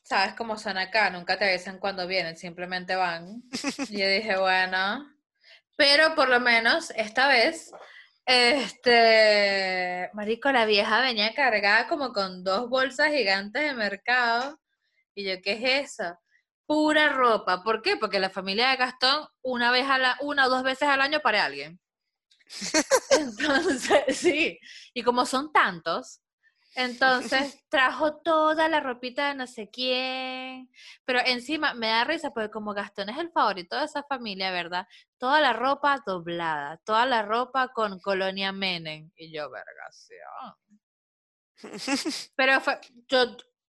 sabes 0.03 0.35
cómo 0.35 0.57
son 0.57 0.79
acá, 0.79 1.11
nunca 1.11 1.39
te 1.39 1.45
avisan 1.45 1.79
cuando 1.79 2.07
vienen, 2.07 2.37
simplemente 2.37 2.97
van. 2.97 3.43
Y 3.91 3.99
yo 3.99 4.09
dije, 4.09 4.39
bueno, 4.39 5.15
pero 5.77 6.15
por 6.15 6.31
lo 6.31 6.41
menos 6.41 6.91
esta 6.97 7.29
vez, 7.29 7.71
este, 8.27 10.11
marico, 10.13 10.51
la 10.51 10.67
vieja 10.67 11.01
venía 11.01 11.33
cargada 11.33 11.87
como 11.87 12.13
con 12.13 12.43
dos 12.43 12.69
bolsas 12.69 13.13
gigantes 13.13 13.63
de 13.63 13.75
mercado. 13.75 14.61
Y 15.15 15.25
yo, 15.25 15.41
¿qué 15.43 15.53
es 15.53 15.93
eso? 15.93 16.19
Pura 16.67 17.11
ropa. 17.11 17.63
¿Por 17.63 17.83
qué? 17.83 17.97
Porque 17.97 18.19
la 18.19 18.31
familia 18.31 18.71
de 18.71 18.77
Gastón, 18.77 19.27
una 19.43 19.71
vez 19.71 19.89
a 19.89 19.99
la, 19.99 20.19
una 20.21 20.47
o 20.47 20.51
dos 20.51 20.65
veces 20.65 20.89
al 20.89 21.01
año 21.01 21.21
para 21.21 21.45
alguien. 21.45 21.81
Entonces, 23.11 24.05
sí. 24.19 24.59
Y 24.93 25.03
como 25.03 25.25
son 25.25 25.53
tantos, 25.53 26.21
entonces 26.77 27.59
trajo 27.71 28.19
toda 28.19 28.69
la 28.69 28.81
ropita 28.81 29.29
de 29.29 29.35
no 29.35 29.47
sé 29.47 29.71
quién, 29.71 30.71
pero 31.05 31.21
encima 31.25 31.75
me 31.75 31.89
da 31.89 32.05
risa 32.05 32.31
porque 32.31 32.51
como 32.51 32.75
Gastón 32.75 33.09
es 33.09 33.19
el 33.19 33.31
favorito 33.33 33.77
de 33.77 33.87
esa 33.87 34.03
familia, 34.05 34.51
¿verdad? 34.51 34.87
Toda 35.19 35.41
la 35.41 35.55
ropa 35.55 36.03
doblada, 36.07 36.79
toda 36.85 37.07
la 37.07 37.23
ropa 37.23 37.69
con 37.69 37.99
colonia 38.01 38.53
Menem. 38.53 39.11
Y 39.17 39.35
yo, 39.35 39.51
vergación. 39.51 40.55
Pero 42.37 42.61
fue, 42.61 42.79
yo, 43.09 43.37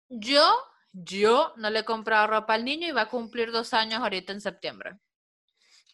yo, 0.09 0.57
yo 0.93 1.53
no 1.57 1.69
le 1.69 1.81
he 1.81 1.85
comprado 1.85 2.27
ropa 2.27 2.55
al 2.55 2.65
niño 2.65 2.89
y 2.89 2.93
va 2.93 3.03
a 3.03 3.09
cumplir 3.11 3.53
dos 3.53 3.75
años 3.75 4.01
ahorita 4.01 4.33
en 4.33 4.41
septiembre. 4.41 4.99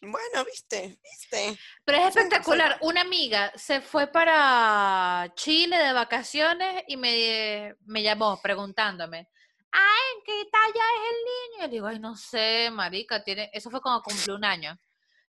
Bueno, 0.05 0.43
viste, 0.45 0.99
viste. 1.01 1.57
Pero 1.85 1.97
es 1.97 2.07
espectacular. 2.07 2.77
Una 2.81 2.99
amiga 3.01 3.53
se 3.55 3.79
fue 3.79 4.07
para 4.07 5.31
Chile 5.35 5.77
de 5.77 5.93
vacaciones 5.93 6.83
y 6.87 6.97
me, 6.97 7.73
me 7.85 8.03
llamó 8.03 8.41
preguntándome, 8.41 9.29
ay, 9.71 10.01
¿en 10.17 10.23
qué 10.25 10.49
talla 10.51 10.73
es 10.73 11.09
el 11.09 11.15
niño? 11.23 11.57
Y 11.57 11.61
le 11.61 11.67
digo, 11.69 11.87
ay, 11.87 11.99
no 11.99 12.17
sé, 12.17 12.69
marica, 12.69 13.23
tiene... 13.23 13.49
Eso 13.53 13.69
fue 13.69 13.81
cuando 13.81 14.03
cumplió 14.03 14.35
un 14.35 14.43
año. 14.43 14.77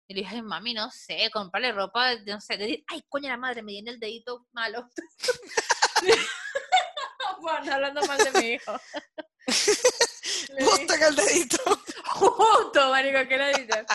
Y 0.07 0.15
le 0.15 0.21
dije, 0.21 0.41
mami, 0.41 0.73
no 0.73 0.89
sé, 0.89 1.29
comprarle 1.31 1.71
ropa, 1.71 2.15
no 2.25 2.41
sé, 2.41 2.57
de... 2.57 2.83
ay, 2.87 3.03
coño 3.07 3.29
la 3.29 3.37
madre, 3.37 3.61
me 3.61 3.73
viene 3.73 3.91
el 3.91 3.99
dedito 3.99 4.47
malo. 4.53 4.89
bueno, 7.41 7.73
hablando 7.73 8.01
mal 8.07 8.17
de 8.17 8.31
mi 8.41 8.47
hijo. 8.53 8.75
Justo 10.59 10.93
que 10.97 11.05
el 11.05 11.15
dedito. 11.15 11.57
Justo, 12.05 12.89
marico, 12.89 13.27
¿qué 13.27 13.37
le 13.37 13.47
dices? 13.49 13.85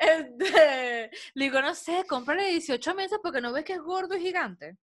Este, 0.00 1.10
le 1.34 1.44
digo, 1.44 1.60
no 1.60 1.74
sé, 1.74 2.04
cómprale 2.08 2.46
18 2.46 2.94
meses 2.94 3.18
porque 3.22 3.42
no 3.42 3.52
ves 3.52 3.64
que 3.64 3.74
es 3.74 3.80
gordo 3.80 4.16
y 4.16 4.20
gigante. 4.22 4.78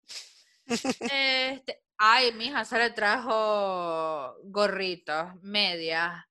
Este, 0.68 1.82
ay, 1.98 2.34
mija, 2.34 2.64
se 2.66 2.78
le 2.78 2.92
trajo 2.92 4.36
gorritos, 4.44 5.34
medias, 5.42 6.24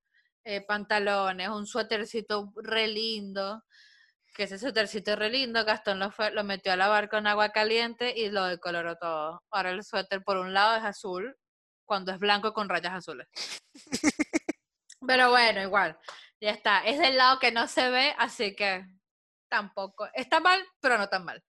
eh, 0.45 0.61
pantalones, 0.61 1.49
un 1.49 1.67
suétercito 1.67 2.53
re 2.55 2.87
lindo. 2.87 3.63
Que 4.33 4.43
ese 4.43 4.57
suétercito 4.57 5.15
re 5.17 5.29
lindo, 5.31 5.65
Gastón 5.65 5.99
lo, 5.99 6.11
fue, 6.11 6.31
lo 6.31 6.43
metió 6.45 6.71
a 6.71 6.77
lavar 6.77 7.09
con 7.09 7.27
agua 7.27 7.49
caliente 7.49 8.13
y 8.15 8.29
lo 8.29 8.45
decoloró 8.45 8.95
todo. 8.95 9.43
Ahora 9.51 9.71
el 9.71 9.83
suéter 9.83 10.23
por 10.23 10.37
un 10.37 10.53
lado 10.53 10.77
es 10.77 10.83
azul, 10.83 11.35
cuando 11.87 12.11
es 12.11 12.19
blanco 12.19 12.53
con 12.53 12.69
rayas 12.69 12.93
azules. 12.93 13.27
Pero 15.07 15.31
bueno, 15.31 15.61
igual, 15.61 15.97
ya 16.39 16.51
está. 16.51 16.85
Es 16.85 16.99
del 16.99 17.17
lado 17.17 17.39
que 17.39 17.51
no 17.51 17.67
se 17.67 17.89
ve, 17.89 18.13
así 18.17 18.55
que 18.55 18.85
tampoco. 19.49 20.07
Está 20.13 20.39
mal, 20.39 20.63
pero 20.81 20.97
no 20.97 21.07
tan 21.07 21.23
mal. 21.23 21.41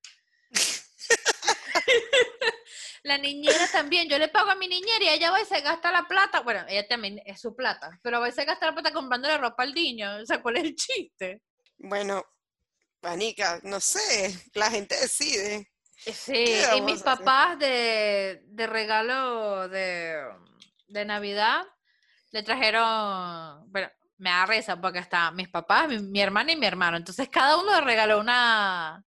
la 3.03 3.19
niñera 3.19 3.67
también, 3.73 4.09
yo 4.09 4.19
le 4.19 4.29
pago 4.29 4.51
a 4.51 4.55
mi 4.55 4.69
niñera 4.69 5.05
y 5.05 5.09
ella 5.09 5.31
va 5.31 5.41
y 5.41 5.45
se 5.45 5.61
gasta 5.61 5.91
la 5.91 6.07
plata. 6.07 6.41
Bueno, 6.41 6.65
ella 6.69 6.87
también 6.87 7.21
es 7.25 7.41
su 7.41 7.57
plata, 7.57 7.99
pero 8.03 8.21
va 8.21 8.29
y 8.29 8.33
se 8.33 8.45
gasta 8.45 8.67
la 8.67 8.75
plata 8.75 8.93
comprando 8.93 9.29
la 9.29 9.39
ropa 9.39 9.65
al 9.65 9.75
niño. 9.75 10.19
O 10.23 10.27
sea, 10.27 10.41
¿cuál 10.41 10.59
es 10.59 10.65
el 10.65 10.77
chiste? 10.77 11.43
Bueno, 11.79 12.23
Panica, 13.01 13.61
no 13.65 13.81
sé, 13.81 14.51
la 14.55 14.71
gente 14.71 14.95
decide. 15.01 15.69
Sí, 15.99 16.45
y 16.77 16.81
mis 16.83 17.03
papás 17.03 17.59
de, 17.59 18.43
de 18.47 18.67
regalo 18.67 19.69
de, 19.69 20.23
de 20.89 21.05
Navidad 21.05 21.67
le 22.31 22.43
trajeron, 22.43 23.71
bueno, 23.71 23.91
me 24.19 24.31
da 24.31 24.47
risa 24.47 24.81
porque 24.81 25.01
está 25.01 25.31
mis 25.31 25.49
papás, 25.49 25.89
mi, 25.89 25.99
mi, 25.99 26.21
hermana 26.21 26.53
y 26.53 26.57
mi 26.57 26.67
hermano. 26.67 26.97
Entonces 26.97 27.29
cada 27.29 27.57
uno 27.57 27.75
le 27.75 27.81
regaló 27.81 28.21
una, 28.21 29.05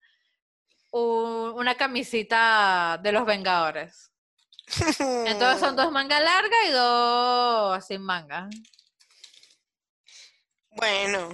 una 0.92 1.74
camisita 1.76 2.98
de 3.02 3.12
los 3.12 3.24
Vengadores. 3.24 4.10
Entonces 4.98 5.60
son 5.60 5.76
dos 5.76 5.90
mangas 5.92 6.22
largas 6.22 6.60
y 6.66 6.70
dos 6.70 7.86
sin 7.86 8.02
manga. 8.02 8.48
Bueno, 10.70 11.30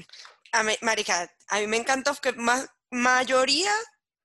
a 0.52 0.62
mí, 0.62 0.74
Marica, 0.80 1.30
a 1.48 1.58
mí 1.58 1.66
me 1.66 1.76
encantó 1.76 2.14
que 2.14 2.32
más 2.32 2.68
mayoría 2.90 3.72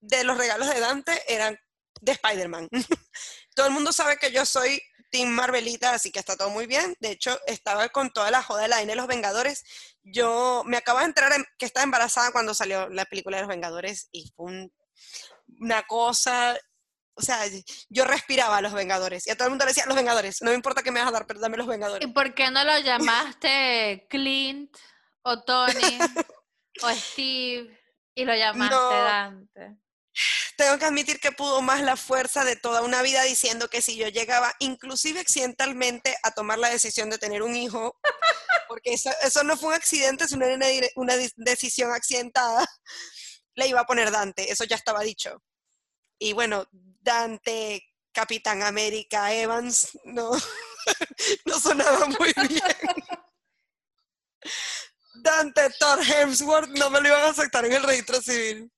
de 0.02 0.24
los 0.24 0.38
regalos 0.38 0.70
de 0.70 0.80
Dante 0.80 1.22
eran 1.28 1.58
de 2.02 2.12
Spider-Man. 2.12 2.68
Todo 3.56 3.68
el 3.68 3.74
mundo 3.74 3.93
sabe 3.93 4.18
que 4.18 4.32
yo 4.32 4.45
soy 4.45 4.82
Team 5.12 5.30
Marvelita, 5.30 5.93
así 5.93 6.12
que 6.12 6.20
está 6.20 6.36
todo 6.38 6.49
muy 6.49 6.68
bien. 6.68 6.95
De 6.99 7.12
hecho, 7.12 7.38
estaba 7.45 7.89
con 7.89 8.12
toda 8.12 8.32
la 8.32 8.41
joda 8.41 8.64
de 8.64 8.68
la 8.70 8.84
de 8.84 8.95
los 8.95 9.08
Vengadores. 9.08 9.64
Yo 10.04 10.64
me 10.66 10.78
acabo 10.78 10.99
de 10.99 11.06
enterar 11.06 11.34
que 11.58 11.66
estaba 11.66 11.84
embarazada 11.84 12.32
cuando 12.32 12.54
salió 12.54 12.88
la 12.89 13.06
película 13.06 13.38
de 13.38 13.43
los 13.43 13.49
Vengadores 13.49 14.08
y 14.12 14.32
fue 14.36 14.70
una 15.60 15.84
cosa. 15.84 16.58
O 17.14 17.22
sea, 17.22 17.39
yo 17.89 18.06
respiraba 18.06 18.58
a 18.58 18.62
los 18.62 18.72
Vengadores 18.72 19.28
y 19.28 19.32
a 19.32 19.36
todo 19.36 19.47
el 19.47 19.52
mundo 19.52 19.66
le 19.66 19.72
decía, 19.72 19.86
los 19.86 19.97
Vengadores, 19.97 20.41
no 20.41 20.49
me 20.49 20.56
importa 20.56 20.82
que 20.82 20.91
me 20.91 21.02
vas 21.02 21.10
a 21.10 21.12
dar, 21.12 21.28
pero 21.28 21.41
dame 21.41 21.58
los 21.58 21.68
Vengadores. 21.68 22.08
¿Y 22.08 22.12
por 22.14 22.34
qué 22.34 22.49
no 22.49 22.64
lo 22.64 22.80
llamaste 22.80 24.08
Clint 24.10 24.76
o 25.24 25.43
Tony 25.43 25.99
o 26.84 26.89
Steve 26.91 27.78
y 28.16 28.24
lo 28.24 28.34
llamaste 28.34 28.76
Dante? 28.76 29.82
Tengo 30.57 30.78
que 30.78 30.86
admitir 30.86 31.20
que 31.20 31.32
pudo 31.32 31.62
más 31.62 31.82
la 31.82 31.95
fuerza 31.95 32.43
de 32.43 32.55
toda 32.55 32.82
una 32.82 33.01
vida 33.01 33.24
diciendo 33.24 33.70
que 33.70 33.82
si 33.82 33.95
yo 33.95 34.07
llegaba, 34.09 34.53
inclusive 34.59 35.20
accidentalmente, 35.20 36.16
a 36.24 36.32
tomar 36.32 36.59
la 36.59 36.70
decisión 36.70 37.09
de 37.09 37.18
tener 37.18 37.41
un 37.43 37.55
hijo, 37.55 37.97
porque 38.68 38.93
eso, 38.93 39.43
no 39.43 39.57
fue 39.57 39.70
un 39.70 39.76
accidente, 39.76 40.26
es 40.26 40.34
una, 40.34 40.47
una 40.95 41.16
decisión 41.38 41.91
accidentada, 41.91 42.66
le 43.55 43.68
iba 43.68 43.82
a 43.82 43.86
poner 43.86 44.12
Dante, 44.12 44.51
eso 44.51 44.64
ya 44.66 44.76
estaba 44.76 45.01
dicho. 45.01 45.41
Y 46.20 46.34
bueno, 46.34 46.66
Dante, 46.72 47.82
Capitán 48.12 48.62
América, 48.64 49.34
Evans, 49.34 49.89
no, 50.03 50.32
no 51.45 51.59
sonaba 51.59 52.05
muy 52.07 52.34
bien. 52.47 52.62
Dante, 55.16 55.70
Thor 55.80 55.99
Hemsworth, 56.03 56.70
no 56.70 56.89
me 56.89 57.01
lo 57.01 57.07
iban 57.09 57.22
a 57.22 57.30
aceptar 57.30 57.66
en 57.66 57.74
el 57.74 57.84
registro 57.84 58.22
civil. 58.22 58.72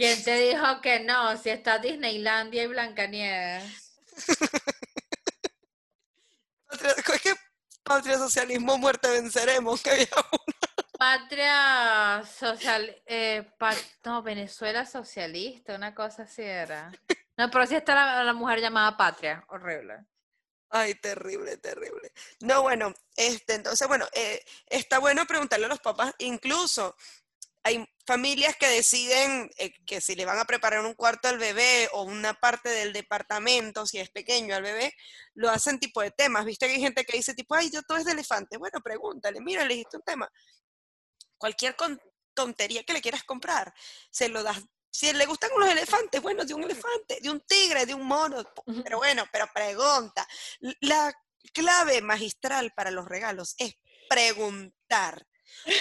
¿Quién 0.00 0.24
te 0.24 0.34
dijo 0.34 0.80
que 0.80 1.00
no? 1.00 1.36
Si 1.36 1.50
está 1.50 1.78
Disneylandia 1.78 2.62
y 2.62 2.68
Blancanieves. 2.68 4.00
es 6.96 7.20
que 7.20 7.34
patria, 7.82 8.16
socialismo, 8.16 8.78
muerte, 8.78 9.10
venceremos. 9.10 9.82
Que 9.82 9.90
había 9.90 10.08
Patria 10.98 12.24
social, 12.24 12.96
eh, 13.04 13.46
no, 14.02 14.22
Venezuela 14.22 14.86
socialista, 14.86 15.74
una 15.74 15.94
cosa 15.94 16.22
así 16.22 16.44
era. 16.44 16.90
No, 17.36 17.50
pero 17.50 17.66
sí 17.66 17.74
está 17.74 18.24
la, 18.24 18.32
mujer 18.32 18.62
llamada 18.62 18.96
Patria, 18.96 19.44
horrible. 19.48 20.06
Ay, 20.70 20.94
terrible, 20.94 21.58
terrible. 21.58 22.10
No, 22.40 22.62
bueno, 22.62 22.94
este, 23.16 23.52
entonces, 23.52 23.86
bueno, 23.86 24.06
eh, 24.14 24.42
está 24.66 24.98
bueno 24.98 25.26
preguntarle 25.26 25.66
a 25.66 25.70
los 25.70 25.80
papás, 25.80 26.14
incluso 26.20 26.96
hay 27.62 27.86
familias 28.06 28.56
que 28.56 28.68
deciden 28.68 29.50
eh, 29.58 29.72
que 29.86 30.00
si 30.00 30.14
le 30.14 30.24
van 30.24 30.38
a 30.38 30.44
preparar 30.44 30.84
un 30.84 30.94
cuarto 30.94 31.28
al 31.28 31.38
bebé 31.38 31.88
o 31.92 32.02
una 32.02 32.34
parte 32.34 32.68
del 32.68 32.92
departamento, 32.92 33.86
si 33.86 33.98
es 33.98 34.10
pequeño 34.10 34.54
al 34.54 34.62
bebé, 34.62 34.94
lo 35.34 35.50
hacen 35.50 35.78
tipo 35.78 36.00
de 36.00 36.10
temas. 36.10 36.44
Viste 36.44 36.66
que 36.66 36.74
hay 36.74 36.80
gente 36.80 37.04
que 37.04 37.16
dice 37.16 37.34
tipo, 37.34 37.54
ay, 37.54 37.70
yo 37.70 37.82
todo 37.82 37.98
es 37.98 38.04
de 38.04 38.12
elefante. 38.12 38.56
Bueno, 38.56 38.80
pregúntale, 38.82 39.40
mira, 39.40 39.64
le 39.64 39.74
dijiste 39.74 39.96
un 39.98 40.02
tema. 40.02 40.30
Cualquier 41.36 41.76
tontería 42.34 42.82
que 42.84 42.92
le 42.92 43.02
quieras 43.02 43.24
comprar, 43.24 43.72
se 44.10 44.28
lo 44.28 44.42
das. 44.42 44.60
Si 44.90 45.12
le 45.12 45.26
gustan 45.26 45.50
los 45.56 45.68
elefantes, 45.68 46.20
bueno, 46.20 46.44
de 46.44 46.52
un 46.52 46.64
elefante, 46.64 47.20
de 47.20 47.30
un 47.30 47.40
tigre, 47.42 47.86
de 47.86 47.94
un 47.94 48.06
mono. 48.06 48.42
Pero 48.82 48.98
bueno, 48.98 49.24
pero 49.30 49.46
pregunta. 49.54 50.26
La 50.80 51.12
clave 51.52 52.02
magistral 52.02 52.72
para 52.74 52.90
los 52.90 53.06
regalos 53.06 53.54
es 53.58 53.76
preguntar 54.08 55.26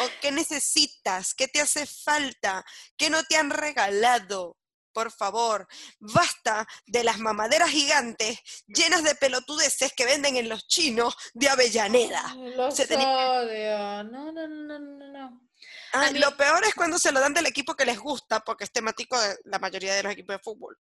¿O 0.02 0.10
qué 0.22 0.32
necesitas? 0.32 1.34
¿Qué 1.34 1.48
te 1.48 1.62
hace 1.62 1.86
falta? 1.86 2.66
¿Qué 2.98 3.10
no 3.10 3.24
te 3.24 3.38
han 3.38 3.50
regalado? 3.50 4.58
Por 4.92 5.12
favor, 5.12 5.68
basta 6.00 6.68
de 6.88 7.04
las 7.04 7.20
mamaderas 7.20 7.70
gigantes 7.70 8.40
llenas 8.68 9.04
de 9.04 9.14
pelotudeces 9.16 9.94
que 9.96 10.06
venden 10.06 10.36
en 10.36 10.50
los 10.50 10.68
chinos 10.68 11.16
de 11.34 11.48
Avellaneda. 11.48 12.36
Los 12.36 12.80
odio. 12.80 14.04
No, 14.06 14.32
no, 14.32 14.48
no, 14.48 14.80
no, 14.80 14.80
no. 14.80 15.50
Ah, 15.94 16.10
mí- 16.12 16.20
Lo 16.20 16.36
peor 16.36 16.64
es 16.66 16.74
cuando 16.74 16.98
se 16.98 17.12
lo 17.12 17.20
dan 17.20 17.34
del 17.34 17.46
equipo 17.46 17.76
que 17.76 17.86
les 17.86 18.00
gusta, 18.00 18.40
porque 18.42 18.64
es 18.64 18.72
temático 18.72 19.20
de 19.20 19.38
la 19.46 19.60
mayoría 19.60 19.94
de 19.94 20.04
los 20.04 20.12
equipos 20.14 20.36
de 20.36 20.40
fútbol. 20.44 20.78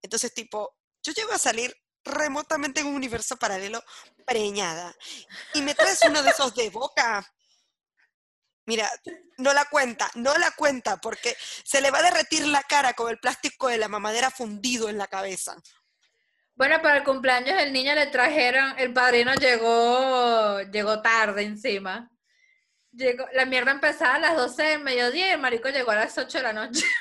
Entonces, 0.00 0.32
tipo, 0.32 0.76
yo 1.02 1.12
llego 1.12 1.32
a 1.32 1.38
salir 1.38 1.76
remotamente 2.04 2.80
en 2.80 2.86
un 2.86 2.94
universo 2.94 3.36
paralelo 3.36 3.82
preñada. 4.24 4.94
Y 5.54 5.60
me 5.62 5.74
traes 5.74 6.00
uno 6.06 6.22
de 6.22 6.30
esos 6.30 6.54
de 6.54 6.70
boca. 6.70 7.26
Mira, 8.66 8.88
no 9.38 9.52
la 9.52 9.64
cuenta, 9.64 10.10
no 10.14 10.36
la 10.36 10.50
cuenta, 10.52 10.98
porque 10.98 11.36
se 11.64 11.80
le 11.80 11.90
va 11.90 11.98
a 11.98 12.02
derretir 12.02 12.46
la 12.46 12.62
cara 12.62 12.92
con 12.92 13.10
el 13.10 13.18
plástico 13.18 13.68
de 13.68 13.78
la 13.78 13.88
mamadera 13.88 14.30
fundido 14.30 14.88
en 14.88 14.98
la 14.98 15.06
cabeza. 15.06 15.56
Bueno, 16.54 16.82
para 16.82 16.98
el 16.98 17.04
cumpleaños 17.04 17.56
del 17.56 17.72
niño 17.72 17.94
le 17.94 18.08
trajeron, 18.08 18.78
el 18.78 18.92
padrino 18.92 19.34
llegó, 19.34 20.60
llegó 20.70 21.00
tarde 21.00 21.42
encima. 21.42 22.10
Llegó, 22.92 23.24
la 23.32 23.46
mierda 23.46 23.70
empezaba 23.70 24.16
a 24.16 24.18
las 24.18 24.36
12 24.36 24.62
del 24.62 24.80
mediodía 24.82 25.28
y 25.28 25.30
el 25.30 25.40
marico 25.40 25.68
llegó 25.70 25.92
a 25.92 25.96
las 25.96 26.18
8 26.18 26.38
de 26.38 26.44
la 26.44 26.52
noche. 26.52 26.84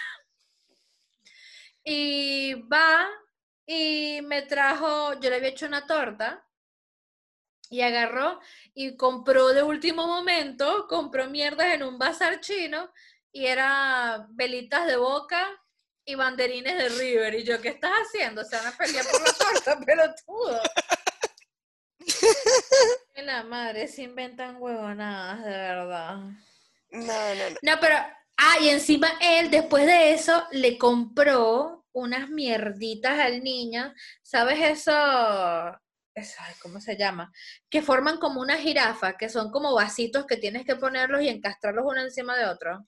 Y 1.84 2.54
va 2.54 3.08
y 3.66 4.22
me 4.24 4.44
trajo, 4.44 5.20
yo 5.20 5.30
le 5.30 5.38
había 5.38 5.50
hecho 5.50 5.66
una 5.66 5.88
torta 5.88 6.46
y 7.70 7.82
agarró 7.82 8.40
y 8.74 8.98
compró 8.98 9.50
de 9.50 9.64
último 9.64 10.08
momento, 10.08 10.88
compró 10.88 11.30
mierdas 11.30 11.74
en 11.74 11.84
un 11.84 12.00
bazar 12.00 12.40
chino 12.42 12.92
y 13.32 13.46
era 13.46 14.28
velitas 14.32 14.88
de 14.88 14.98
boca 14.98 15.48
y 16.04 16.16
banderines 16.16 16.78
de 16.78 16.90
River. 16.90 17.36
Y 17.36 17.44
yo, 17.44 17.62
¿qué 17.62 17.70
estás 17.70 17.92
haciendo? 17.92 18.44
Se 18.44 18.56
van 18.56 18.68
a 18.68 18.78
pelear 18.78 19.06
por 19.06 19.22
la 19.22 19.34
torta, 19.34 19.80
pelotudo. 19.86 20.62
La 23.18 23.44
madre 23.44 23.88
se 23.88 24.04
inventan 24.04 24.58
huevonadas, 24.60 25.44
de 25.44 25.52
verdad. 25.52 26.16
No, 26.16 26.36
no, 27.02 27.50
no. 27.52 27.58
No, 27.62 27.80
pero, 27.80 27.96
ah, 28.38 28.58
y 28.62 28.70
encima 28.70 29.12
él, 29.22 29.52
después 29.52 29.86
de 29.86 30.14
eso, 30.14 30.48
le 30.52 30.78
compró 30.78 31.86
unas 31.92 32.30
mierditas 32.30 33.20
al 33.20 33.44
niño. 33.44 33.94
¿Sabes 34.24 34.60
eso? 34.80 35.80
Ay, 36.40 36.54
¿Cómo 36.62 36.80
se 36.82 36.98
llama? 36.98 37.32
Que 37.70 37.82
forman 37.82 38.18
como 38.18 38.42
una 38.42 38.58
jirafa, 38.58 39.18
que 39.18 39.30
son 39.30 39.52
como 39.52 39.74
vasitos 39.74 40.26
que 40.26 40.38
tienes 40.38 40.66
que 40.66 40.76
ponerlos 40.76 41.22
y 41.22 41.30
encastrarlos 41.30 41.86
uno 41.88 42.02
encima 42.02 42.36
de 42.38 42.46
otro. 42.46 42.86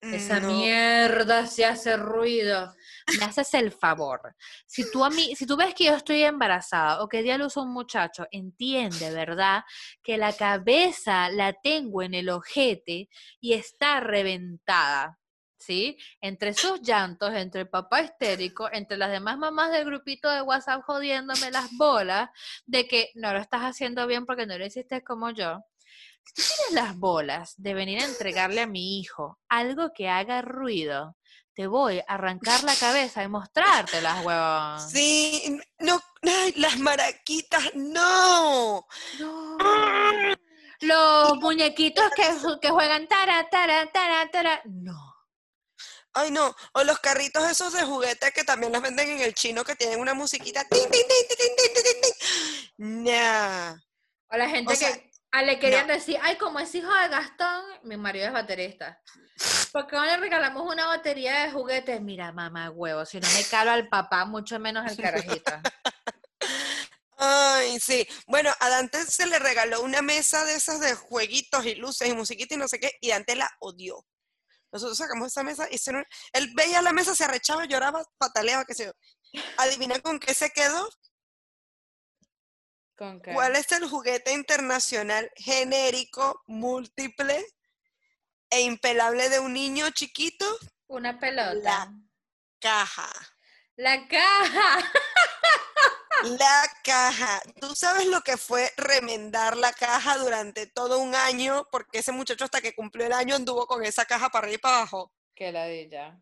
Esa 0.00 0.38
No. 0.40 0.46
mierda 0.48 1.46
se 1.46 1.64
hace 1.66 1.96
ruido. 1.96 2.72
Me 3.18 3.24
haces 3.24 3.52
el 3.54 3.72
favor. 3.72 4.34
Si 4.66 4.88
tú 4.90 5.04
a 5.04 5.10
mí, 5.10 5.34
si 5.34 5.44
tú 5.44 5.56
ves 5.56 5.74
que 5.74 5.84
yo 5.84 5.94
estoy 5.94 6.22
embarazada 6.22 7.02
o 7.02 7.08
que 7.08 7.22
di 7.22 7.30
a 7.30 7.36
luz 7.38 7.56
a 7.56 7.62
un 7.62 7.72
muchacho, 7.72 8.26
entiende, 8.30 9.10
¿verdad? 9.12 9.64
Que 10.02 10.16
la 10.16 10.32
cabeza 10.32 11.28
la 11.30 11.52
tengo 11.52 12.02
en 12.02 12.14
el 12.14 12.28
ojete 12.30 13.08
y 13.40 13.52
está 13.54 14.00
reventada. 14.00 15.18
¿Sí? 15.58 15.98
Entre 16.20 16.54
sus 16.54 16.80
llantos, 16.82 17.34
entre 17.34 17.62
el 17.62 17.68
papá 17.68 18.00
histérico, 18.02 18.68
entre 18.72 18.96
las 18.96 19.10
demás 19.10 19.38
mamás 19.38 19.72
del 19.72 19.84
grupito 19.84 20.30
de 20.30 20.42
WhatsApp 20.42 20.82
jodiéndome 20.84 21.50
las 21.50 21.68
bolas 21.76 22.30
de 22.64 22.86
que 22.86 23.10
no 23.14 23.32
lo 23.32 23.40
estás 23.40 23.62
haciendo 23.62 24.06
bien 24.06 24.24
porque 24.24 24.46
no 24.46 24.56
lo 24.56 24.64
hiciste 24.64 25.02
como 25.02 25.30
yo. 25.30 25.60
Si 26.24 26.34
tú 26.34 26.42
tienes 26.42 26.84
las 26.84 26.96
bolas 26.96 27.54
de 27.56 27.74
venir 27.74 28.00
a 28.00 28.04
entregarle 28.04 28.60
a 28.60 28.66
mi 28.66 29.00
hijo 29.00 29.40
algo 29.48 29.92
que 29.92 30.08
haga 30.08 30.42
ruido, 30.42 31.16
te 31.58 31.66
voy 31.66 31.98
a 31.98 32.14
arrancar 32.14 32.62
la 32.62 32.76
cabeza 32.76 33.24
y 33.24 33.28
mostrártelas, 33.28 34.24
huevón. 34.24 34.88
Sí, 34.88 35.58
no, 35.80 36.00
ay, 36.22 36.52
las 36.56 36.78
maraquitas, 36.78 37.74
no. 37.74 38.86
No. 39.18 39.56
Los 40.80 41.36
muñequitos 41.38 42.04
que, 42.14 42.22
que 42.62 42.70
juegan 42.70 43.08
tara, 43.08 43.48
tara, 43.50 43.90
tara, 43.90 44.30
tara. 44.30 44.62
No. 44.66 45.07
Ay, 46.14 46.30
no. 46.30 46.54
O 46.72 46.84
los 46.84 46.98
carritos 47.00 47.48
esos 47.50 47.72
de 47.72 47.82
juguete 47.82 48.32
que 48.32 48.44
también 48.44 48.72
los 48.72 48.82
venden 48.82 49.08
en 49.08 49.20
el 49.20 49.34
chino 49.34 49.64
que 49.64 49.76
tienen 49.76 50.00
una 50.00 50.14
musiquita. 50.14 50.64
tin, 50.64 50.90
tin, 50.90 51.06
tin. 51.08 53.04
Nah. 53.04 53.76
O 54.30 54.36
la 54.36 54.48
gente 54.48 54.72
O 54.72 54.76
sea, 54.76 54.92
que 54.92 55.10
ah, 55.32 55.42
le 55.42 55.58
querían 55.58 55.86
decir, 55.86 56.18
ay, 56.22 56.36
como 56.36 56.58
es 56.60 56.74
hijo 56.74 56.92
de 56.92 57.08
Gastón, 57.08 57.64
mi 57.84 57.96
marido 57.96 58.26
es 58.26 58.32
baterista. 58.32 59.00
¿Por 59.72 59.86
qué 59.86 59.96
no 59.96 60.04
le 60.04 60.16
regalamos 60.16 60.70
una 60.70 60.86
batería 60.86 61.44
de 61.44 61.52
juguetes? 61.52 62.00
Mira, 62.00 62.32
mamá, 62.32 62.70
huevo, 62.70 63.04
si 63.04 63.20
no 63.20 63.28
me 63.30 63.44
calo 63.44 63.70
al 63.70 63.88
papá, 63.88 64.24
mucho 64.24 64.58
menos 64.58 64.84
al 64.86 64.96
carajito. 64.96 65.52
Ay, 67.16 67.78
sí. 67.80 68.06
Bueno, 68.26 68.50
a 68.60 68.68
Dante 68.68 69.04
se 69.04 69.26
le 69.26 69.38
regaló 69.38 69.82
una 69.82 70.02
mesa 70.02 70.44
de 70.44 70.54
esas 70.54 70.80
de 70.80 70.94
jueguitos 70.94 71.66
y 71.66 71.74
luces 71.74 72.08
y 72.08 72.14
musiquita 72.14 72.54
y 72.54 72.58
no 72.58 72.68
sé 72.68 72.78
qué, 72.78 72.92
y 73.00 73.10
Dante 73.10 73.34
la 73.34 73.50
odió. 73.60 74.04
Nosotros 74.72 74.98
sacamos 74.98 75.28
esa 75.28 75.42
mesa 75.42 75.66
y 75.70 75.76
hicieron- 75.76 76.04
él 76.32 76.52
veía 76.54 76.82
la 76.82 76.92
mesa, 76.92 77.14
se 77.14 77.24
arrechaba, 77.24 77.64
lloraba, 77.64 78.04
pataleaba, 78.18 78.64
qué 78.64 78.74
sé 78.74 78.84
yo. 78.86 78.92
Adivina 79.56 79.98
con 80.00 80.18
qué 80.20 80.34
se 80.34 80.50
quedó. 80.50 80.88
¿Con 82.96 83.20
qué? 83.22 83.32
¿Cuál 83.32 83.56
es 83.56 83.70
el 83.72 83.88
juguete 83.88 84.32
internacional 84.32 85.30
genérico, 85.36 86.42
múltiple 86.46 87.46
e 88.50 88.60
impelable 88.62 89.28
de 89.28 89.38
un 89.38 89.52
niño 89.52 89.88
chiquito? 89.90 90.44
Una 90.88 91.18
pelota. 91.18 91.52
La- 91.54 91.92
Caja. 92.60 93.08
La 93.76 94.08
caja. 94.08 94.90
La 96.36 96.70
caja. 96.84 97.40
¿Tú 97.60 97.74
sabes 97.74 98.06
lo 98.06 98.20
que 98.20 98.36
fue 98.36 98.70
remendar 98.76 99.56
la 99.56 99.72
caja 99.72 100.18
durante 100.18 100.66
todo 100.66 100.98
un 100.98 101.14
año? 101.14 101.66
Porque 101.70 101.98
ese 101.98 102.12
muchacho 102.12 102.44
hasta 102.44 102.60
que 102.60 102.74
cumplió 102.74 103.06
el 103.06 103.12
año 103.12 103.36
anduvo 103.36 103.66
con 103.66 103.84
esa 103.84 104.04
caja 104.04 104.28
para 104.28 104.44
arriba 104.44 104.54
y 104.54 104.58
para 104.58 104.76
abajo. 104.78 105.12
Qué 105.34 105.52
ladilla. 105.52 106.20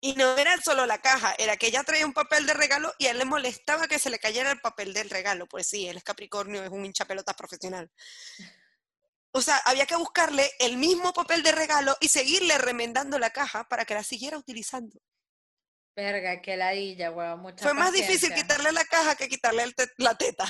Y 0.00 0.14
no 0.14 0.36
era 0.36 0.60
solo 0.60 0.86
la 0.86 0.98
caja, 0.98 1.34
era 1.38 1.56
que 1.56 1.68
ella 1.68 1.84
traía 1.84 2.04
un 2.04 2.12
papel 2.12 2.46
de 2.46 2.54
regalo 2.54 2.92
y 2.98 3.06
a 3.06 3.12
él 3.12 3.18
le 3.18 3.24
molestaba 3.24 3.86
que 3.86 3.98
se 3.98 4.10
le 4.10 4.18
cayera 4.18 4.50
el 4.50 4.60
papel 4.60 4.92
del 4.92 5.08
regalo. 5.08 5.46
Pues 5.46 5.68
sí, 5.68 5.86
él 5.86 5.96
es 5.96 6.04
Capricornio, 6.04 6.64
es 6.64 6.70
un 6.70 6.84
hincha 6.84 7.04
pelotas 7.04 7.36
profesional. 7.36 7.90
O 9.30 9.40
sea, 9.40 9.56
había 9.66 9.86
que 9.86 9.96
buscarle 9.96 10.50
el 10.58 10.76
mismo 10.78 11.12
papel 11.12 11.42
de 11.42 11.52
regalo 11.52 11.96
y 12.00 12.08
seguirle 12.08 12.58
remendando 12.58 13.18
la 13.18 13.30
caja 13.30 13.64
para 13.68 13.84
que 13.84 13.94
la 13.94 14.02
siguiera 14.02 14.36
utilizando. 14.36 15.00
Verga, 15.96 16.42
qué 16.42 16.56
ladilla, 16.56 17.10
huevón. 17.12 17.40
Mucha 17.40 17.62
Fue 17.62 17.74
más 17.74 17.92
difícil 17.92 18.34
quitarle 18.34 18.72
la 18.72 18.84
caja 18.84 19.14
que 19.14 19.28
quitarle 19.28 19.62
el 19.62 19.74
te- 19.74 19.90
la 19.98 20.16
teta. 20.16 20.44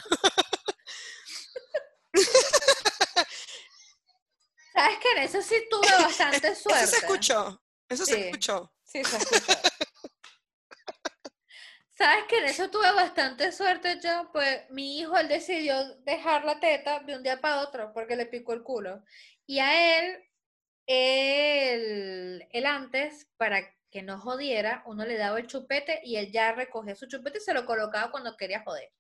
¿Sabes 4.73 4.99
qué? 5.01 5.09
En 5.17 5.19
eso 5.25 5.43
sí 5.43 5.57
tuve 5.71 5.87
bastante 6.03 6.55
suerte. 6.55 6.85
Eso 6.85 6.91
se 6.93 6.97
escuchó. 6.99 7.63
Eso 7.89 8.07
se 8.07 8.27
escuchó. 8.27 8.73
Sí, 8.83 9.05
se 9.05 9.17
escuchó. 9.17 9.53
¿Sabes 11.97 12.25
que 12.29 12.39
en 12.39 12.45
eso 12.47 12.71
tuve 12.71 12.91
bastante 12.93 13.53
suerte 13.53 14.01
yo? 14.03 14.31
Pues 14.33 14.63
mi 14.71 14.99
hijo, 14.99 15.17
él 15.17 15.29
decidió 15.29 15.95
dejar 16.01 16.45
la 16.45 16.59
teta 16.59 17.01
de 17.01 17.15
un 17.17 17.23
día 17.23 17.41
para 17.41 17.61
otro 17.61 17.93
porque 17.93 18.17
le 18.17 18.27
picó 18.27 18.53
el 18.53 18.65
culo. 18.65 19.05
Y 19.47 19.61
a 19.61 19.99
él, 20.01 20.25
él, 20.87 22.49
él 22.51 22.67
antes, 22.67 23.29
para 23.37 23.63
que 23.95 24.03
no 24.03 24.19
jodiera, 24.19 24.83
uno 24.87 25.07
le 25.07 25.17
daba 25.17 25.39
el 25.39 25.47
chupete 25.47 26.01
y 26.03 26.17
él 26.17 26.33
ya 26.33 26.51
recogía 26.51 26.97
su 26.97 27.07
chupete 27.07 27.39
y 27.39 27.41
se 27.41 27.55
lo 27.55 27.65
colocaba 27.65 28.11
cuando 28.11 28.37
quería 28.37 28.65
joder. 28.65 28.91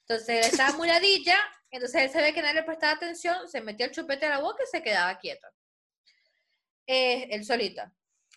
Entonces 0.00 0.28
él 0.30 0.50
estaba 0.50 0.74
muy 0.78 0.88
ladilla, 0.88 1.36
entonces 1.70 2.00
él 2.04 2.10
se 2.10 2.22
ve 2.22 2.32
que 2.32 2.40
nadie 2.40 2.54
le 2.54 2.62
prestaba 2.62 2.94
atención, 2.94 3.46
se 3.46 3.60
metía 3.60 3.84
el 3.84 3.92
chupete 3.92 4.24
a 4.24 4.30
la 4.30 4.38
boca 4.38 4.62
y 4.64 4.70
se 4.70 4.82
quedaba 4.82 5.18
quieto. 5.18 5.46
Eh, 6.86 7.28
él 7.30 7.44
solito. 7.44 7.82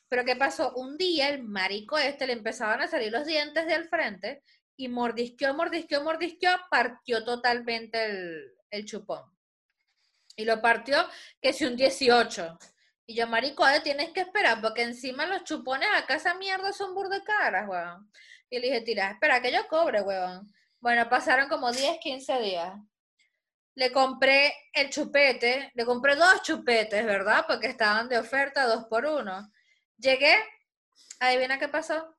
Pero 0.09 0.25
¿qué 0.25 0.35
pasó? 0.35 0.73
Un 0.75 0.97
día 0.97 1.29
el 1.29 1.43
marico 1.43 1.97
este 1.97 2.27
le 2.27 2.33
empezaban 2.33 2.81
a 2.81 2.89
salir 2.89 3.09
los 3.09 3.25
dientes 3.25 3.65
del 3.65 3.87
frente 3.87 4.43
y 4.75 4.89
mordisqueó, 4.89 5.53
mordisqueó, 5.53 6.03
mordisqueó, 6.03 6.51
partió 6.69 7.23
totalmente 7.23 8.03
el, 8.03 8.53
el 8.69 8.83
chupón. 8.83 9.23
Y 10.35 10.43
lo 10.43 10.61
partió 10.61 11.07
que 11.41 11.53
si 11.53 11.63
un 11.63 11.77
18. 11.77 12.59
Y 13.07 13.15
yo, 13.15 13.27
marico, 13.27 13.67
eh, 13.67 13.81
tienes 13.81 14.09
que 14.11 14.21
esperar, 14.21 14.61
porque 14.61 14.81
encima 14.81 15.25
los 15.27 15.43
chupones 15.43 15.87
acá 15.95 16.15
esa 16.15 16.33
mierda 16.33 16.73
son 16.73 16.95
burda 16.95 17.23
caras, 17.23 17.67
weón. 17.67 18.11
Y 18.49 18.59
le 18.59 18.67
dije, 18.67 18.81
tira, 18.81 19.11
espera 19.11 19.41
que 19.41 19.51
yo 19.51 19.67
cobre, 19.67 20.01
weón. 20.01 20.51
Bueno, 20.79 21.07
pasaron 21.09 21.47
como 21.47 21.71
10, 21.71 21.99
15 21.99 22.39
días. 22.41 22.73
Le 23.75 23.91
compré 23.91 24.53
el 24.73 24.89
chupete, 24.89 25.71
le 25.75 25.85
compré 25.85 26.15
dos 26.15 26.41
chupetes, 26.41 27.05
¿verdad? 27.05 27.45
Porque 27.47 27.67
estaban 27.67 28.07
de 28.07 28.17
oferta 28.17 28.65
dos 28.65 28.85
por 28.85 29.05
uno. 29.05 29.51
Llegué, 29.97 30.33
adivina 31.19 31.59
qué 31.59 31.67
pasó. 31.67 32.15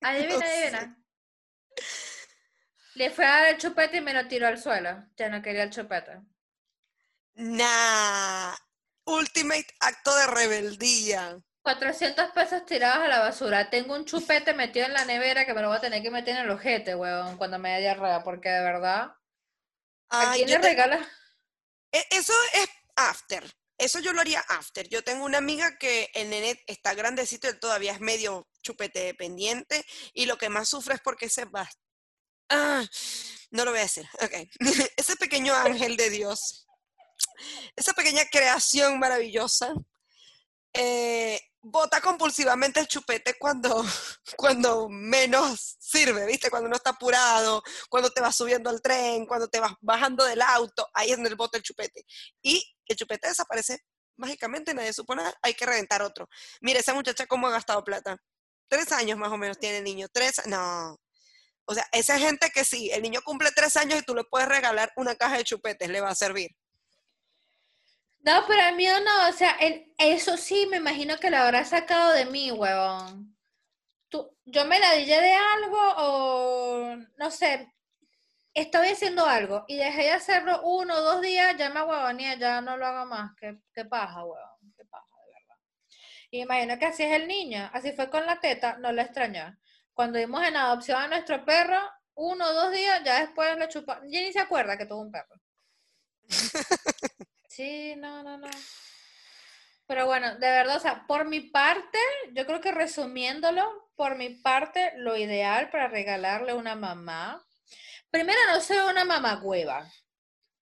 Adivina, 0.00 0.34
No 0.34 0.40
sé. 0.40 0.46
adivina. 0.46 0.98
Le 2.94 3.10
fue 3.10 3.26
a 3.26 3.30
dar 3.30 3.46
el 3.48 3.58
chupete 3.58 3.98
y 3.98 4.00
me 4.00 4.14
lo 4.14 4.26
tiró 4.26 4.46
al 4.46 4.58
suelo. 4.58 5.04
Ya 5.16 5.28
no 5.28 5.42
quería 5.42 5.64
el 5.64 5.70
chupete. 5.70 6.18
Nah. 7.34 8.54
Ultimate 9.06 9.66
acto 9.80 10.14
de 10.16 10.26
rebeldía. 10.26 11.38
400 11.62 12.30
pesos 12.32 12.64
tirados 12.64 13.04
a 13.04 13.08
la 13.08 13.18
basura. 13.20 13.70
Tengo 13.70 13.94
un 13.94 14.04
chupete 14.04 14.52
metido 14.54 14.86
en 14.86 14.92
la 14.92 15.04
nevera 15.04 15.44
que 15.46 15.54
me 15.54 15.62
lo 15.62 15.68
voy 15.68 15.78
a 15.78 15.80
tener 15.80 16.02
que 16.02 16.10
meter 16.10 16.36
en 16.36 16.42
el 16.42 16.50
ojete, 16.50 16.94
weón, 16.94 17.36
cuando 17.36 17.58
me 17.58 17.70
dé 17.74 17.80
diarrea, 17.80 18.22
porque 18.22 18.48
de 18.50 18.60
verdad. 18.62 19.12
¿A 20.10 20.30
Ay, 20.32 20.44
quién 20.44 20.50
le 20.50 20.58
te- 20.58 20.68
regalas? 20.68 21.06
e- 21.92 22.06
Eso 22.10 22.32
es 22.54 22.68
after. 22.94 23.44
Eso 23.78 23.98
yo 23.98 24.12
lo 24.12 24.20
haría 24.20 24.40
after. 24.48 24.88
Yo 24.88 25.02
tengo 25.04 25.24
una 25.24 25.38
amiga 25.38 25.76
que 25.76 26.08
el 26.14 26.30
nene 26.30 26.62
está 26.66 26.94
grandecito, 26.94 27.48
él 27.48 27.58
todavía 27.60 27.92
es 27.92 28.00
medio 28.00 28.48
chupete 28.62 29.00
dependiente 29.00 29.84
y 30.14 30.26
lo 30.26 30.38
que 30.38 30.48
más 30.48 30.68
sufre 30.68 30.94
es 30.94 31.00
porque 31.00 31.28
se 31.28 31.44
va. 31.46 31.68
Ah, 32.48 32.84
no 33.50 33.64
lo 33.64 33.72
voy 33.72 33.80
a 33.80 33.82
decir. 33.82 34.08
Ok. 34.22 34.32
Ese 34.96 35.16
pequeño 35.16 35.52
ángel 35.54 35.96
de 35.96 36.10
Dios, 36.10 36.66
esa 37.74 37.92
pequeña 37.92 38.24
creación 38.30 38.98
maravillosa, 38.98 39.72
eh, 40.72 41.40
bota 41.62 42.00
compulsivamente 42.00 42.78
el 42.78 42.86
chupete 42.86 43.34
cuando, 43.38 43.84
cuando 44.36 44.88
menos 44.88 45.76
sirve, 45.80 46.24
¿viste? 46.26 46.50
Cuando 46.50 46.68
no 46.68 46.76
está 46.76 46.90
apurado, 46.90 47.62
cuando 47.88 48.10
te 48.10 48.20
vas 48.20 48.36
subiendo 48.36 48.70
al 48.70 48.80
tren, 48.80 49.26
cuando 49.26 49.48
te 49.48 49.58
vas 49.58 49.72
bajando 49.80 50.24
del 50.24 50.42
auto, 50.42 50.88
ahí 50.94 51.10
es 51.10 51.16
donde 51.16 51.34
bota 51.34 51.56
el 51.58 51.64
chupete. 51.64 52.04
Y 52.42 52.64
el 52.86 52.96
chupete 52.96 53.28
desaparece 53.28 53.80
mágicamente, 54.16 54.74
nadie 54.74 54.92
supone, 54.92 55.22
hay 55.42 55.54
que 55.54 55.66
reventar 55.66 56.02
otro. 56.02 56.28
Mira, 56.60 56.80
esa 56.80 56.94
muchacha 56.94 57.26
cómo 57.26 57.48
ha 57.48 57.50
gastado 57.50 57.82
plata. 57.84 58.16
Tres 58.68 58.92
años 58.92 59.18
más 59.18 59.30
o 59.30 59.36
menos 59.36 59.58
tiene 59.58 59.78
el 59.78 59.84
niño. 59.84 60.08
Tres, 60.12 60.42
no. 60.46 60.96
O 61.66 61.74
sea, 61.74 61.86
esa 61.92 62.18
gente 62.18 62.50
que 62.50 62.64
sí, 62.64 62.90
el 62.92 63.02
niño 63.02 63.20
cumple 63.24 63.50
tres 63.54 63.76
años 63.76 63.98
y 63.98 64.02
tú 64.02 64.14
le 64.14 64.24
puedes 64.24 64.48
regalar 64.48 64.92
una 64.96 65.16
caja 65.16 65.36
de 65.36 65.44
chupetes, 65.44 65.88
le 65.88 66.00
va 66.00 66.10
a 66.10 66.14
servir. 66.14 66.50
No, 68.20 68.44
pero 68.46 68.60
el 68.68 68.76
mío 68.76 68.92
no, 69.04 69.28
o 69.28 69.32
sea, 69.32 69.52
el- 69.60 69.92
eso 69.98 70.36
sí 70.36 70.66
me 70.70 70.78
imagino 70.78 71.16
que 71.18 71.30
lo 71.30 71.36
habrá 71.38 71.64
sacado 71.64 72.12
de 72.12 72.26
mí, 72.26 72.50
huevón. 72.50 73.36
Tú, 74.10 74.30
yo 74.46 74.64
me 74.66 74.80
la 74.80 74.92
dije 74.94 75.20
de 75.20 75.32
algo 75.34 75.78
o 75.98 76.96
no 77.18 77.30
sé, 77.30 77.72
estoy 78.54 78.88
haciendo 78.90 79.26
algo 79.26 79.64
y 79.68 79.76
dejé 79.78 80.04
de 80.04 80.12
hacerlo 80.12 80.62
uno 80.64 80.94
o 80.96 81.02
dos 81.02 81.22
días, 81.22 81.56
ya 81.58 81.70
me 81.70 81.82
huevonía, 81.82 82.36
ya 82.36 82.60
no 82.62 82.76
lo 82.78 82.86
hago 82.86 83.06
más. 83.06 83.32
¿Qué, 83.40 83.58
qué 83.74 83.82
huevón? 83.82 84.74
¿Qué 84.76 84.84
paja, 84.86 85.06
de 85.26 85.32
verdad? 85.34 85.56
Y 86.30 86.40
imagino 86.42 86.78
que 86.78 86.86
así 86.86 87.02
es 87.04 87.12
el 87.14 87.28
niño, 87.28 87.70
así 87.74 87.92
fue 87.92 88.10
con 88.10 88.26
la 88.26 88.40
teta, 88.40 88.78
no 88.78 88.92
lo 88.92 89.02
extrañó. 89.02 89.56
Cuando 89.94 90.18
dimos 90.18 90.44
en 90.46 90.56
adopción 90.56 91.00
a 91.02 91.08
nuestro 91.08 91.44
perro, 91.44 91.78
uno 92.16 92.46
o 92.46 92.54
dos 92.54 92.72
días, 92.72 93.02
ya 93.04 93.20
después 93.22 93.56
le 93.58 93.68
chupa, 93.68 94.00
ya 94.08 94.20
ni 94.20 94.32
se 94.32 94.40
acuerda 94.40 94.78
que 94.78 94.86
tuvo 94.86 95.02
un 95.02 95.12
perro. 95.12 95.36
Sí, 97.56 97.94
no, 97.96 98.22
no, 98.22 98.36
no. 98.36 98.48
Pero 99.86 100.04
bueno, 100.04 100.34
de 100.34 100.50
verdad, 100.50 100.76
o 100.76 100.80
sea, 100.80 101.06
por 101.06 101.26
mi 101.26 101.40
parte, 101.40 101.98
yo 102.34 102.44
creo 102.44 102.60
que 102.60 102.70
resumiéndolo, 102.72 103.90
por 103.96 104.16
mi 104.16 104.28
parte, 104.30 104.92
lo 104.96 105.16
ideal 105.16 105.70
para 105.70 105.88
regalarle 105.88 106.52
a 106.52 106.56
una 106.56 106.74
mamá, 106.74 107.42
primero 108.10 108.38
no 108.50 108.60
soy 108.60 108.76
una 108.90 109.06
mamá 109.06 109.40
hueva. 109.42 109.90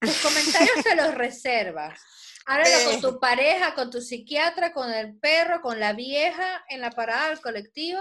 Tus 0.00 0.18
comentarios 0.20 0.84
te 0.84 0.94
los 0.94 1.14
reservas. 1.14 2.00
Háblalo 2.46 2.84
con 2.84 2.94
Eh. 2.94 3.00
tu 3.00 3.18
pareja, 3.18 3.74
con 3.74 3.90
tu 3.90 4.00
psiquiatra, 4.00 4.72
con 4.72 4.92
el 4.92 5.18
perro, 5.18 5.62
con 5.62 5.80
la 5.80 5.94
vieja 5.94 6.64
en 6.68 6.80
la 6.80 6.90
parada 6.90 7.30
del 7.30 7.40
colectivo, 7.40 8.00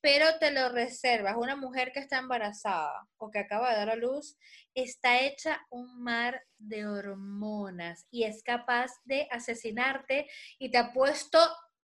pero 0.00 0.38
te 0.38 0.50
lo 0.50 0.68
reservas. 0.70 1.36
Una 1.36 1.56
mujer 1.56 1.92
que 1.92 2.00
está 2.00 2.18
embarazada 2.18 3.08
o 3.16 3.30
que 3.30 3.38
acaba 3.38 3.70
de 3.70 3.76
dar 3.76 3.90
a 3.90 3.96
luz 3.96 4.36
está 4.74 5.20
hecha 5.20 5.64
un 5.70 6.02
mar 6.02 6.42
de 6.58 6.86
hormonas 6.86 8.06
y 8.10 8.24
es 8.24 8.42
capaz 8.42 8.92
de 9.04 9.28
asesinarte 9.30 10.28
y 10.58 10.70
te 10.70 10.78
ha 10.78 10.92
puesto 10.92 11.38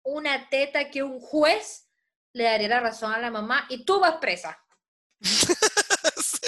una 0.02 0.48
teta 0.48 0.90
que 0.90 1.02
un 1.02 1.20
juez 1.20 1.88
le 2.32 2.44
daría 2.44 2.68
la 2.68 2.80
razón 2.80 3.12
a 3.12 3.18
la 3.18 3.30
mamá 3.30 3.66
y 3.68 3.84
tú 3.84 4.00
vas 4.00 4.16
presa. 4.16 4.58
sí, 5.20 6.42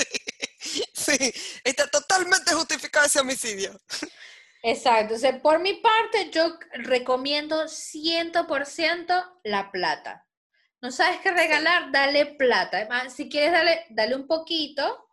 sí, 0.92 1.32
está 1.64 1.86
totalmente 1.86 2.52
justificado 2.52 3.06
ese 3.06 3.20
homicidio. 3.20 3.80
Exacto. 4.62 5.14
O 5.14 5.18
sea, 5.18 5.40
por 5.40 5.60
mi 5.60 5.74
parte, 5.74 6.30
yo 6.30 6.58
recomiendo 6.72 7.68
100% 7.68 9.40
la 9.44 9.70
plata. 9.70 10.25
No 10.82 10.90
sabes 10.90 11.18
qué 11.22 11.30
regalar, 11.30 11.90
dale 11.90 12.26
plata. 12.36 12.78
Además, 12.78 13.12
si 13.14 13.28
quieres, 13.28 13.52
dale, 13.52 13.86
dale 13.90 14.14
un 14.14 14.26
poquito. 14.26 15.08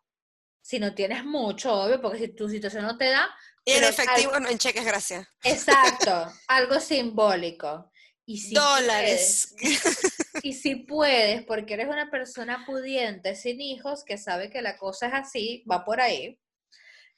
Si 0.61 0.79
no 0.79 0.93
tienes 0.93 1.23
mucho, 1.25 1.73
obvio, 1.73 2.01
porque 2.01 2.19
si 2.19 2.27
tu 2.35 2.49
situación 2.49 2.83
no 2.83 2.97
te 2.97 3.09
da. 3.09 3.29
Y 3.65 3.71
en 3.73 3.83
efectivo, 3.85 4.39
no 4.39 4.49
en 4.49 4.57
cheques, 4.57 4.85
gracias. 4.85 5.25
Exacto, 5.43 6.31
algo 6.47 6.79
simbólico. 6.79 7.91
Y 8.25 8.37
si 8.37 8.53
Dólares. 8.53 9.53
puedes- 9.59 10.05
y 10.43 10.53
si 10.53 10.75
puedes, 10.75 11.43
porque 11.45 11.73
eres 11.75 11.87
una 11.87 12.09
persona 12.11 12.65
pudiente, 12.65 13.35
sin 13.35 13.61
hijos, 13.61 14.03
que 14.05 14.17
sabe 14.17 14.49
que 14.49 14.61
la 14.61 14.77
cosa 14.77 15.07
es 15.07 15.13
así, 15.13 15.63
va 15.69 15.83
por 15.85 16.01
ahí. 16.01 16.39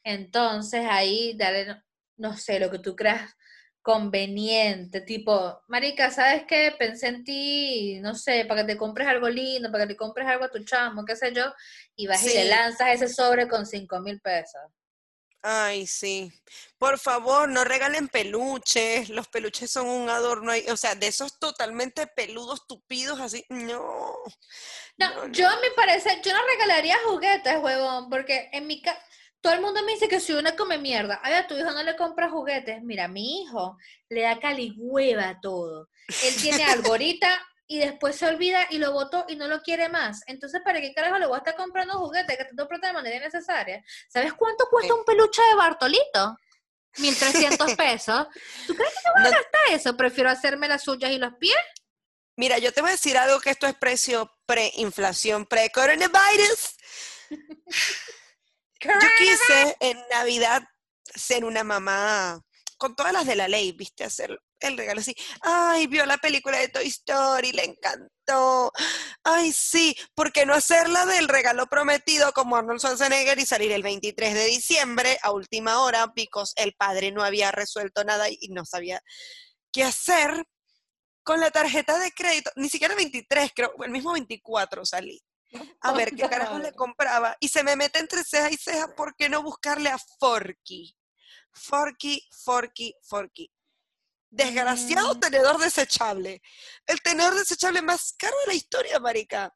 Entonces 0.03 0.85
ahí 0.89 1.35
dale, 1.37 1.81
no 2.17 2.37
sé, 2.37 2.59
lo 2.59 2.69
que 2.69 2.79
tú 2.79 2.95
creas 2.95 3.33
conveniente, 3.86 4.99
tipo, 5.01 5.61
Marica, 5.67 6.09
¿sabes 6.09 6.45
qué? 6.47 6.73
Pensé 6.79 7.05
en 7.05 7.23
ti, 7.23 7.99
no 8.01 8.15
sé, 8.15 8.43
para 8.45 8.61
que 8.61 8.73
te 8.73 8.77
compres 8.79 9.07
algo 9.07 9.29
lindo, 9.29 9.71
para 9.71 9.83
que 9.83 9.93
te 9.93 9.95
compres 9.95 10.27
algo 10.27 10.45
a 10.45 10.49
tu 10.49 10.63
chamo, 10.63 11.05
qué 11.05 11.15
sé 11.15 11.31
yo, 11.31 11.53
y 11.95 12.07
vas 12.07 12.23
y 12.23 12.33
le 12.33 12.45
lanzas 12.45 12.95
ese 12.95 13.07
sobre 13.07 13.47
con 13.47 13.67
cinco 13.67 13.99
mil 13.99 14.19
pesos. 14.19 14.63
Ay, 15.43 15.86
sí. 15.86 16.31
Por 16.79 16.97
favor, 16.97 17.47
no 17.47 17.63
regalen 17.63 18.07
peluches. 18.07 19.09
Los 19.09 19.27
peluches 19.27 19.69
son 19.69 19.88
un 19.88 20.09
adorno. 20.09 20.51
O 20.71 20.77
sea, 20.77 20.95
de 20.95 21.05
esos 21.05 21.38
totalmente 21.38 22.07
peludos, 22.07 22.65
tupidos, 22.65 23.19
así. 23.19 23.45
No. 23.49 24.15
No, 24.97 25.13
No, 25.13 25.27
yo 25.27 25.47
a 25.47 25.55
mi 25.57 25.67
parecer, 25.75 26.19
yo 26.23 26.33
no 26.33 26.39
regalaría 26.47 26.97
juguetes, 27.05 27.59
huevón, 27.59 28.09
porque 28.09 28.49
en 28.53 28.65
mi 28.65 28.81
casa, 28.81 28.99
todo 29.45 29.53
el 29.53 29.61
mundo 29.61 29.83
me 29.83 29.91
dice 29.93 30.07
que 30.07 30.19
soy 30.19 30.37
una 30.37 30.55
come 30.55 30.79
mierda. 30.79 31.19
Ay, 31.21 31.35
a 31.35 31.45
tu 31.45 31.55
hijo 31.55 31.69
no 31.71 31.83
le 31.83 31.95
compras 31.95 32.31
juguetes. 32.31 32.81
Mira, 32.81 33.07
mi 33.07 33.43
hijo 33.43 33.77
le 34.09 34.21
da 34.23 34.39
caligüeva 34.39 35.29
a 35.29 35.39
todo. 35.39 35.87
Él 36.23 36.35
tiene 36.41 36.63
algo 36.63 36.89
ahorita 36.89 37.29
y 37.67 37.77
después 37.77 38.15
se 38.15 38.25
olvida 38.25 38.65
y 38.71 38.79
lo 38.79 38.91
botó 38.91 39.23
y 39.27 39.35
no 39.35 39.47
lo 39.47 39.61
quiere 39.61 39.87
más. 39.87 40.23
Entonces, 40.25 40.61
¿para 40.65 40.81
qué 40.81 40.95
carajo 40.95 41.19
le 41.19 41.27
voy 41.27 41.35
a 41.35 41.37
estar 41.37 41.55
comprando 41.55 41.93
juguetes 41.99 42.35
que 42.37 42.45
te 42.45 42.65
plata 42.65 42.87
de 42.87 42.93
manera 42.93 43.17
innecesaria? 43.17 43.83
¿Sabes 44.09 44.33
cuánto 44.33 44.65
cuesta 44.67 44.95
un 44.95 45.05
peluche 45.05 45.43
de 45.51 45.55
Bartolito? 45.55 46.37
1300 46.97 47.73
pesos. 47.77 48.25
¿Tú 48.65 48.73
crees 48.73 48.89
que 48.93 48.99
yo 49.05 49.11
voy 49.13 49.21
a 49.27 49.29
No- 49.29 49.37
gastar 49.37 49.75
eso? 49.79 49.95
Prefiero 49.95 50.31
hacerme 50.31 50.67
las 50.67 50.81
suyas 50.81 51.11
y 51.11 51.19
los 51.19 51.35
pies. 51.35 51.55
Mira, 52.35 52.57
yo 52.57 52.73
te 52.73 52.81
voy 52.81 52.89
a 52.89 52.93
decir 52.93 53.15
algo 53.15 53.39
que 53.39 53.51
esto 53.51 53.67
es 53.67 53.75
precio 53.75 54.27
pre-inflación, 54.47 55.45
pre-coronavirus. 55.45 56.77
Yo 58.86 59.09
quise 59.17 59.77
en 59.79 59.99
Navidad 60.11 60.63
ser 61.13 61.45
una 61.45 61.63
mamá 61.63 62.41
con 62.77 62.95
todas 62.95 63.13
las 63.13 63.25
de 63.25 63.36
la 63.36 63.47
ley, 63.47 63.71
¿viste? 63.71 64.03
Hacer 64.03 64.38
el 64.59 64.77
regalo 64.77 64.99
así. 64.99 65.15
Ay, 65.41 65.88
vio 65.88 66.05
la 66.05 66.17
película 66.17 66.57
de 66.57 66.69
Toy 66.69 66.88
Story, 66.88 67.51
le 67.51 67.65
encantó. 67.65 68.71
Ay, 69.23 69.51
sí, 69.51 69.95
¿por 70.13 70.31
qué 70.31 70.45
no 70.45 70.53
hacerla 70.53 71.05
del 71.05 71.27
regalo 71.27 71.67
prometido 71.67 72.33
como 72.33 72.55
Arnold 72.55 72.79
Schwarzenegger 72.79 73.39
y 73.39 73.45
salir 73.45 73.71
el 73.71 73.83
23 73.83 74.33
de 74.33 74.45
diciembre 74.45 75.17
a 75.21 75.31
última 75.31 75.79
hora, 75.81 76.11
because 76.15 76.53
el 76.57 76.73
padre 76.73 77.11
no 77.11 77.23
había 77.23 77.51
resuelto 77.51 78.03
nada 78.03 78.29
y 78.29 78.49
no 78.49 78.65
sabía 78.65 79.01
qué 79.71 79.83
hacer? 79.83 80.45
Con 81.23 81.39
la 81.39 81.49
tarjeta 81.49 81.97
de 81.97 82.11
crédito, 82.11 82.51
ni 82.55 82.69
siquiera 82.69 82.93
el 82.93 82.99
23, 82.99 83.51
creo, 83.55 83.73
el 83.83 83.89
mismo 83.89 84.13
24 84.13 84.86
salí 84.86 85.24
a 85.81 85.93
ver 85.93 86.15
qué 86.15 86.27
carajo 86.27 86.59
le 86.59 86.73
compraba. 86.73 87.35
Y 87.39 87.49
se 87.49 87.63
me 87.63 87.75
mete 87.75 87.99
entre 87.99 88.23
ceja 88.23 88.49
y 88.51 88.57
ceja, 88.57 88.95
¿por 88.95 89.15
qué 89.15 89.29
no 89.29 89.43
buscarle 89.43 89.89
a 89.89 89.97
Forky? 90.19 90.95
Forky, 91.51 92.27
Forky, 92.43 92.95
Forky. 93.03 93.51
Desgraciado 94.29 95.15
Mm. 95.15 95.19
tenedor 95.19 95.57
desechable. 95.57 96.41
El 96.85 97.01
tenedor 97.01 97.35
desechable 97.35 97.81
más 97.81 98.13
caro 98.17 98.35
de 98.41 98.47
la 98.47 98.53
historia, 98.53 98.99
marica. 98.99 99.55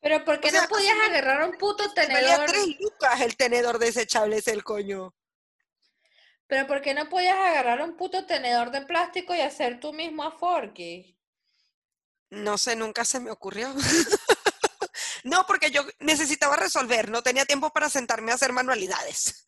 Pero 0.00 0.24
¿por 0.24 0.40
qué 0.40 0.48
O 0.48 0.50
sea, 0.50 0.62
no 0.62 0.68
podías 0.68 0.96
agarrar 1.08 1.48
un 1.48 1.56
puto 1.58 1.84
Valía 2.10 2.38
tenedor? 2.38 2.46
tres 2.46 2.66
lucas 2.80 3.20
el 3.20 3.36
tenedor 3.36 3.78
desechable, 3.78 4.36
es 4.38 4.48
el 4.48 4.62
coño. 4.64 5.14
Pero 6.48 6.66
¿por 6.66 6.80
qué 6.82 6.94
no 6.94 7.08
podías 7.08 7.38
agarrar 7.38 7.82
un 7.82 7.96
puto 7.96 8.26
tenedor 8.26 8.70
de 8.70 8.82
plástico 8.82 9.34
y 9.34 9.40
hacer 9.40 9.80
tú 9.80 9.92
mismo 9.92 10.22
a 10.24 10.32
Forky? 10.32 11.16
No 12.30 12.56
sé, 12.58 12.76
nunca 12.76 13.04
se 13.04 13.20
me 13.20 13.30
ocurrió. 13.30 13.74
no, 15.26 15.44
porque 15.44 15.72
yo 15.72 15.82
necesitaba 15.98 16.54
resolver, 16.54 17.10
no 17.10 17.20
tenía 17.20 17.44
tiempo 17.44 17.70
para 17.70 17.90
sentarme 17.90 18.30
a 18.30 18.36
hacer 18.36 18.52
manualidades. 18.52 19.44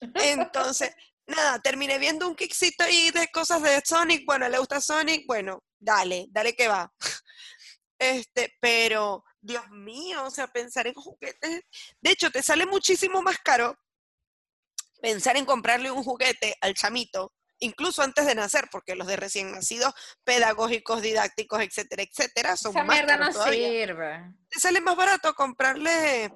Entonces, 0.00 0.94
nada, 1.26 1.58
terminé 1.60 1.98
viendo 1.98 2.28
un 2.28 2.36
kickcito 2.36 2.84
ahí 2.84 3.10
de 3.12 3.28
cosas 3.28 3.62
de 3.62 3.80
Sonic. 3.82 4.26
Bueno, 4.26 4.46
le 4.46 4.58
gusta 4.58 4.78
Sonic, 4.78 5.26
bueno, 5.26 5.64
dale, 5.78 6.26
dale 6.28 6.54
que 6.54 6.68
va. 6.68 6.92
Este, 7.98 8.54
pero, 8.60 9.24
Dios 9.40 9.66
mío, 9.70 10.24
o 10.24 10.30
sea, 10.30 10.48
pensar 10.48 10.86
en 10.86 10.92
juguetes. 10.92 11.62
De 11.98 12.10
hecho, 12.10 12.30
te 12.30 12.42
sale 12.42 12.66
muchísimo 12.66 13.22
más 13.22 13.38
caro 13.38 13.74
pensar 15.00 15.38
en 15.38 15.46
comprarle 15.46 15.90
un 15.90 16.04
juguete 16.04 16.56
al 16.60 16.74
chamito, 16.74 17.32
incluso 17.58 18.02
antes 18.02 18.26
de 18.26 18.34
nacer, 18.34 18.68
porque 18.70 18.94
los 18.94 19.06
de 19.06 19.16
recién 19.16 19.52
nacidos, 19.52 19.94
pedagógicos, 20.24 21.02
didácticos, 21.02 21.60
etcétera, 21.62 22.02
etcétera, 22.02 22.56
son 22.56 22.72
Esa 22.72 22.84
más 22.84 22.96
mierda 22.96 23.16
no 23.16 23.32
todavía. 23.32 23.68
sirve. 23.68 24.34
Te 24.48 24.60
sale 24.60 24.80
más 24.80 24.96
barato 24.96 25.34
comprarle 25.34 26.30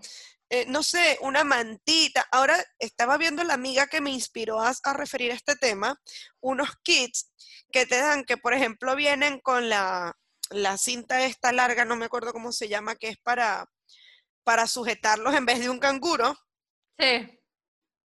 eh, 0.53 0.65
no 0.67 0.83
sé, 0.83 1.17
una 1.21 1.45
mantita. 1.45 2.27
Ahora 2.33 2.57
estaba 2.81 3.17
viendo 3.17 3.45
la 3.45 3.55
amiga 3.55 3.87
que 3.87 4.01
me 4.01 4.11
inspiró 4.11 4.61
a, 4.61 4.73
a 4.83 4.93
referir 4.93 5.31
a 5.31 5.35
este 5.37 5.55
tema, 5.55 5.97
unos 6.41 6.71
kits 6.83 7.31
que 7.71 7.87
te 7.87 7.99
dan, 7.99 8.25
que 8.25 8.37
por 8.37 8.53
ejemplo 8.53 8.97
vienen 8.97 9.39
con 9.39 9.69
la, 9.69 10.13
la 10.51 10.77
cinta 10.77 11.25
esta 11.25 11.53
larga, 11.53 11.85
no 11.85 11.95
me 11.95 12.07
acuerdo 12.07 12.33
cómo 12.33 12.51
se 12.51 12.67
llama, 12.67 12.97
que 12.97 13.11
es 13.11 13.17
para, 13.19 13.65
para 14.43 14.67
sujetarlos 14.67 15.35
en 15.37 15.47
vez 15.47 15.61
de 15.61 15.71
un 15.71 15.79
canguro, 15.79 16.37
Sí. 16.99 17.40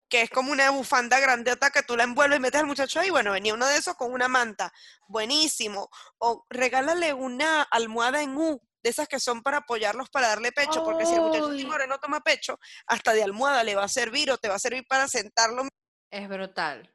Que 0.09 0.21
es 0.21 0.29
como 0.29 0.51
una 0.51 0.69
bufanda 0.69 1.19
grandota 1.19 1.69
que 1.69 1.83
tú 1.83 1.97
la 1.97 2.03
envuelves 2.03 2.37
y 2.37 2.41
metes 2.41 2.61
al 2.61 2.67
muchacho 2.67 2.99
ahí. 2.99 3.09
Bueno, 3.09 3.31
venía 3.31 3.53
uno 3.53 3.67
de 3.67 3.77
esos 3.77 3.95
con 3.95 4.13
una 4.13 4.27
manta. 4.27 4.71
Buenísimo. 5.07 5.89
O 6.17 6.45
regálale 6.49 7.13
una 7.13 7.63
almohada 7.63 8.21
en 8.21 8.37
U, 8.37 8.61
de 8.83 8.89
esas 8.89 9.07
que 9.07 9.19
son 9.19 9.41
para 9.41 9.57
apoyarlos 9.57 10.09
para 10.09 10.29
darle 10.29 10.51
pecho, 10.51 10.83
porque 10.83 11.05
si 11.05 11.13
el 11.13 11.21
muchacho 11.21 11.55
timore 11.55 11.87
no 11.87 11.97
toma 11.99 12.21
pecho, 12.21 12.59
hasta 12.85 13.13
de 13.13 13.23
almohada 13.23 13.63
le 13.63 13.75
va 13.75 13.83
a 13.83 13.89
servir 13.89 14.31
o 14.31 14.37
te 14.37 14.47
va 14.47 14.55
a 14.55 14.59
servir 14.59 14.85
para 14.87 15.07
sentarlo. 15.07 15.67
Es 16.09 16.29
brutal. 16.29 16.93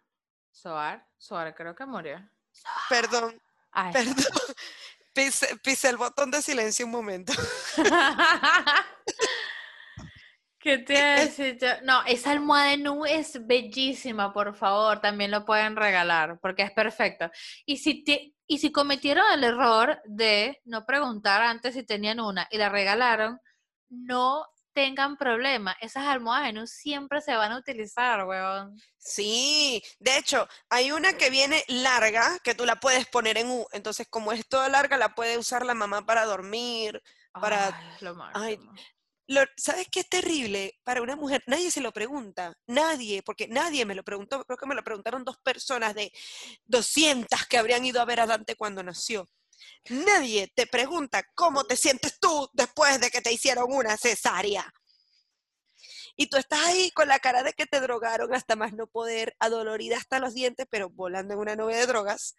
Soar, 0.50 1.06
Soar 1.18 1.54
creo 1.54 1.74
que 1.74 1.86
murió. 1.86 2.18
Perdón, 2.88 3.40
Ay. 3.72 3.92
perdón. 3.92 4.16
Pise, 5.14 5.58
pisé 5.58 5.90
el 5.90 5.98
botón 5.98 6.30
de 6.30 6.40
silencio 6.40 6.86
un 6.86 6.92
momento. 6.92 7.34
¿Qué 10.62 10.78
te 10.78 10.96
a 11.02 11.16
decir 11.16 11.58
yo? 11.60 11.68
No, 11.82 12.04
esa 12.06 12.30
almohada 12.30 12.70
de 12.70 12.76
nu 12.76 13.04
es 13.04 13.44
bellísima, 13.46 14.32
por 14.32 14.54
favor, 14.54 15.00
también 15.00 15.30
lo 15.32 15.44
pueden 15.44 15.74
regalar, 15.74 16.38
porque 16.40 16.62
es 16.62 16.70
perfecto. 16.70 17.28
Y 17.66 17.78
si, 17.78 18.04
te- 18.04 18.34
y 18.46 18.58
si 18.58 18.70
cometieron 18.70 19.24
el 19.32 19.42
error 19.42 20.00
de 20.04 20.60
no 20.64 20.86
preguntar 20.86 21.42
antes 21.42 21.74
si 21.74 21.82
tenían 21.84 22.20
una 22.20 22.46
y 22.50 22.58
la 22.58 22.68
regalaron, 22.68 23.40
no 23.88 24.46
tengan 24.72 25.16
problema. 25.16 25.76
Esas 25.80 26.04
almohadas 26.06 26.46
de 26.46 26.52
nu 26.54 26.66
siempre 26.66 27.20
se 27.20 27.34
van 27.34 27.52
a 27.52 27.58
utilizar, 27.58 28.24
weón. 28.24 28.74
Sí, 28.96 29.82
de 29.98 30.16
hecho, 30.16 30.48
hay 30.70 30.92
una 30.92 31.14
que 31.14 31.28
viene 31.28 31.64
larga, 31.68 32.38
que 32.44 32.54
tú 32.54 32.64
la 32.64 32.76
puedes 32.76 33.06
poner 33.08 33.36
en 33.36 33.50
U. 33.50 33.66
Entonces, 33.72 34.06
como 34.08 34.32
es 34.32 34.46
toda 34.48 34.68
larga, 34.68 34.96
la 34.96 35.14
puede 35.14 35.36
usar 35.36 35.66
la 35.66 35.74
mamá 35.74 36.06
para 36.06 36.24
dormir. 36.24 37.02
Para- 37.32 37.66
Ay, 37.76 37.96
lo 38.00 38.16
Ay. 38.34 38.58
Lo- 39.28 39.44
¿Sabes 39.56 39.86
qué 39.90 40.00
es 40.00 40.08
terrible 40.08 40.78
para 40.84 41.02
una 41.02 41.16
mujer? 41.16 41.42
Nadie 41.46 41.70
se 41.70 41.80
lo 41.80 41.92
pregunta, 41.92 42.54
nadie, 42.66 43.22
porque 43.22 43.48
nadie 43.48 43.84
me 43.86 43.94
lo 43.94 44.02
preguntó. 44.04 44.44
Creo 44.44 44.58
que 44.58 44.66
me 44.66 44.74
lo 44.74 44.82
preguntaron 44.84 45.24
dos 45.24 45.38
personas 45.38 45.94
de 45.94 46.12
200 46.64 47.46
que 47.46 47.58
habrían 47.58 47.84
ido 47.84 48.00
a 48.00 48.04
ver 48.04 48.20
a 48.20 48.26
Dante 48.26 48.56
cuando 48.56 48.82
nació. 48.82 49.28
Nadie 49.90 50.48
te 50.54 50.66
pregunta 50.66 51.24
cómo 51.34 51.64
te 51.64 51.76
sientes 51.76 52.18
tú 52.20 52.48
después 52.52 53.00
de 53.00 53.10
que 53.10 53.20
te 53.22 53.32
hicieron 53.32 53.66
una 53.72 53.96
cesárea. 53.96 54.72
Y 56.16 56.26
tú 56.28 56.36
estás 56.36 56.60
ahí 56.66 56.90
con 56.90 57.08
la 57.08 57.18
cara 57.18 57.42
de 57.42 57.52
que 57.52 57.66
te 57.66 57.80
drogaron 57.80 58.34
hasta 58.34 58.56
más 58.56 58.72
no 58.72 58.86
poder, 58.86 59.34
adolorida 59.38 59.96
hasta 59.96 60.18
los 60.18 60.34
dientes, 60.34 60.66
pero 60.70 60.90
volando 60.90 61.34
en 61.34 61.40
una 61.40 61.56
nube 61.56 61.76
de 61.76 61.86
drogas. 61.86 62.36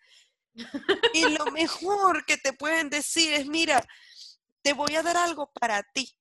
Y 1.13 1.29
lo 1.37 1.45
mejor 1.47 2.25
que 2.25 2.37
te 2.37 2.53
pueden 2.53 2.89
decir 2.89 3.33
es, 3.33 3.47
mira, 3.47 3.83
te 4.61 4.73
voy 4.73 4.95
a 4.95 5.03
dar 5.03 5.17
algo 5.17 5.51
para 5.53 5.83
ti. 5.83 6.15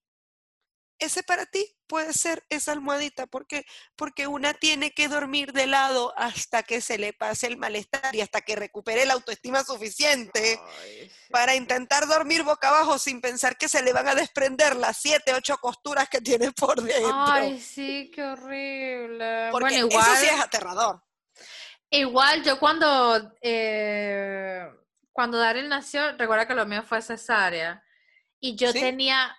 Ese 1.03 1.25
para 1.25 1.47
ti 1.47 1.67
puede 1.89 2.13
ser 2.13 2.45
esa 2.49 2.71
almohadita, 2.71 3.27
porque 3.27 3.65
porque 3.97 4.29
una 4.29 4.55
tiene 4.55 4.93
que 4.93 5.09
dormir 5.09 5.53
de 5.53 5.67
lado 5.67 6.15
hasta 6.17 6.63
que 6.63 6.81
se 6.81 6.97
le 6.97 7.13
pase 7.13 7.49
el 7.49 7.57
malestar 7.57 8.15
y 8.15 8.21
hasta 8.21 8.41
que 8.41 8.55
recupere 8.55 9.05
la 9.05 9.15
autoestima 9.15 9.65
suficiente 9.65 10.61
Ay, 10.81 11.11
sí. 11.11 11.31
para 11.31 11.57
intentar 11.57 12.07
dormir 12.07 12.45
boca 12.45 12.69
abajo 12.69 12.99
sin 12.99 13.21
pensar 13.21 13.57
que 13.57 13.69
se 13.69 13.83
le 13.83 13.93
van 13.93 14.07
a 14.07 14.15
desprender 14.15 14.77
las 14.77 14.99
siete, 14.99 15.35
ocho 15.35 15.57
costuras 15.59 16.09
que 16.09 16.21
tiene 16.21 16.53
por 16.53 16.81
dentro. 16.81 17.25
Ay, 17.27 17.61
sí, 17.61 18.11
qué 18.15 18.23
horrible. 18.23 19.49
porque 19.51 19.71
bueno, 19.75 19.89
igual. 19.89 20.07
eso 20.07 20.17
sí 20.21 20.27
es 20.33 20.41
aterrador. 20.41 21.03
Igual 21.91 22.43
yo 22.45 22.59
cuando, 22.59 23.35
eh, 23.43 24.67
cuando 25.13 25.37
Daryl 25.37 25.69
nació, 25.69 26.17
recuerda 26.17 26.47
que 26.47 26.55
lo 26.55 26.65
mío 26.65 26.83
fue 26.85 27.03
cesárea. 27.03 27.85
Y 28.41 28.57
yo 28.57 28.73
¿Sí? 28.73 28.81
tenía 28.81 29.37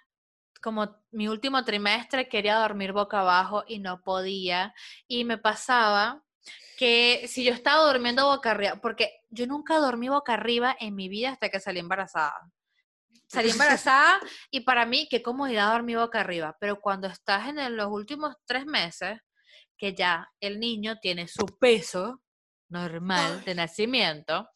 como 0.63 0.95
mi 1.11 1.27
último 1.27 1.63
trimestre, 1.65 2.29
quería 2.29 2.55
dormir 2.55 2.93
boca 2.93 3.19
abajo 3.19 3.63
y 3.67 3.79
no 3.79 4.01
podía. 4.01 4.73
Y 5.07 5.25
me 5.25 5.37
pasaba 5.37 6.23
que 6.77 7.25
si 7.27 7.43
yo 7.43 7.53
estaba 7.53 7.85
durmiendo 7.91 8.25
boca 8.25 8.51
arriba, 8.51 8.77
porque 8.81 9.21
yo 9.29 9.45
nunca 9.45 9.77
dormí 9.77 10.07
boca 10.09 10.33
arriba 10.33 10.75
en 10.79 10.95
mi 10.95 11.09
vida 11.09 11.31
hasta 11.31 11.49
que 11.49 11.59
salí 11.59 11.79
embarazada. 11.79 12.49
Salí 13.27 13.49
embarazada 13.81 14.19
y 14.49 14.61
para 14.61 14.85
mí, 14.85 15.07
qué 15.09 15.21
comodidad 15.21 15.71
dormir 15.73 15.97
boca 15.97 16.21
arriba. 16.21 16.55
Pero 16.59 16.79
cuando 16.79 17.07
estás 17.07 17.49
en 17.49 17.59
el- 17.59 17.75
los 17.75 17.87
últimos 17.87 18.35
tres 18.45 18.65
meses, 18.65 19.19
que 19.77 19.93
ya 19.93 20.27
el 20.39 20.59
niño 20.59 20.97
tiene 21.01 21.27
su 21.27 21.45
peso 21.59 22.21
normal 22.69 23.43
de 23.43 23.55
nacimiento, 23.55 24.47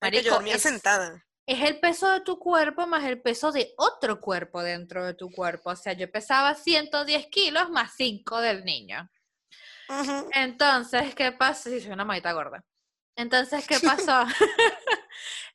Porque 0.00 0.16
yo 0.16 0.22
marico, 0.22 0.34
dormía 0.34 0.56
es, 0.56 0.62
sentada. 0.62 1.24
Es 1.46 1.60
el 1.62 1.78
peso 1.78 2.10
de 2.10 2.20
tu 2.20 2.38
cuerpo 2.38 2.86
más 2.86 3.04
el 3.04 3.20
peso 3.20 3.52
de 3.52 3.74
otro 3.76 4.20
cuerpo 4.20 4.62
dentro 4.62 5.04
de 5.04 5.14
tu 5.14 5.30
cuerpo. 5.30 5.70
O 5.70 5.76
sea, 5.76 5.92
yo 5.92 6.10
pesaba 6.10 6.54
110 6.54 7.26
kilos 7.26 7.70
más 7.70 7.92
5 7.96 8.40
del 8.40 8.64
niño. 8.64 9.10
Entonces, 10.32 11.14
¿qué 11.14 11.32
pasa? 11.32 11.68
Sí, 11.68 11.80
soy 11.80 11.92
una 11.92 12.04
maita 12.04 12.32
gorda. 12.32 12.64
Entonces, 13.16 13.66
¿qué 13.66 13.78
pasó? 13.84 14.24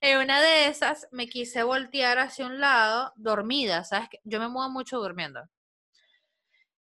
en 0.02 0.20
una 0.20 0.42
de 0.42 0.68
esas 0.68 1.08
me 1.12 1.28
quise 1.28 1.64
voltear 1.64 2.20
hacia 2.20 2.46
un 2.46 2.60
lado, 2.60 3.12
dormida, 3.16 3.84
¿sabes? 3.84 4.10
Yo 4.24 4.40
me 4.40 4.48
muevo 4.48 4.70
mucho 4.70 5.00
durmiendo. 5.00 5.42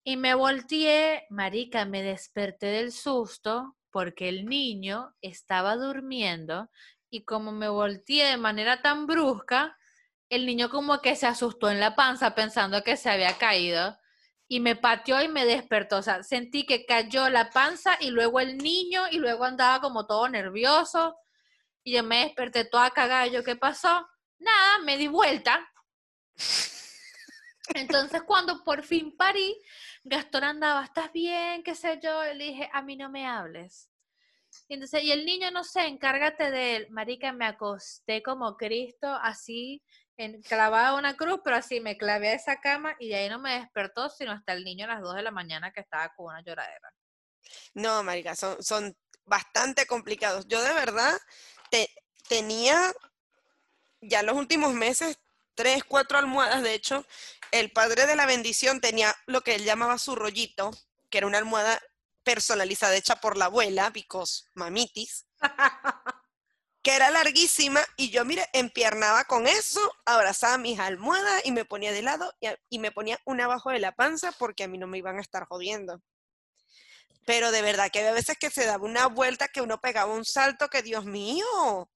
Y 0.05 0.17
me 0.17 0.33
volteé, 0.33 1.25
marica, 1.29 1.85
me 1.85 2.03
desperté 2.03 2.67
del 2.67 2.91
susto 2.91 3.77
porque 3.89 4.27
el 4.27 4.45
niño 4.45 5.13
estaba 5.21 5.75
durmiendo 5.75 6.69
y 7.13 7.25
como 7.25 7.51
me 7.51 7.69
volteé 7.69 8.25
de 8.25 8.37
manera 8.37 8.81
tan 8.81 9.05
brusca, 9.05 9.77
el 10.29 10.47
niño 10.47 10.71
como 10.71 10.99
que 10.99 11.15
se 11.15 11.27
asustó 11.27 11.69
en 11.69 11.79
la 11.79 11.95
panza 11.95 12.33
pensando 12.33 12.83
que 12.83 12.97
se 12.97 13.11
había 13.11 13.37
caído 13.37 13.95
y 14.47 14.59
me 14.59 14.75
pateó 14.75 15.21
y 15.21 15.27
me 15.27 15.45
despertó. 15.45 15.97
O 15.97 16.01
sea, 16.01 16.23
sentí 16.23 16.65
que 16.65 16.87
cayó 16.87 17.29
la 17.29 17.51
panza 17.51 17.97
y 17.99 18.09
luego 18.09 18.39
el 18.39 18.57
niño 18.57 19.03
y 19.11 19.19
luego 19.19 19.43
andaba 19.43 19.79
como 19.79 20.07
todo 20.07 20.27
nervioso 20.27 21.15
y 21.83 21.93
yo 21.93 22.03
me 22.03 22.21
desperté 22.21 22.65
toda 22.65 22.89
cagada. 22.89 23.27
Yo, 23.27 23.43
¿qué 23.43 23.55
pasó? 23.55 24.09
Nada, 24.39 24.79
me 24.79 24.97
di 24.97 25.07
vuelta. 25.07 25.69
Entonces, 27.75 28.23
cuando 28.23 28.63
por 28.63 28.81
fin 28.81 29.15
parí, 29.15 29.55
Gastón 30.03 30.45
andaba, 30.45 30.83
¿estás 30.83 31.13
bien? 31.13 31.61
¿Qué 31.61 31.75
sé 31.75 31.99
yo? 32.01 32.25
Y 32.25 32.35
le 32.35 32.43
dije, 32.45 32.69
a 32.73 32.81
mí 32.81 32.95
no 32.95 33.11
me 33.11 33.27
hables. 33.27 33.92
Y 34.67 34.75
entonces, 34.75 35.03
y 35.03 35.11
el 35.11 35.25
niño, 35.25 35.51
no 35.51 35.63
sé, 35.63 35.85
encárgate 35.87 36.51
de 36.51 36.75
él. 36.77 36.87
Marica, 36.89 37.31
me 37.31 37.45
acosté 37.45 38.21
como 38.23 38.57
Cristo, 38.57 39.07
así, 39.07 39.81
en, 40.17 40.41
clavada 40.41 40.95
una 40.95 41.15
cruz, 41.15 41.41
pero 41.43 41.55
así 41.55 41.79
me 41.79 41.97
clavé 41.97 42.29
a 42.29 42.35
esa 42.35 42.59
cama 42.59 42.95
y 42.99 43.09
de 43.09 43.15
ahí 43.15 43.29
no 43.29 43.39
me 43.39 43.59
despertó, 43.59 44.09
sino 44.09 44.31
hasta 44.31 44.53
el 44.53 44.63
niño 44.63 44.85
a 44.85 44.95
las 44.95 45.01
2 45.01 45.15
de 45.15 45.23
la 45.23 45.31
mañana 45.31 45.71
que 45.71 45.81
estaba 45.81 46.13
con 46.15 46.27
una 46.27 46.41
lloradera. 46.41 46.93
No, 47.73 48.03
marica, 48.03 48.35
son, 48.35 48.61
son 48.63 48.95
bastante 49.25 49.85
complicados. 49.85 50.47
Yo 50.47 50.61
de 50.61 50.73
verdad 50.73 51.17
te, 51.69 51.89
tenía 52.27 52.93
ya 54.01 54.23
los 54.23 54.35
últimos 54.35 54.73
meses 54.73 55.19
tres, 55.55 55.83
cuatro 55.83 56.17
almohadas. 56.17 56.63
De 56.63 56.73
hecho, 56.73 57.05
el 57.51 57.71
padre 57.71 58.05
de 58.05 58.15
la 58.15 58.25
bendición 58.25 58.81
tenía 58.81 59.15
lo 59.25 59.41
que 59.41 59.55
él 59.55 59.63
llamaba 59.63 59.97
su 59.97 60.15
rollito, 60.15 60.71
que 61.09 61.19
era 61.19 61.27
una 61.27 61.37
almohada 61.37 61.81
personalizada 62.23 62.95
hecha 62.95 63.17
por 63.17 63.37
la 63.37 63.45
abuela, 63.45 63.89
because 63.89 64.45
mamitis, 64.53 65.25
que 66.83 66.95
era 66.95 67.09
larguísima 67.09 67.81
y 67.95 68.09
yo, 68.09 68.25
mire, 68.25 68.45
empiernaba 68.53 69.23
con 69.23 69.47
eso, 69.47 69.79
abrazaba 70.05 70.57
mis 70.57 70.79
almohadas 70.79 71.45
y 71.45 71.51
me 71.51 71.65
ponía 71.65 71.93
de 71.93 72.01
lado 72.01 72.33
y, 72.69 72.79
me 72.79 72.91
ponía 72.91 73.19
una 73.25 73.45
abajo 73.45 73.69
de 73.69 73.79
la 73.79 73.93
panza 73.93 74.33
porque 74.33 74.65
a 74.65 74.67
mí 74.67 74.77
no 74.77 74.87
me 74.87 74.97
iban 74.97 75.17
a 75.17 75.21
estar 75.21 75.45
jodiendo. 75.45 76.01
Pero 77.25 77.51
de 77.51 77.61
verdad 77.61 77.89
que 77.89 77.99
había 77.99 78.11
veces 78.11 78.37
que 78.37 78.49
se 78.49 78.65
daba 78.65 78.83
una 78.83 79.07
vuelta 79.07 79.47
que 79.47 79.61
uno 79.61 79.79
pegaba 79.79 80.13
un 80.13 80.25
salto 80.25 80.67
que, 80.67 80.81
Dios 80.81 81.05
mío. 81.05 81.89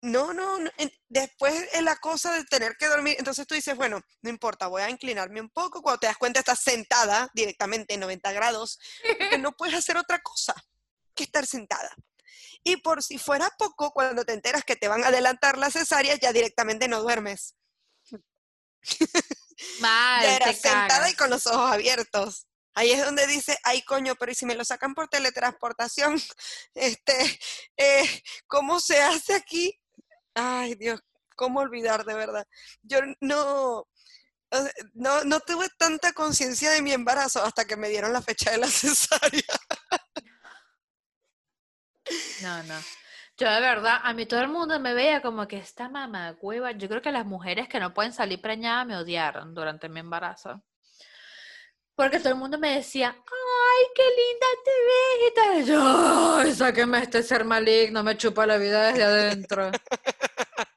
No, 0.00 0.32
no, 0.32 0.58
no, 0.58 0.70
después 1.08 1.54
es 1.72 1.82
la 1.82 1.96
cosa 1.96 2.32
de 2.32 2.44
tener 2.44 2.76
que 2.76 2.86
dormir, 2.86 3.16
entonces 3.18 3.46
tú 3.46 3.54
dices, 3.54 3.76
bueno, 3.76 4.00
no 4.22 4.30
importa, 4.30 4.68
voy 4.68 4.82
a 4.82 4.90
inclinarme 4.90 5.40
un 5.40 5.50
poco, 5.50 5.82
cuando 5.82 5.98
te 6.00 6.06
das 6.06 6.16
cuenta 6.18 6.40
estás 6.40 6.60
sentada 6.60 7.30
directamente 7.34 7.94
en 7.94 8.00
90 8.00 8.32
grados, 8.32 8.78
porque 9.18 9.38
no 9.38 9.52
puedes 9.52 9.74
hacer 9.74 9.96
otra 9.96 10.20
cosa 10.20 10.54
que 11.14 11.24
estar 11.24 11.46
sentada. 11.46 11.90
Y 12.62 12.76
por 12.78 13.02
si 13.02 13.18
fuera 13.18 13.50
poco, 13.58 13.92
cuando 13.92 14.24
te 14.24 14.32
enteras 14.32 14.64
que 14.64 14.76
te 14.76 14.88
van 14.88 15.02
a 15.02 15.08
adelantar 15.08 15.58
la 15.58 15.70
cesárea, 15.70 16.14
ya 16.16 16.32
directamente 16.32 16.86
no 16.86 17.02
duermes. 17.02 17.56
Mal, 19.80 20.22
Ya 20.22 20.38
te 20.38 20.44
eras 20.44 20.60
sentada 20.60 20.88
cagas. 20.88 21.12
y 21.12 21.16
con 21.16 21.30
los 21.30 21.46
ojos 21.46 21.72
abiertos. 21.72 22.46
Ahí 22.74 22.92
es 22.92 23.04
donde 23.04 23.26
dice, 23.26 23.58
ay 23.64 23.82
coño, 23.82 24.14
pero 24.14 24.30
¿y 24.30 24.34
si 24.36 24.46
me 24.46 24.54
lo 24.54 24.64
sacan 24.64 24.94
por 24.94 25.08
teletransportación? 25.08 26.20
Este, 26.74 27.40
eh, 27.76 28.22
¿cómo 28.46 28.78
se 28.78 29.00
hace 29.02 29.34
aquí? 29.34 29.76
Ay 30.38 30.74
Dios, 30.76 31.00
¿cómo 31.34 31.60
olvidar 31.60 32.04
de 32.04 32.14
verdad? 32.14 32.46
Yo 32.82 33.00
no, 33.20 33.88
no, 34.94 35.24
no 35.24 35.40
tuve 35.40 35.68
tanta 35.76 36.12
conciencia 36.12 36.70
de 36.70 36.82
mi 36.82 36.92
embarazo 36.92 37.42
hasta 37.42 37.64
que 37.64 37.76
me 37.76 37.88
dieron 37.88 38.12
la 38.12 38.22
fecha 38.22 38.52
de 38.52 38.58
la 38.58 38.66
cesárea. 38.68 39.42
No, 42.42 42.62
no. 42.62 42.74
Yo 43.36 43.50
de 43.50 43.60
verdad, 43.60 44.00
a 44.02 44.12
mí 44.14 44.26
todo 44.26 44.40
el 44.40 44.48
mundo 44.48 44.80
me 44.80 44.94
veía 44.94 45.22
como 45.22 45.46
que 45.46 45.58
esta 45.58 45.88
mamá 45.88 46.36
hueva. 46.40 46.72
Yo 46.72 46.88
creo 46.88 47.02
que 47.02 47.12
las 47.12 47.26
mujeres 47.26 47.68
que 47.68 47.80
no 47.80 47.94
pueden 47.94 48.12
salir 48.12 48.40
preñadas 48.40 48.86
me 48.86 48.96
odiaron 48.96 49.54
durante 49.54 49.88
mi 49.88 50.00
embarazo. 50.00 50.62
Porque 51.98 52.20
todo 52.20 52.28
el 52.28 52.38
mundo 52.38 52.58
me 52.58 52.76
decía, 52.76 53.08
ay, 53.08 53.86
qué 53.92 54.04
linda 54.04 54.46
te 54.64 54.70
ves 55.50 55.64
y 55.64 55.68
yo, 55.68 56.36
ay, 56.36 56.54
sáqueme 56.54 57.02
este 57.02 57.24
ser 57.24 57.44
maligno, 57.44 58.04
me 58.04 58.16
chupa 58.16 58.46
la 58.46 58.56
vida 58.56 58.86
desde 58.86 59.02
adentro. 59.02 59.72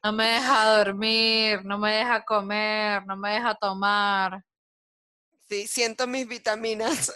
No 0.04 0.14
me 0.14 0.30
deja 0.30 0.78
dormir, 0.78 1.64
no 1.64 1.78
me 1.78 1.98
deja 1.98 2.26
comer, 2.26 3.06
no 3.06 3.16
me 3.18 3.34
deja 3.34 3.54
tomar. 3.54 4.44
Sí, 5.48 5.68
siento 5.68 6.08
mis 6.08 6.28
vitaminas 6.28 7.14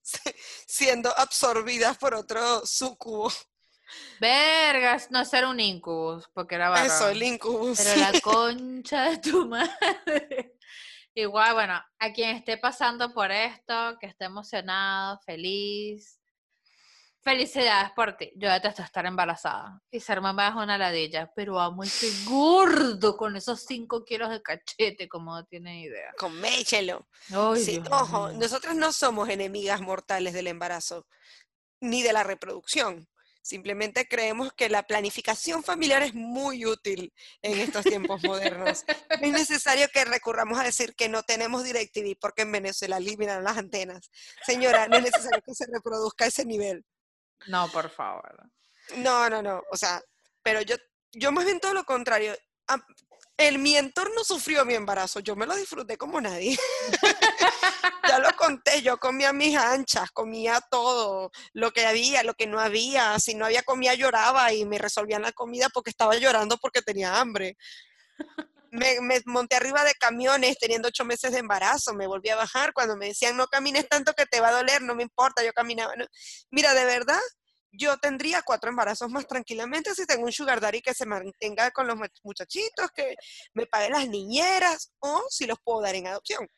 siendo 0.66 1.16
absorbidas 1.16 1.96
por 1.96 2.14
otro 2.14 2.66
sucubo. 2.66 3.30
Vergas, 4.18 5.12
no 5.12 5.24
ser 5.24 5.44
un 5.44 5.60
incubus, 5.60 6.28
porque 6.34 6.56
era 6.56 6.70
varón. 6.70 6.86
Eso, 6.86 7.08
el 7.08 7.22
incubus. 7.22 7.78
Pero 7.78 8.00
la 8.00 8.20
concha 8.20 9.10
de 9.10 9.18
tu 9.18 9.46
madre. 9.48 10.53
Igual, 11.14 11.54
bueno, 11.54 11.80
a 11.98 12.12
quien 12.12 12.36
esté 12.36 12.58
pasando 12.58 13.12
por 13.14 13.30
esto, 13.30 13.96
que 14.00 14.06
esté 14.06 14.24
emocionado, 14.24 15.18
feliz. 15.24 16.20
Felicidades 17.22 17.90
por 17.92 18.16
ti. 18.18 18.30
Yo 18.36 18.50
detesto 18.50 18.82
estar 18.82 19.06
embarazada. 19.06 19.80
Y 19.90 19.98
ser 20.00 20.20
mamá 20.20 20.48
es 20.48 20.54
una 20.56 20.76
ladilla, 20.76 21.32
pero 21.34 21.58
amo 21.58 21.82
ese 21.82 22.10
gordo 22.28 23.16
con 23.16 23.34
esos 23.36 23.62
5 23.64 24.04
kilos 24.04 24.28
de 24.28 24.42
cachete, 24.42 25.08
como 25.08 25.34
no 25.34 25.44
tiene 25.46 25.80
idea. 25.82 26.12
Coméchelo. 26.18 27.08
Ay, 27.32 27.60
Sí, 27.64 27.72
Dios 27.78 27.88
ojo, 27.90 28.28
mío. 28.28 28.38
nosotros 28.38 28.74
no 28.74 28.92
somos 28.92 29.30
enemigas 29.30 29.80
mortales 29.80 30.34
del 30.34 30.48
embarazo, 30.48 31.06
ni 31.80 32.02
de 32.02 32.12
la 32.12 32.24
reproducción. 32.24 33.08
Simplemente 33.44 34.08
creemos 34.08 34.54
que 34.54 34.70
la 34.70 34.84
planificación 34.84 35.62
familiar 35.62 36.02
es 36.02 36.14
muy 36.14 36.64
útil 36.64 37.12
en 37.42 37.60
estos 37.60 37.84
tiempos 37.84 38.22
modernos. 38.24 38.86
No 39.20 39.26
es 39.26 39.32
necesario 39.32 39.86
que 39.92 40.02
recurramos 40.06 40.58
a 40.58 40.62
decir 40.62 40.94
que 40.94 41.10
no 41.10 41.24
tenemos 41.24 41.62
DirecTV 41.62 42.16
porque 42.18 42.40
en 42.40 42.52
Venezuela 42.52 42.96
eliminan 42.96 43.44
las 43.44 43.58
antenas. 43.58 44.10
Señora, 44.46 44.88
no 44.88 44.96
es 44.96 45.02
necesario 45.02 45.42
que 45.44 45.54
se 45.54 45.66
reproduzca 45.70 46.24
ese 46.24 46.46
nivel. 46.46 46.86
No, 47.46 47.68
por 47.68 47.90
favor. 47.90 48.50
No, 48.96 49.28
no, 49.28 49.42
no. 49.42 49.62
O 49.70 49.76
sea, 49.76 50.00
pero 50.42 50.62
yo, 50.62 50.76
yo 51.12 51.30
más 51.30 51.44
bien 51.44 51.60
todo 51.60 51.74
lo 51.74 51.84
contrario. 51.84 52.34
El, 53.36 53.58
mi 53.58 53.76
entorno 53.76 54.22
sufrió 54.22 54.64
mi 54.64 54.74
embarazo, 54.74 55.18
yo 55.18 55.34
me 55.34 55.46
lo 55.46 55.56
disfruté 55.56 55.98
como 55.98 56.20
nadie. 56.20 56.56
ya 58.08 58.18
lo 58.20 58.30
conté, 58.36 58.80
yo 58.80 58.96
comía 58.98 59.32
mis 59.32 59.56
anchas, 59.56 60.10
comía 60.12 60.60
todo, 60.70 61.32
lo 61.52 61.72
que 61.72 61.84
había, 61.84 62.22
lo 62.22 62.34
que 62.34 62.46
no 62.46 62.60
había. 62.60 63.18
Si 63.18 63.34
no 63.34 63.44
había 63.44 63.62
comida 63.62 63.94
lloraba 63.94 64.52
y 64.52 64.64
me 64.64 64.78
resolvían 64.78 65.22
la 65.22 65.32
comida 65.32 65.68
porque 65.68 65.90
estaba 65.90 66.14
llorando 66.16 66.58
porque 66.58 66.80
tenía 66.80 67.20
hambre. 67.20 67.56
Me, 68.70 69.00
me 69.00 69.20
monté 69.26 69.56
arriba 69.56 69.84
de 69.84 69.94
camiones 69.94 70.58
teniendo 70.58 70.88
ocho 70.88 71.04
meses 71.04 71.32
de 71.32 71.38
embarazo, 71.38 71.92
me 71.94 72.06
volví 72.06 72.28
a 72.28 72.36
bajar 72.36 72.72
cuando 72.72 72.96
me 72.96 73.06
decían 73.06 73.36
no 73.36 73.46
camines 73.46 73.88
tanto 73.88 74.12
que 74.14 74.26
te 74.26 74.40
va 74.40 74.48
a 74.48 74.52
doler, 74.52 74.82
no 74.82 74.94
me 74.94 75.02
importa, 75.04 75.44
yo 75.44 75.52
caminaba. 75.52 75.94
no". 75.96 76.06
Mira, 76.50 76.74
de 76.74 76.84
verdad, 76.84 77.20
yo 77.76 77.96
tendría 77.98 78.42
cuatro 78.42 78.70
embarazos 78.70 79.10
más 79.10 79.26
tranquilamente 79.26 79.94
si 79.94 80.06
tengo 80.06 80.24
un 80.24 80.32
sugar 80.32 80.60
daddy 80.60 80.80
que 80.80 80.94
se 80.94 81.06
mantenga 81.06 81.70
con 81.70 81.86
los 81.86 81.96
much- 81.96 82.20
muchachitos, 82.22 82.90
que 82.94 83.14
me 83.54 83.66
pague 83.66 83.90
las 83.90 84.08
niñeras, 84.08 84.92
o 85.00 85.22
si 85.30 85.46
los 85.46 85.58
puedo 85.62 85.80
dar 85.82 85.94
en 85.94 86.06
adopción. 86.06 86.48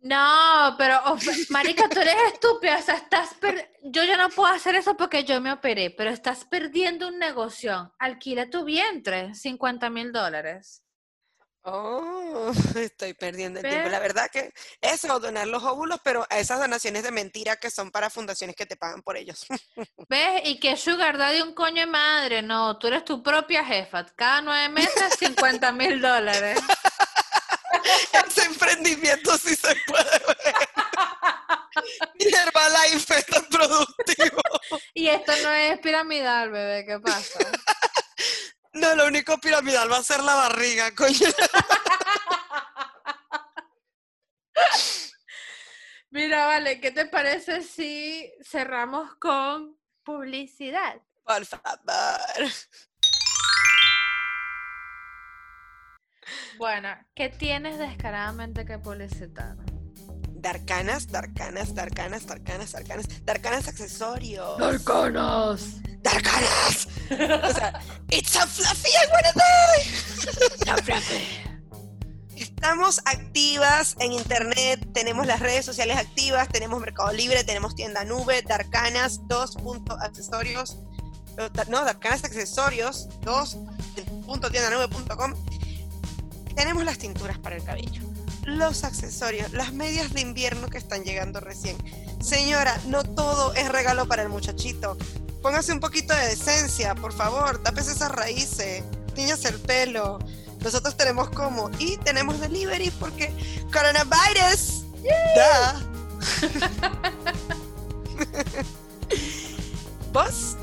No, 0.00 0.74
pero, 0.78 1.00
pe- 1.24 1.46
marica, 1.50 1.88
tú 1.88 2.00
eres 2.00 2.16
estúpida, 2.32 2.76
o 2.78 2.82
sea, 2.82 2.96
estás 2.96 3.34
per- 3.34 3.72
yo 3.84 4.02
ya 4.02 4.16
no 4.16 4.30
puedo 4.30 4.52
hacer 4.52 4.74
eso 4.74 4.96
porque 4.96 5.22
yo 5.22 5.40
me 5.40 5.52
operé, 5.52 5.90
pero 5.90 6.10
estás 6.10 6.44
perdiendo 6.44 7.06
un 7.06 7.18
negocio. 7.20 7.94
Alquila 8.00 8.50
tu 8.50 8.64
vientre, 8.64 9.32
50 9.34 9.90
mil 9.90 10.10
dólares. 10.10 10.82
Oh, 11.64 12.52
estoy 12.76 13.14
perdiendo 13.14 13.60
el 13.60 13.68
tiempo. 13.68 13.88
La 13.88 14.00
verdad 14.00 14.28
que 14.30 14.52
eso, 14.80 15.20
donar 15.20 15.46
los 15.46 15.62
óvulos, 15.62 16.00
pero 16.02 16.26
a 16.28 16.38
esas 16.38 16.58
donaciones 16.58 17.04
de 17.04 17.12
mentira 17.12 17.56
que 17.56 17.70
son 17.70 17.90
para 17.90 18.10
fundaciones 18.10 18.56
que 18.56 18.66
te 18.66 18.76
pagan 18.76 19.02
por 19.02 19.16
ellos. 19.16 19.46
¿Ves? 20.08 20.42
Y 20.44 20.58
que 20.58 20.76
Sugar 20.76 21.18
Daddy 21.18 21.40
un 21.40 21.54
coño 21.54 21.82
de 21.82 21.86
madre, 21.86 22.42
no, 22.42 22.78
tú 22.78 22.88
eres 22.88 23.04
tu 23.04 23.22
propia 23.22 23.64
jefa, 23.64 24.04
cada 24.16 24.40
nueve 24.40 24.68
meses 24.70 25.14
50 25.18 25.72
mil 25.72 26.00
dólares. 26.00 26.58
Ese 28.26 28.44
emprendimiento 28.44 29.36
sí 29.38 29.54
se 29.54 29.74
puede 29.86 30.04
ver. 30.04 30.68
Mi 32.18 32.26
Herbalife 32.26 33.18
es 33.18 33.26
tan 33.26 33.44
productivo. 33.46 34.40
Y 34.94 35.08
esto 35.08 35.32
no 35.42 35.52
es 35.52 35.78
piramidal, 35.80 36.50
bebé, 36.50 36.84
¿qué 36.86 37.00
pasa? 37.00 37.38
No, 38.74 38.94
lo 38.94 39.06
único 39.06 39.38
piramidal 39.38 39.90
va 39.90 39.98
a 39.98 40.02
ser 40.02 40.22
la 40.22 40.34
barriga, 40.34 40.94
coño. 40.94 41.28
Mira, 46.10 46.46
vale, 46.46 46.80
¿qué 46.80 46.90
te 46.90 47.06
parece 47.06 47.62
si 47.62 48.32
cerramos 48.42 49.14
con 49.16 49.78
publicidad? 50.02 51.00
Por 51.24 51.46
favor. 51.46 51.80
Bueno, 56.58 56.96
¿qué 57.14 57.28
tienes 57.28 57.78
descaradamente 57.78 58.64
que 58.64 58.78
publicitar? 58.78 59.56
Darkanas, 60.42 61.06
darkanas, 61.08 61.74
darkanas, 61.74 62.26
darkanas, 62.26 62.72
darkanas, 62.72 63.06
darkanas 63.24 63.68
accesorios. 63.68 64.60
¡Arcanos! 64.60 65.62
Darkanas. 66.02 66.88
O 67.10 67.52
sea, 67.54 67.80
it's 68.10 68.36
a 68.36 68.46
fluffy, 68.46 68.90
I 68.90 69.06
wanna 69.12 69.32
die. 69.34 69.82
Estamos 72.36 73.00
activas 73.04 73.94
en 74.00 74.12
internet, 74.12 74.84
tenemos 74.92 75.26
las 75.26 75.40
redes 75.40 75.64
sociales 75.64 75.96
activas, 75.96 76.48
tenemos 76.48 76.80
Mercado 76.80 77.12
Libre, 77.12 77.44
tenemos 77.44 77.74
tienda 77.76 78.04
nube, 78.04 78.42
Darkanas, 78.42 79.20
dos 79.28 79.54
punto 79.56 79.96
accesorios, 80.00 80.78
eh, 81.38 81.48
da- 81.52 81.64
no, 81.66 81.84
Darkanas 81.84 82.24
accesorios, 82.24 83.08
dos 83.20 83.56
punto 84.26 84.50
tiendanube.com. 84.50 85.34
Tenemos 86.56 86.84
las 86.84 86.98
tinturas 86.98 87.38
para 87.38 87.54
el 87.56 87.62
cabello, 87.64 88.02
los 88.44 88.84
accesorios, 88.84 89.52
las 89.52 89.72
medias 89.72 90.12
de 90.12 90.20
invierno 90.20 90.68
que 90.68 90.78
están 90.78 91.04
llegando 91.04 91.40
recién. 91.40 91.76
Señora, 92.20 92.78
no 92.86 93.04
todo 93.04 93.54
es 93.54 93.68
regalo 93.68 94.06
para 94.06 94.22
el 94.22 94.28
muchachito. 94.28 94.96
Póngase 95.42 95.72
un 95.72 95.80
poquito 95.80 96.14
de 96.14 96.28
decencia, 96.28 96.94
por 96.94 97.12
favor, 97.12 97.62
tápese 97.62 97.92
esas 97.92 98.12
raíces, 98.12 98.84
tiñase 99.14 99.48
el 99.48 99.58
pelo. 99.58 100.18
Nosotros 100.60 100.96
tenemos 100.96 101.30
como 101.30 101.70
y 101.78 101.96
tenemos 101.98 102.38
delivery 102.40 102.90
porque 102.92 103.32
coronavirus. 103.72 104.84
Da. 105.36 105.80
¿Vos? 110.12 110.56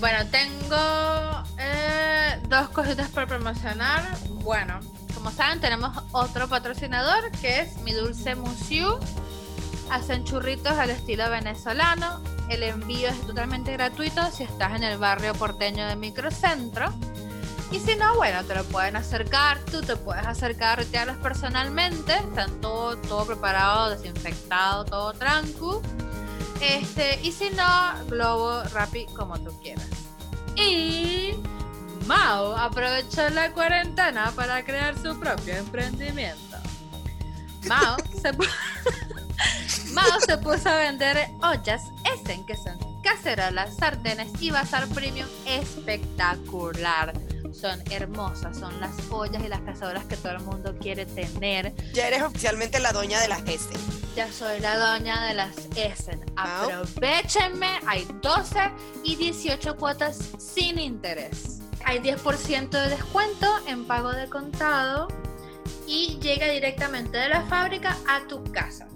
Bueno, 0.00 0.26
tengo 0.30 1.44
eh, 1.58 2.40
dos 2.48 2.68
cositas 2.70 3.08
por 3.08 3.26
promocionar. 3.26 4.18
Bueno, 4.42 4.80
como 5.20 5.36
saben, 5.36 5.60
tenemos 5.60 5.94
otro 6.12 6.48
patrocinador 6.48 7.30
que 7.42 7.60
es 7.60 7.76
Mi 7.82 7.92
Dulce 7.92 8.34
Musiu. 8.34 8.98
Hacen 9.90 10.24
churritos 10.24 10.72
al 10.72 10.88
estilo 10.88 11.28
venezolano. 11.28 12.22
El 12.48 12.62
envío 12.62 13.10
es 13.10 13.20
totalmente 13.26 13.70
gratuito 13.74 14.22
si 14.30 14.44
estás 14.44 14.74
en 14.74 14.82
el 14.82 14.96
barrio 14.96 15.34
porteño 15.34 15.86
de 15.86 15.94
Microcentro. 15.94 16.90
Y 17.70 17.80
si 17.80 17.96
no, 17.96 18.14
bueno, 18.14 18.42
te 18.44 18.54
lo 18.54 18.64
pueden 18.64 18.96
acercar, 18.96 19.58
tú 19.70 19.82
te 19.82 19.94
puedes 19.94 20.26
acercar 20.26 20.70
a 20.70 20.76
retirarlos 20.76 21.18
personalmente. 21.18 22.14
Están 22.14 22.58
todo, 22.62 22.96
todo 22.96 23.26
preparado, 23.26 23.90
desinfectado, 23.90 24.86
todo 24.86 25.12
tranquilo. 25.12 25.82
Este, 26.62 27.20
y 27.22 27.32
si 27.32 27.50
no, 27.50 27.92
Globo, 28.08 28.62
Rappi, 28.72 29.04
como 29.14 29.38
tú 29.38 29.52
quieras. 29.60 29.86
Y 30.56 31.34
Mao 32.10 32.56
aprovechó 32.56 33.28
la 33.30 33.52
cuarentena 33.52 34.32
para 34.34 34.64
crear 34.64 34.98
su 35.00 35.16
propio 35.20 35.54
emprendimiento. 35.54 36.56
Mao 37.68 37.96
se, 38.20 38.32
pu- 38.32 38.48
Mao 39.92 40.20
se 40.26 40.36
puso 40.38 40.68
a 40.70 40.76
vender 40.76 41.28
ollas 41.40 41.82
Essen, 42.12 42.44
que 42.46 42.56
son 42.56 42.76
cacerolas, 43.04 43.76
sartenes 43.76 44.28
y 44.40 44.50
bazar 44.50 44.88
premium 44.88 45.28
espectacular. 45.46 47.12
Son 47.52 47.80
hermosas, 47.92 48.58
son 48.58 48.80
las 48.80 48.90
ollas 49.10 49.44
y 49.44 49.48
las 49.48 49.60
cacerolas 49.60 50.04
que 50.06 50.16
todo 50.16 50.32
el 50.32 50.40
mundo 50.40 50.76
quiere 50.80 51.06
tener. 51.06 51.72
Ya 51.94 52.08
eres 52.08 52.22
oficialmente 52.22 52.80
la 52.80 52.90
doña 52.92 53.20
de 53.20 53.28
las 53.28 53.42
S. 53.46 53.68
Ya 54.16 54.32
soy 54.32 54.58
la 54.58 54.76
doña 54.76 55.26
de 55.26 55.34
las 55.34 55.54
Essen. 55.76 56.20
Aprovechenme, 56.36 57.78
hay 57.86 58.04
12 58.20 58.58
y 59.04 59.14
18 59.14 59.76
cuotas 59.76 60.18
sin 60.38 60.80
interés. 60.80 61.58
Hay 61.84 61.98
10% 62.00 62.70
de 62.70 62.88
descuento 62.88 63.46
en 63.66 63.84
pago 63.84 64.12
de 64.12 64.28
contado 64.28 65.08
y 65.86 66.18
llega 66.20 66.46
directamente 66.48 67.18
de 67.18 67.28
la 67.28 67.42
fábrica 67.42 67.96
a 68.08 68.26
tu 68.28 68.42
casa. 68.52 68.86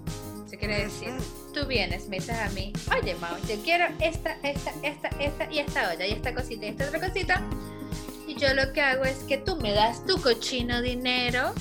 Se 0.47 0.57
quiere 0.57 0.83
decir, 0.85 1.13
tú 1.53 1.65
vienes, 1.65 2.07
me 2.07 2.17
dices 2.17 2.37
a 2.39 2.49
mí, 2.49 2.71
oye 3.01 3.15
Mau, 3.15 3.35
yo 3.49 3.55
quiero 3.63 3.85
esta, 3.99 4.37
esta, 4.43 4.71
esta, 4.83 5.09
esta 5.19 5.51
y 5.51 5.59
esta 5.59 5.89
olla 5.91 6.05
y 6.05 6.11
esta 6.11 6.33
cosita 6.33 6.65
y 6.65 6.69
esta 6.69 6.85
otra 6.87 6.99
cosita. 7.07 7.41
Y 8.27 8.35
yo 8.35 8.53
lo 8.53 8.71
que 8.73 8.81
hago 8.81 9.03
es 9.03 9.17
que 9.27 9.37
tú 9.37 9.55
me 9.57 9.73
das 9.73 10.05
tu 10.05 10.19
cochino 10.21 10.81
dinero, 10.81 11.53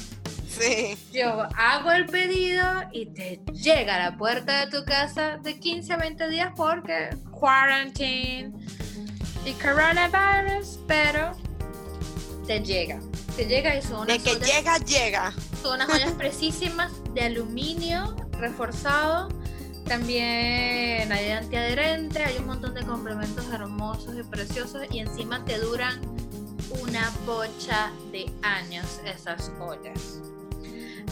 Sí. 0.49 0.97
yo 1.13 1.49
hago 1.57 1.91
el 1.91 2.07
pedido 2.07 2.65
y 2.93 3.07
te 3.07 3.41
llega 3.53 3.97
a 3.97 4.11
la 4.11 4.17
puerta 4.17 4.65
de 4.65 4.71
tu 4.71 4.85
casa 4.85 5.39
de 5.43 5.59
15 5.59 5.93
a 5.95 5.97
20 5.97 6.29
días 6.29 6.53
porque 6.55 7.11
quarantine 7.33 8.53
y 9.45 9.53
coronavirus, 9.55 10.79
pero 10.87 11.33
te 12.47 12.61
llega. 12.61 13.01
Te 13.37 13.47
llega 13.47 13.77
y 13.77 13.83
son 13.83 14.03
unas 14.03 14.23
De 14.23 14.31
que 14.31 14.37
ollas- 14.37 14.47
llega, 14.57 14.79
llega. 14.79 15.33
son 15.63 15.75
unas 15.77 15.89
ollas 15.91 16.13
precisísimas 16.13 16.93
de 17.15 17.23
aluminio 17.23 18.15
reforzado. 18.39 19.29
También 19.87 21.13
hay 21.13 21.31
antiadherente, 21.33 22.23
hay 22.25 22.39
un 22.39 22.47
montón 22.47 22.75
de 22.75 22.83
complementos 22.85 23.45
hermosos 23.53 24.15
y 24.19 24.23
preciosos 24.23 24.83
y 24.91 25.01
encima 25.01 25.45
te 25.45 25.59
duran 25.59 26.01
una 26.81 27.13
bocha 27.27 27.91
de 28.13 28.31
años 28.43 28.87
esas 29.05 29.51
ollas. 29.61 30.21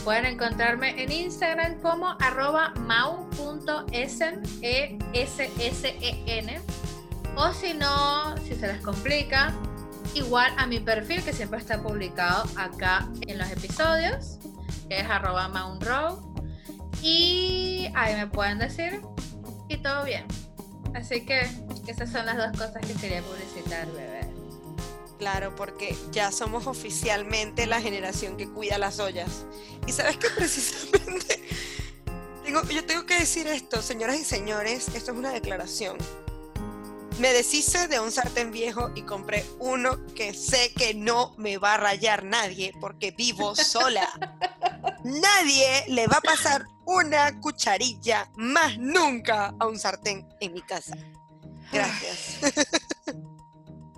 Pueden 0.05 0.25
encontrarme 0.25 1.03
en 1.03 1.13
Instagram 1.13 1.81
como 1.81 2.17
arroba 2.21 2.73
mau.esen, 2.87 4.41
E 4.63 4.99
E-S-S-E-N. 5.13 6.61
O 7.37 7.53
si 7.53 7.75
no, 7.75 8.37
si 8.39 8.55
se 8.55 8.67
les 8.67 8.81
complica, 8.81 9.55
igual 10.15 10.53
a 10.59 10.67
mi 10.67 10.81
perfil 10.81 11.23
que 11.23 11.33
siempre 11.33 11.59
está 11.59 11.83
publicado 11.83 12.45
acá 12.57 13.09
en 13.27 13.39
los 13.39 13.51
episodios, 13.51 14.39
que 14.89 15.01
es 15.01 15.09
arroba 15.09 15.49
maunrow. 15.49 16.33
Y 17.03 17.91
ahí 17.95 18.15
me 18.15 18.27
pueden 18.27 18.59
decir 18.59 19.01
y 19.69 19.77
todo 19.79 20.05
bien. 20.05 20.25
Así 20.95 21.25
que 21.25 21.49
esas 21.87 22.11
son 22.11 22.27
las 22.27 22.37
dos 22.37 22.53
cosas 22.53 22.87
que 22.87 22.95
quería 22.95 23.23
publicitar, 23.23 23.91
bebé. 23.93 24.21
Claro, 25.19 25.55
porque 25.57 25.97
ya 26.11 26.31
somos 26.33 26.67
oficialmente 26.67 27.67
la 27.67 27.81
generación 27.81 28.37
que 28.37 28.49
cuida 28.49 28.79
las 28.79 28.99
ollas. 28.99 29.47
Y 29.87 29.93
sabes 29.93 30.17
que 30.17 30.29
precisamente 30.37 31.43
yo 32.71 32.85
tengo 32.85 33.07
que 33.07 33.19
decir 33.19 33.47
esto, 33.47 33.81
señoras 33.83 34.17
y 34.17 34.25
señores, 34.25 34.89
esto 34.95 35.13
es 35.13 35.19
una 35.19 35.31
declaración. 35.31 35.97
Me 37.23 37.33
deshice 37.33 37.87
de 37.87 38.01
un 38.01 38.11
sartén 38.11 38.51
viejo 38.51 38.91
y 38.97 39.03
compré 39.03 39.47
uno 39.61 40.05
que 40.17 40.35
sé 40.35 40.73
que 40.75 40.93
no 40.93 41.37
me 41.39 41.57
va 41.57 41.75
a 41.75 41.77
rayar 41.77 42.25
nadie 42.25 42.75
porque 42.81 43.13
vivo 43.13 43.55
sola. 43.55 44.09
Nadie 45.05 45.85
le 45.87 46.09
va 46.09 46.17
a 46.17 46.21
pasar 46.21 46.65
una 46.85 47.41
cucharilla 47.41 48.29
más 48.35 48.77
nunca 48.77 49.55
a 49.61 49.67
un 49.69 49.79
sartén 49.79 50.29
en 50.41 50.53
mi 50.53 50.63
casa. 50.63 50.97
Gracias. 51.71 52.41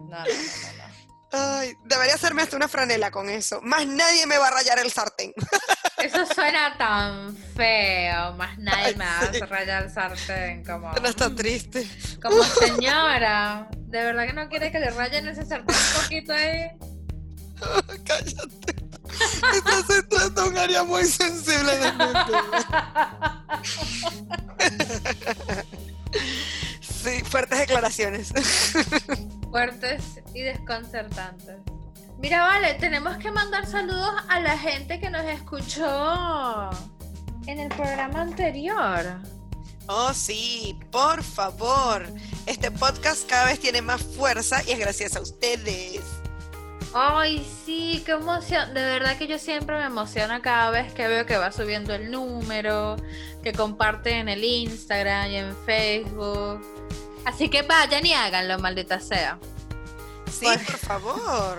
No, 0.07 0.21
no, 0.21 0.27
no, 0.27 0.73
no. 0.79 0.85
Ay, 1.33 1.75
debería 1.87 2.15
hacerme 2.15 2.43
hasta 2.43 2.57
una 2.57 2.69
franela 2.69 3.11
con 3.11 3.29
eso. 3.29 3.61
Más 3.63 3.85
nadie 3.85 4.27
me 4.27 4.39
va 4.39 4.47
a 4.47 4.51
rayar 4.53 4.79
el 4.79 4.93
sartén. 4.93 5.33
Eso 6.05 6.27
suena 6.35 6.77
tan 6.77 7.37
feo, 7.57 8.35
más 8.35 8.59
nadie 8.59 8.87
Ay, 8.87 8.95
me 8.97 9.05
hace 9.05 9.35
sí. 9.35 9.41
rayar 9.41 9.85
el 9.85 9.91
sartén 9.91 10.65
como, 10.65 10.93
No 10.93 11.09
está 11.09 11.35
triste. 11.35 11.89
como 12.23 12.43
señora. 12.61 13.69
De 13.73 14.03
verdad 14.05 14.27
que 14.27 14.33
no 14.33 14.49
quiere 14.49 14.71
que 14.71 14.79
le 14.81 14.91
rayen 14.91 15.27
ese 15.29 15.45
sartén 15.45 15.75
un 15.75 16.03
poquito 16.03 16.33
ahí. 16.33 16.71
Cállate. 18.05 18.75
Estás 19.55 19.91
entrando 19.91 20.43
a 20.43 20.49
un 20.49 20.59
área 20.59 20.83
muy 20.85 21.05
sensible 21.05 21.77
de 21.77 21.93
mente. 21.93 22.33
Sí, 26.81 27.23
fuertes 27.25 27.59
declaraciones. 27.59 28.33
fuertes 29.51 30.03
y 30.33 30.43
desconcertantes. 30.43 31.57
Mira, 32.19 32.43
vale, 32.43 32.75
tenemos 32.75 33.17
que 33.19 33.31
mandar 33.31 33.67
saludos 33.67 34.15
a 34.29 34.41
la 34.41 34.57
gente 34.57 34.99
que 34.99 35.11
nos 35.11 35.25
escuchó 35.25 36.71
en 37.47 37.59
el 37.61 37.69
programa 37.69 38.23
anterior. 38.23 39.21
Oh, 39.87 40.15
sí, 40.15 40.79
por 40.91 41.23
favor. 41.23 42.07
Este 42.47 42.71
podcast 42.71 43.29
cada 43.29 43.47
vez 43.47 43.61
tiene 43.61 43.83
más 43.83 44.03
fuerza 44.03 44.63
y 44.67 44.73
es 44.73 44.79
gracias 44.79 45.17
a 45.17 45.21
ustedes. 45.21 46.01
Ay, 46.95 47.47
sí, 47.67 48.03
qué 48.07 48.13
emoción. 48.13 48.73
De 48.73 48.83
verdad 48.83 49.19
que 49.19 49.27
yo 49.27 49.39
siempre 49.39 49.77
me 49.77 49.85
emociono 49.85 50.41
cada 50.41 50.71
vez 50.71 50.95
que 50.95 51.07
veo 51.09 51.27
que 51.27 51.37
va 51.37 51.53
subiendo 51.53 51.93
el 51.95 52.11
número, 52.11 52.97
que 53.43 53.53
comparten 53.53 54.15
en 54.17 54.29
el 54.31 54.45
Instagram 54.45 55.31
y 55.31 55.37
en 55.37 55.57
Facebook. 55.67 56.63
Así 57.27 57.51
que 57.51 57.63
vayan 57.63 58.07
y 58.07 58.15
háganlo, 58.15 58.59
maldita 58.61 59.01
sea. 59.01 59.39
Sí, 60.31 60.47
Por- 60.47 60.65
por 60.65 60.77
favor. 60.79 61.59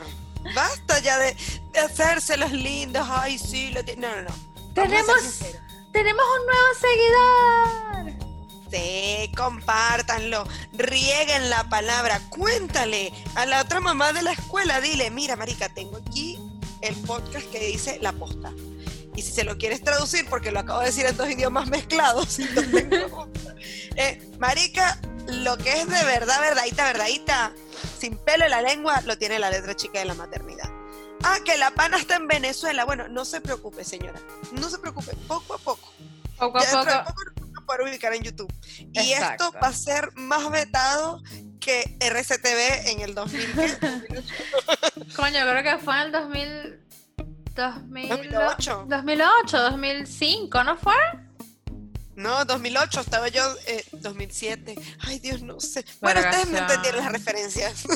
Basta 0.54 1.00
ya 1.00 1.18
de, 1.18 1.36
de 1.72 1.80
hacerse 1.80 2.38
los 2.38 2.52
lindos. 2.52 3.08
Ay, 3.10 3.38
sí, 3.38 3.72
lo 3.72 3.84
ti- 3.84 3.96
No, 3.98 4.14
no, 4.16 4.22
no. 4.24 4.36
Tenemos, 4.74 5.40
tenemos 5.92 6.24
un 6.40 6.46
nuevo 6.46 8.12
seguidor. 8.12 8.26
Sí, 8.72 9.32
compártanlo, 9.38 10.46
rieguen 10.74 11.50
la 11.50 11.70
palabra, 11.70 12.20
cuéntale 12.30 13.14
a 13.36 13.46
la 13.46 13.62
otra 13.62 13.80
mamá 13.80 14.12
de 14.12 14.22
la 14.22 14.32
escuela, 14.34 14.82
dile, 14.82 15.12
mira, 15.12 15.36
marica, 15.38 15.70
tengo 15.70 15.98
aquí 15.98 16.38
el 16.82 16.96
podcast 16.96 17.46
que 17.52 17.60
dice 17.60 18.00
La 18.02 18.12
Posta. 18.12 18.52
Y 19.16 19.22
si 19.22 19.32
se 19.32 19.44
lo 19.46 19.58
quieres 19.58 19.82
traducir, 19.82 20.26
porque 20.30 20.52
lo 20.52 20.60
acabo 20.60 20.82
de 20.82 20.88
decir 20.88 21.06
en 21.06 21.16
dos 21.16 21.30
idiomas 21.30 21.68
mezclados. 21.68 22.38
Eh, 23.98 24.30
marica, 24.40 25.00
lo 25.28 25.58
que 25.58 25.72
es 25.82 25.88
de 25.88 26.04
verdad, 26.04 26.40
verdadita, 26.42 26.86
verdadita, 26.86 27.54
sin 28.00 28.18
pelo 28.18 28.46
en 28.46 28.52
la 28.52 28.62
lengua, 28.62 29.02
lo 29.02 29.18
tiene 29.18 29.40
la 29.40 29.50
letra 29.50 29.76
chica 29.76 30.00
de 30.00 30.06
la 30.06 30.14
maternidad. 30.14 30.70
Ah, 31.24 31.38
que 31.44 31.58
la 31.58 31.72
pana 31.72 31.98
está 31.98 32.16
en 32.18 32.28
Venezuela. 32.28 32.86
Bueno, 32.86 33.08
no 33.08 33.26
se 33.26 33.42
preocupe, 33.42 33.84
señora. 33.84 34.20
No 34.52 34.70
se 34.70 34.78
preocupe, 34.78 35.16
poco 35.28 35.56
a 35.56 35.58
poco. 35.58 35.92
Poco 36.38 36.58
a 36.58 36.62
Ya 36.62 36.84
de 36.84 37.04
poco. 37.04 37.66
poder 37.66 37.82
ubicar 37.90 38.14
en 38.14 38.22
YouTube. 38.24 38.54
Y 38.94 39.14
Exacto. 39.14 39.46
esto 39.46 39.60
va 39.60 39.70
a 39.70 39.74
ser 39.74 40.12
más 40.16 40.50
vetado 40.52 41.24
que 41.60 41.98
RCTV 42.00 42.92
en 42.92 43.02
el 43.02 43.16
2000. 43.16 43.54
¿qué? 43.56 44.24
Coño, 45.16 45.40
creo 45.50 45.64
que 45.64 45.78
fue 45.84 45.96
en 45.96 46.02
el 46.02 46.12
2000, 46.12 46.80
2000, 47.56 48.10
2008. 48.10 48.86
2008, 48.88 49.58
2005, 49.62 50.64
¿no 50.64 50.78
fue? 50.78 50.94
No, 52.16 52.46
2008, 52.46 53.02
estaba 53.02 53.28
yo, 53.28 53.42
eh, 53.68 53.84
2007. 53.92 54.76
Ay, 55.00 55.20
Dios, 55.20 55.42
no 55.42 55.60
sé. 55.60 55.84
Bueno, 56.02 56.22
ustedes 56.22 56.48
me 56.50 56.60
entendieron 56.60 57.04
las 57.04 57.12
referencias. 57.12 57.84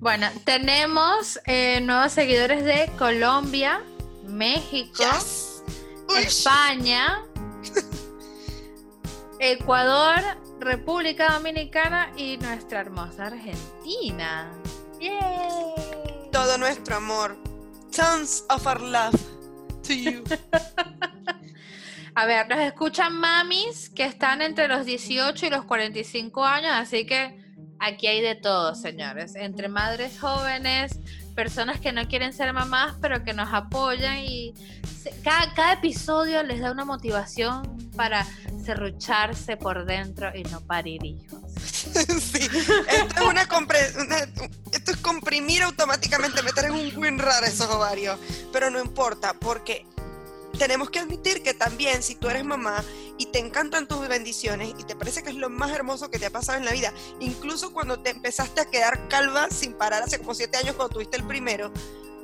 Bueno, 0.00 0.28
tenemos 0.44 1.40
eh, 1.44 1.80
nuevos 1.80 2.12
seguidores 2.12 2.64
de 2.64 2.88
Colombia, 2.96 3.82
México, 4.28 5.02
Yes. 5.02 5.64
España, 6.16 7.24
Ecuador, 9.40 10.20
República 10.60 11.32
Dominicana 11.32 12.12
y 12.16 12.36
nuestra 12.38 12.80
hermosa 12.80 13.26
Argentina. 13.26 14.52
¡Yay! 15.00 16.28
todo 16.30 16.58
nuestro 16.58 16.96
amor. 16.96 17.36
Tons 17.90 18.44
of 18.50 18.66
our 18.66 18.80
love 18.80 19.20
to 19.82 19.94
you. 19.94 20.22
A 22.18 22.26
ver, 22.26 22.48
nos 22.48 22.58
escuchan 22.58 23.16
mamis 23.16 23.90
que 23.90 24.04
están 24.04 24.42
entre 24.42 24.66
los 24.66 24.84
18 24.84 25.46
y 25.46 25.50
los 25.50 25.64
45 25.66 26.44
años, 26.44 26.72
así 26.74 27.06
que 27.06 27.38
aquí 27.78 28.08
hay 28.08 28.20
de 28.20 28.34
todo, 28.34 28.74
señores. 28.74 29.36
Entre 29.36 29.68
madres 29.68 30.18
jóvenes, 30.18 30.98
personas 31.36 31.78
que 31.78 31.92
no 31.92 32.08
quieren 32.08 32.32
ser 32.32 32.52
mamás, 32.52 32.96
pero 33.00 33.22
que 33.22 33.34
nos 33.34 33.54
apoyan 33.54 34.16
y 34.16 34.52
cada, 35.22 35.54
cada 35.54 35.74
episodio 35.74 36.42
les 36.42 36.60
da 36.60 36.72
una 36.72 36.84
motivación 36.84 37.88
para 37.94 38.26
serrucharse 38.64 39.56
por 39.56 39.84
dentro 39.84 40.36
y 40.36 40.42
no 40.42 40.60
parir 40.60 41.04
hijos. 41.04 41.40
sí. 41.62 42.48
Esto 44.72 44.90
es 44.90 44.96
comprimir 44.96 45.62
automáticamente, 45.62 46.42
meter 46.42 46.64
en 46.64 46.72
un 46.72 46.96
WinRAR 46.96 47.44
esos 47.44 47.70
ovarios. 47.70 48.18
Pero 48.52 48.70
no 48.70 48.80
importa, 48.80 49.34
porque 49.34 49.86
tenemos 50.58 50.90
que 50.90 50.98
admitir 50.98 51.42
que 51.42 51.54
también 51.54 52.02
si 52.02 52.16
tú 52.16 52.28
eres 52.28 52.44
mamá 52.44 52.84
y 53.16 53.26
te 53.26 53.38
encantan 53.38 53.86
tus 53.86 54.06
bendiciones 54.08 54.74
y 54.78 54.84
te 54.84 54.96
parece 54.96 55.22
que 55.22 55.30
es 55.30 55.36
lo 55.36 55.48
más 55.48 55.70
hermoso 55.70 56.10
que 56.10 56.18
te 56.18 56.26
ha 56.26 56.30
pasado 56.30 56.58
en 56.58 56.64
la 56.64 56.72
vida, 56.72 56.92
incluso 57.20 57.72
cuando 57.72 58.00
te 58.00 58.10
empezaste 58.10 58.60
a 58.60 58.64
quedar 58.66 59.08
calva 59.08 59.48
sin 59.50 59.74
parar 59.74 60.02
hace 60.02 60.18
como 60.18 60.34
siete 60.34 60.58
años 60.58 60.74
cuando 60.74 60.94
tuviste 60.94 61.16
el 61.16 61.24
primero, 61.24 61.72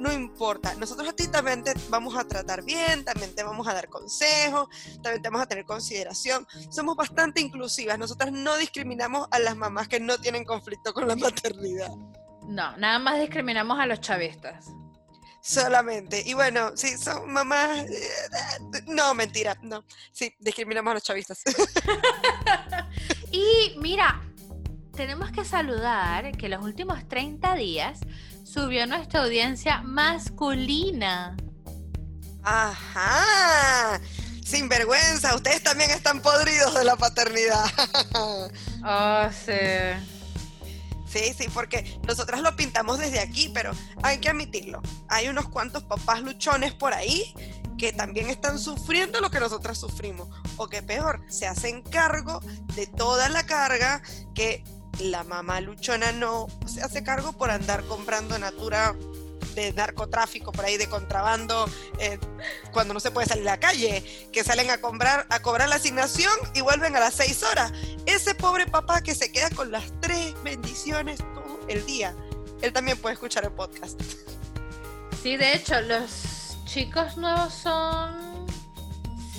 no 0.01 0.13
importa. 0.13 0.75
Nosotros 0.75 1.09
a 1.09 1.13
ti 1.13 1.29
también 1.29 1.63
te 1.63 1.73
vamos 1.89 2.17
a 2.17 2.25
tratar 2.25 2.65
bien, 2.65 3.05
también 3.05 3.35
te 3.35 3.43
vamos 3.43 3.67
a 3.69 3.75
dar 3.75 3.89
consejos, 3.89 4.69
también 5.03 5.23
te 5.23 5.29
vamos 5.29 5.43
a 5.43 5.47
tener 5.47 5.65
consideración. 5.65 6.47
Somos 6.71 6.97
bastante 6.97 7.41
inclusivas. 7.41 7.99
Nosotras 7.99 8.33
no 8.33 8.57
discriminamos 8.57 9.29
a 9.31 9.39
las 9.39 9.57
mamás 9.57 9.89
que 9.89 10.01
no 10.01 10.19
tienen 10.19 10.45
conflicto 10.45 10.93
con 10.93 11.07
la 11.07 11.17
maternidad. 11.17 11.93
No, 12.43 12.77
nada 12.77 12.99
más 12.99 13.21
discriminamos 13.21 13.79
a 13.79 13.87
los 13.87 14.01
chavistas. 14.01 14.67
Solamente. 15.45 16.23
Y 16.25 16.33
bueno, 16.35 16.73
sí, 16.75 16.97
son 16.97 17.31
mamás. 17.31 17.81
eh, 17.91 18.09
No, 18.87 19.15
mentira, 19.15 19.57
no. 19.63 19.85
Sí, 20.11 20.35
discriminamos 20.39 20.91
a 20.91 20.95
los 20.95 21.03
chavistas. 21.03 21.43
Y 23.31 23.75
mira, 23.81 24.23
tenemos 24.97 25.33
que 25.33 25.45
saludar 25.45 26.37
que 26.37 26.49
los 26.49 26.63
últimos 26.63 27.07
30 27.09 27.57
días 27.57 27.99
subió 28.45 28.87
nuestra 28.87 29.25
audiencia 29.25 29.83
masculina. 29.83 31.37
Ajá. 32.45 34.01
Sin 34.45 34.69
vergüenza, 34.69 35.35
ustedes 35.35 35.63
también 35.65 35.91
están 35.91 36.21
podridos 36.23 36.75
de 36.75 36.85
la 36.85 36.95
paternidad. 36.95 37.65
Oh, 38.85 39.29
sí. 39.33 39.53
Sí, 41.15 41.33
sí, 41.33 41.47
porque 41.55 42.01
nosotras 42.09 42.41
lo 42.41 42.57
pintamos 42.57 42.99
desde 42.99 43.21
aquí, 43.21 43.49
pero 43.55 43.71
hay 44.03 44.19
que 44.19 44.31
admitirlo. 44.31 44.83
Hay 45.07 45.29
unos 45.29 45.49
cuantos 45.49 45.85
papás 45.85 46.21
luchones 46.23 46.75
por 46.75 46.93
ahí 46.93 47.33
que 47.79 47.93
también 47.93 48.31
están 48.31 48.59
sufriendo 48.59 49.21
lo 49.21 49.31
que 49.31 49.39
nosotras 49.39 49.79
sufrimos. 49.79 50.29
O 50.57 50.67
que 50.67 50.83
peor, 50.83 51.21
se 51.29 51.47
hacen 51.47 51.83
cargo 51.83 52.41
de 52.75 52.89
toda 52.89 53.29
la 53.29 53.47
carga 53.47 54.03
que 54.35 54.65
la 54.99 55.23
mamá 55.23 55.61
luchona 55.61 56.11
no 56.11 56.49
se 56.67 56.83
hace 56.83 57.05
cargo 57.05 57.33
por 57.33 57.53
andar 57.53 57.85
comprando 57.85 58.37
natura 58.37 58.97
de 59.55 59.73
narcotráfico 59.73 60.53
por 60.53 60.65
ahí 60.65 60.77
de 60.77 60.89
contrabando 60.89 61.69
eh, 61.99 62.19
cuando 62.73 62.93
no 62.93 63.01
se 63.01 63.11
puede 63.11 63.27
salir 63.27 63.49
a 63.49 63.53
la 63.53 63.61
calle 63.61 64.29
que 64.33 64.43
salen 64.43 64.71
a 64.71 64.79
comprar 64.79 65.27
a 65.31 65.41
cobrar 65.41 65.69
la 65.69 65.77
asignación 65.77 66.33
y 66.55 66.61
vuelven 66.61 66.97
a 66.97 67.01
las 67.01 67.15
seis 67.15 67.43
horas 67.45 67.73
ese 68.15 68.35
pobre 68.35 68.67
papá 68.67 69.01
que 69.03 69.15
se 69.15 69.31
queda 69.31 69.51
con 69.51 69.71
las 69.71 69.85
tres 70.01 70.35
bendiciones 70.43 71.19
todo 71.19 71.61
el 71.69 71.85
día 71.87 72.15
él 72.63 72.73
también 72.73 72.97
puede 72.99 73.15
escuchar 73.15 73.45
el 73.45 73.53
podcast 73.53 74.01
Sí, 75.25 75.39
de 75.39 75.55
hecho, 75.55 75.81
los 75.81 76.59
chicos 76.67 77.17
nuevos 77.17 77.55
son 77.55 78.47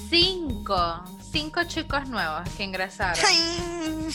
cinco. 0.10 1.04
Cinco 1.32 1.64
chicos 1.66 2.10
nuevos 2.10 2.42
que 2.58 2.64
ingresaron. 2.64 3.24
¡Ay! 3.24 4.10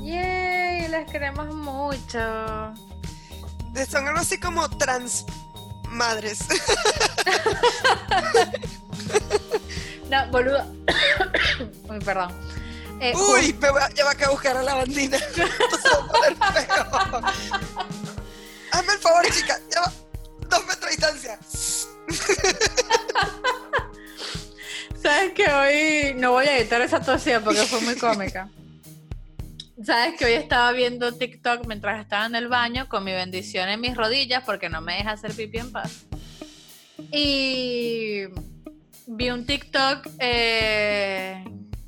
¡Yay! 0.00 0.88
Les 0.88 1.08
queremos 1.08 1.54
mucho. 1.54 2.18
son 3.88 4.08
algo 4.08 4.18
así 4.18 4.40
como 4.40 4.68
trans 4.70 5.24
madres 5.88 6.40
No, 10.10 10.28
boludo. 10.32 10.66
Uy, 11.88 12.00
perdón. 12.04 12.32
Eh, 13.04 13.12
uy 13.16 13.52
me 13.60 13.68
voy 13.70 13.82
a- 13.82 13.90
ya 13.90 14.04
va 14.04 14.12
a 14.12 14.28
buscar 14.30 14.56
a 14.56 14.62
la 14.62 14.74
bandina 14.76 15.18
hazme 18.70 18.92
el 18.92 18.98
favor 19.00 19.24
chica 19.26 19.58
ya 19.74 19.80
va 19.80 19.92
dos 20.48 20.66
metros 20.66 20.80
de 20.82 20.90
distancia 20.90 21.38
¿Sabes 25.02 25.32
que 25.32 25.50
hoy 25.50 26.14
no 26.16 26.30
voy 26.30 26.46
a 26.46 26.58
editar 26.58 26.80
esa 26.80 27.00
tosía 27.00 27.40
porque 27.42 27.62
fue 27.62 27.80
muy 27.80 27.96
cómica? 27.96 28.48
¿Sabes 29.84 30.14
que 30.16 30.26
hoy 30.26 30.34
estaba 30.34 30.70
viendo 30.70 31.12
TikTok 31.12 31.66
mientras 31.66 32.00
estaba 32.00 32.26
en 32.26 32.36
el 32.36 32.46
baño 32.46 32.88
con 32.88 33.02
mi 33.02 33.10
bendición 33.10 33.68
en 33.68 33.80
mis 33.80 33.96
rodillas 33.96 34.44
porque 34.46 34.68
no 34.68 34.80
me 34.80 34.94
deja 34.94 35.10
hacer 35.12 35.32
pipí 35.34 35.58
en 35.58 35.72
paz? 35.72 36.04
Y 37.10 38.26
vi 39.08 39.30
un 39.30 39.44
TikTok 39.44 40.06
eh, 40.20 41.42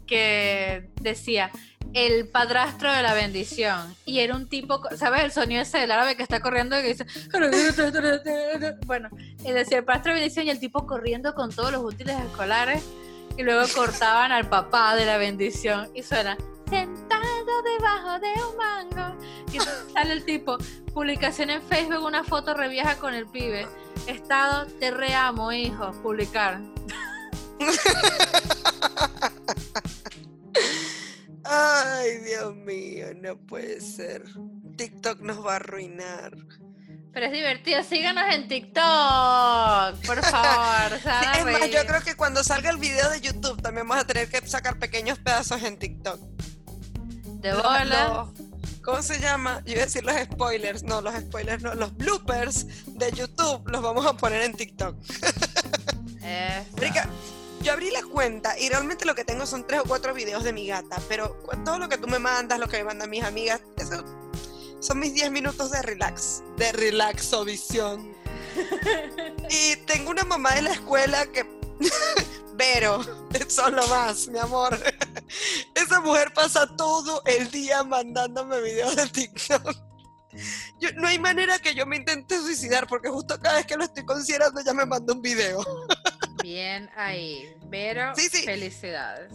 que 0.06 0.90
decía 1.00 1.50
el 1.94 2.28
padrastro 2.28 2.92
de 2.92 3.02
la 3.02 3.14
bendición 3.14 3.96
y 4.04 4.18
era 4.18 4.34
un 4.34 4.48
tipo, 4.48 4.82
¿sabes? 4.96 5.22
El 5.22 5.30
sonido 5.32 5.62
ese 5.62 5.78
del 5.78 5.92
árabe 5.92 6.16
que 6.16 6.24
está 6.24 6.40
corriendo 6.40 6.78
y 6.78 6.82
que 6.82 6.88
dice 6.88 7.06
bueno, 8.86 9.08
y 9.44 9.52
decía 9.52 9.78
el 9.78 9.84
padrastro 9.84 10.12
de 10.12 10.20
bendición 10.20 10.46
y 10.46 10.50
el 10.50 10.58
tipo 10.58 10.86
corriendo 10.86 11.34
con 11.34 11.54
todos 11.54 11.72
los 11.72 11.82
útiles 11.82 12.18
escolares 12.18 12.82
y 13.36 13.42
luego 13.42 13.66
cortaban 13.74 14.32
al 14.32 14.48
papá 14.48 14.96
de 14.96 15.04
la 15.06 15.18
bendición 15.18 15.88
y 15.94 16.02
suena 16.02 16.36
sentado 16.68 17.62
debajo 17.62 18.18
de 18.18 18.32
un 18.42 18.56
mango 18.56 19.16
y 19.52 19.60
sale 19.92 20.12
el 20.12 20.24
tipo 20.24 20.58
publicación 20.92 21.50
en 21.50 21.62
Facebook 21.62 22.04
una 22.04 22.24
foto 22.24 22.54
revieja 22.54 22.96
con 22.96 23.14
el 23.14 23.26
pibe. 23.26 23.68
Estado 24.06 24.66
te 24.80 24.90
reamo 24.90 25.52
hijo 25.52 25.92
publicar 26.02 26.60
Ay, 31.44 32.18
Dios 32.24 32.54
mío, 32.56 33.06
no 33.20 33.36
puede 33.36 33.80
ser. 33.80 34.22
TikTok 34.76 35.20
nos 35.20 35.44
va 35.44 35.52
a 35.52 35.56
arruinar. 35.56 36.32
pero 37.12 37.26
es 37.26 37.32
divertido 37.32 37.80
síganos 37.84 38.24
en 38.34 38.48
TikTok 38.48 40.04
por 40.04 40.20
favor 40.24 40.98
Sí, 41.00 41.26
es 41.38 41.44
más, 41.44 41.70
yo 41.70 41.86
creo 41.86 42.00
que 42.02 42.16
cuando 42.16 42.42
salga 42.42 42.70
el 42.70 42.78
video 42.78 43.08
de 43.10 43.20
YouTube 43.20 43.62
también 43.62 43.86
vamos 43.86 44.02
a 44.02 44.06
tener 44.06 44.28
que 44.28 44.44
sacar 44.48 44.78
pequeños 44.80 45.18
pedazos 45.20 45.62
en 45.62 45.78
TikTok. 45.78 46.18
de 47.40 47.52
bola 47.54 47.84
los- 47.84 48.28
¿Cómo 48.82 49.00
se 49.00 49.18
llama? 49.20 49.62
Yo 49.64 49.72
iba 49.74 49.82
a 49.82 49.84
decir 49.86 50.04
los 50.04 50.14
spoilers. 50.14 50.82
No, 50.82 51.00
los 51.00 51.14
spoilers 51.14 51.62
no. 51.62 51.72
Los 51.74 51.96
bloopers 51.96 52.66
de 52.86 53.10
YouTube 53.12 53.66
los 53.70 53.80
vamos 53.80 54.04
a 54.04 54.14
poner 54.14 54.42
en 54.42 54.52
TikTok. 54.54 54.94
Rica, 56.76 57.08
yo 57.64 57.72
abrí 57.72 57.90
la 57.90 58.02
cuenta 58.02 58.58
y 58.58 58.68
realmente 58.68 59.06
lo 59.06 59.14
que 59.14 59.24
tengo 59.24 59.46
son 59.46 59.66
tres 59.66 59.80
o 59.80 59.84
cuatro 59.84 60.12
videos 60.14 60.44
de 60.44 60.52
mi 60.52 60.66
gata, 60.68 61.00
pero 61.08 61.36
todo 61.64 61.78
lo 61.78 61.88
que 61.88 61.96
tú 61.98 62.06
me 62.06 62.18
mandas, 62.18 62.58
lo 62.60 62.68
que 62.68 62.76
me 62.78 62.84
mandan 62.84 63.08
mis 63.10 63.24
amigas, 63.24 63.60
eso 63.76 64.04
son 64.80 64.98
mis 64.98 65.14
10 65.14 65.30
minutos 65.30 65.70
de 65.70 65.80
relax, 65.80 66.42
de 66.58 66.70
relaxovisión. 66.72 68.14
y 69.50 69.76
tengo 69.86 70.10
una 70.10 70.24
mamá 70.24 70.54
de 70.54 70.62
la 70.62 70.72
escuela 70.72 71.26
que, 71.26 71.44
Vero, 72.54 73.02
son 73.48 73.74
lo 73.74 73.86
más, 73.88 74.28
mi 74.28 74.38
amor. 74.38 74.78
Esa 75.74 76.00
mujer 76.00 76.32
pasa 76.34 76.66
todo 76.76 77.22
el 77.24 77.50
día 77.50 77.82
mandándome 77.82 78.60
videos 78.60 78.94
de 78.94 79.08
TikTok. 79.08 79.74
Yo- 80.78 80.92
no 80.96 81.08
hay 81.08 81.18
manera 81.18 81.58
que 81.58 81.74
yo 81.74 81.86
me 81.86 81.96
intente 81.96 82.36
suicidar 82.38 82.86
porque 82.86 83.08
justo 83.08 83.40
cada 83.40 83.56
vez 83.56 83.66
que 83.66 83.76
lo 83.76 83.84
estoy 83.84 84.04
considerando 84.04 84.60
ya 84.60 84.74
me 84.74 84.84
manda 84.84 85.14
un 85.14 85.22
video. 85.22 85.64
bien 86.44 86.90
ahí 86.96 87.50
pero 87.70 88.14
Sí, 88.14 88.28
sí. 88.30 88.42
felicidades 88.44 89.32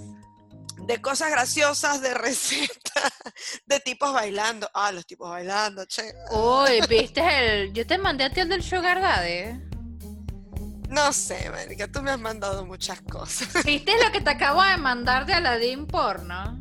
de 0.78 1.02
cosas 1.02 1.30
graciosas, 1.30 2.02
de 2.02 2.14
recetas, 2.14 3.12
de 3.68 3.80
tipos 3.82 4.12
bailando. 4.14 4.68
Ah, 4.74 4.92
los 4.92 5.06
tipos 5.06 5.30
bailando, 5.30 5.86
che. 5.86 6.14
Uy, 6.32 6.80
viste 6.90 7.22
el. 7.22 7.74
Yo 7.74 7.86
te 7.86 7.98
mandé 8.00 8.24
a 8.24 8.30
ti 8.32 8.40
el 8.40 8.50
del 8.50 8.64
Sugar 8.64 9.00
Daddy. 9.00 9.60
No 10.90 11.14
sé, 11.14 11.50
marica, 11.52 11.88
tú 11.92 12.02
me 12.02 12.10
has 12.12 12.20
mandado 12.20 12.66
muchas 12.66 13.02
cosas. 13.02 13.64
¿Viste 13.66 13.92
lo 14.04 14.12
que 14.12 14.22
te 14.22 14.32
acabo 14.32 14.64
de 14.64 14.78
mandar 14.78 15.26
de 15.28 15.34
Aladdin 15.34 15.86
porno? 15.86 16.58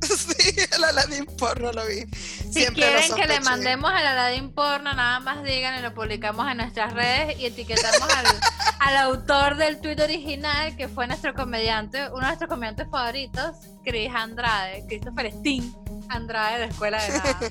sí, 0.16 0.54
el 0.72 0.84
Aladdin 0.84 1.26
porno 1.26 1.72
lo 1.72 1.86
vi. 1.86 2.06
Si 2.14 2.60
Siempre 2.60 2.82
quieren 2.82 3.14
que 3.14 3.26
le 3.26 3.40
mandemos 3.40 3.90
al 3.90 4.06
Aladdin 4.06 4.52
porno, 4.52 4.92
nada 4.92 5.20
más 5.20 5.42
digan 5.42 5.78
y 5.78 5.82
lo 5.82 5.94
publicamos 5.94 6.50
en 6.50 6.58
nuestras 6.58 6.92
redes 6.92 7.38
y 7.38 7.46
etiquetamos 7.46 8.08
al, 8.14 8.26
al 8.80 8.96
autor 8.96 9.56
del 9.56 9.80
tweet 9.80 10.02
original, 10.02 10.76
que 10.76 10.88
fue 10.88 11.06
nuestro 11.06 11.34
comediante, 11.34 12.08
uno 12.08 12.20
de 12.20 12.26
nuestros 12.26 12.48
comediantes 12.48 12.88
favoritos, 12.90 13.56
Chris 13.84 14.10
Andrade, 14.14 14.84
Christopher 14.88 15.32
Steen 15.32 15.74
Andrade 16.08 16.60
de 16.60 16.64
Escuela 16.66 17.02
de 17.02 17.08
Nada. 17.10 17.38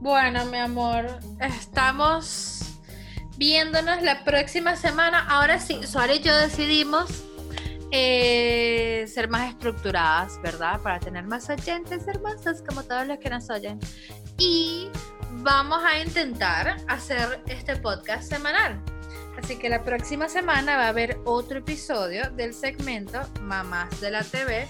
Bueno, 0.00 0.44
mi 0.44 0.58
amor, 0.58 1.18
estamos 1.40 2.60
viéndonos 3.36 4.00
la 4.02 4.22
próxima 4.22 4.76
semana. 4.76 5.26
Ahora 5.28 5.58
sí, 5.58 5.80
Suárez 5.84 6.20
y 6.20 6.22
yo 6.22 6.36
decidimos 6.36 7.24
eh, 7.90 9.06
ser 9.08 9.28
más 9.28 9.50
estructuradas, 9.50 10.40
¿verdad? 10.42 10.80
Para 10.80 11.00
tener 11.00 11.24
más 11.26 11.48
oyentes 11.48 12.06
hermosos 12.06 12.62
como 12.66 12.82
todos 12.82 13.06
los 13.06 13.18
que 13.18 13.30
nos 13.30 13.48
oyen. 13.50 13.78
Y 14.38 14.90
vamos 15.42 15.82
a 15.84 15.98
intentar 16.00 16.76
hacer 16.88 17.42
este 17.46 17.76
podcast 17.76 18.28
semanal. 18.28 18.80
Así 19.42 19.56
que 19.56 19.68
la 19.68 19.84
próxima 19.84 20.28
semana 20.28 20.76
va 20.76 20.86
a 20.86 20.88
haber 20.88 21.18
otro 21.24 21.58
episodio 21.58 22.28
del 22.30 22.52
segmento 22.54 23.20
Mamás 23.40 24.00
de 24.00 24.10
la 24.10 24.24
TV 24.24 24.66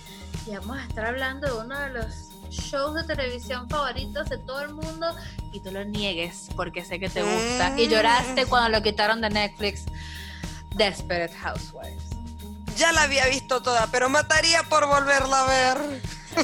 y 0.46 0.54
vamos 0.54 0.78
a 0.78 0.84
estar 0.84 1.06
hablando 1.06 1.46
de 1.46 1.64
uno 1.64 1.78
de 1.78 1.88
los 1.90 2.28
shows 2.50 2.94
de 2.94 3.04
televisión 3.04 3.68
favoritos 3.68 4.28
de 4.28 4.38
todo 4.38 4.60
el 4.62 4.74
mundo 4.74 5.14
y 5.52 5.60
tú 5.60 5.70
lo 5.70 5.84
niegues 5.84 6.48
porque 6.54 6.84
sé 6.84 6.98
que 6.98 7.08
te 7.08 7.22
gusta 7.22 7.78
y 7.78 7.88
lloraste 7.88 8.46
cuando 8.46 8.68
lo 8.70 8.82
quitaron 8.82 9.20
de 9.20 9.30
Netflix 9.30 9.84
Desperate 10.76 11.34
Housewives. 11.34 12.07
Ya 12.78 12.92
la 12.92 13.02
había 13.02 13.26
visto 13.26 13.60
toda, 13.60 13.88
pero 13.90 14.08
mataría 14.08 14.62
por 14.62 14.86
volverla 14.86 15.44
a 15.44 15.46
ver. 15.46 16.02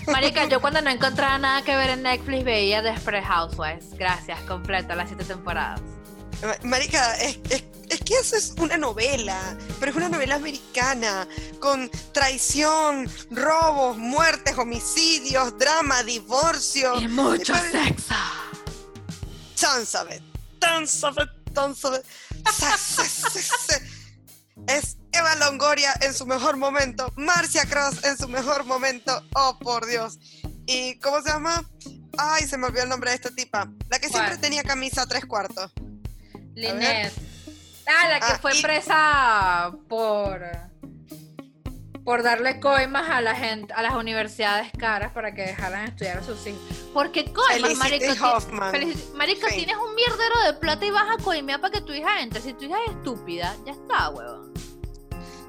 Marica, 0.08 0.46
yo 0.48 0.60
cuando 0.60 0.80
no 0.82 0.90
encontraba 0.90 1.38
nada 1.38 1.62
que 1.62 1.76
ver 1.76 1.90
en 1.90 2.02
Netflix 2.02 2.44
veía 2.44 2.82
Desperate 2.82 3.24
Housewives. 3.26 3.90
Gracias, 3.96 4.40
completa 4.42 4.96
las 4.96 5.08
siete 5.08 5.24
temporadas. 5.24 5.80
Ma- 6.42 6.56
Marica, 6.68 7.14
es, 7.18 7.38
es- 7.50 7.64
es 7.88 8.00
que 8.00 8.14
eso 8.14 8.34
es 8.34 8.54
una 8.58 8.76
novela, 8.76 9.56
pero 9.78 9.90
es 9.92 9.96
una 9.96 10.08
novela 10.08 10.34
americana, 10.36 11.28
con 11.60 11.88
traición, 12.12 13.08
robos, 13.30 13.96
muertes, 13.96 14.58
homicidios, 14.58 15.56
drama, 15.58 16.02
divorcio. 16.02 16.98
Y 17.00 17.06
mucho 17.06 17.54
sexo. 17.54 18.14
It. 20.10 20.22
Thompson. 20.58 21.14
Sa- 22.52 22.76
sa- 22.76 23.04
sa- 23.04 23.30
sa- 23.30 23.80
Es 24.66 24.96
Eva 25.16 25.34
Longoria 25.36 25.92
en 26.00 26.12
su 26.14 26.26
mejor 26.26 26.56
momento, 26.56 27.12
Marcia 27.16 27.64
Cross 27.64 28.04
en 28.04 28.16
su 28.18 28.28
mejor 28.28 28.64
momento, 28.64 29.22
oh 29.34 29.58
por 29.60 29.86
Dios. 29.86 30.18
¿Y 30.66 30.98
cómo 30.98 31.20
se 31.22 31.28
llama? 31.30 31.64
Ay, 32.18 32.44
se 32.46 32.56
me 32.56 32.66
olvidó 32.66 32.84
el 32.84 32.88
nombre 32.88 33.10
de 33.10 33.16
esta 33.16 33.30
tipa. 33.30 33.68
La 33.88 33.98
que 33.98 34.08
siempre 34.08 34.36
tenía 34.38 34.62
camisa 34.62 35.06
tres 35.06 35.24
cuartos. 35.26 35.72
Linet. 36.54 37.12
Ah, 37.86 38.08
la 38.08 38.20
que 38.20 38.32
Ah, 38.32 38.38
fue 38.40 38.56
y- 38.56 38.62
presa 38.62 39.72
por 39.88 40.40
por 42.04 42.22
darle 42.22 42.60
coimas 42.60 43.08
a 43.08 43.22
la 43.22 43.34
gente, 43.34 43.72
a 43.72 43.80
las 43.80 43.94
universidades 43.94 44.70
caras 44.78 45.12
para 45.12 45.34
que 45.34 45.40
dejaran 45.40 45.86
estudiar 45.86 46.18
a 46.18 46.22
sus 46.22 46.46
hijos. 46.46 46.60
Porque 46.92 47.24
coimas, 47.32 47.74
marico, 47.76 48.14
marico, 49.14 49.48
Sí. 49.48 49.56
tienes 49.56 49.76
un 49.78 49.94
mierdero 49.94 50.42
de 50.46 50.52
plata 50.52 50.84
y 50.84 50.90
vas 50.90 51.06
a 51.18 51.22
coimear 51.22 51.62
para 51.62 51.72
que 51.72 51.80
tu 51.80 51.94
hija 51.94 52.20
entre. 52.20 52.42
Si 52.42 52.52
tu 52.52 52.64
hija 52.64 52.76
es 52.86 52.92
estúpida, 52.96 53.56
ya 53.64 53.72
está, 53.72 54.10
huevón. 54.10 54.52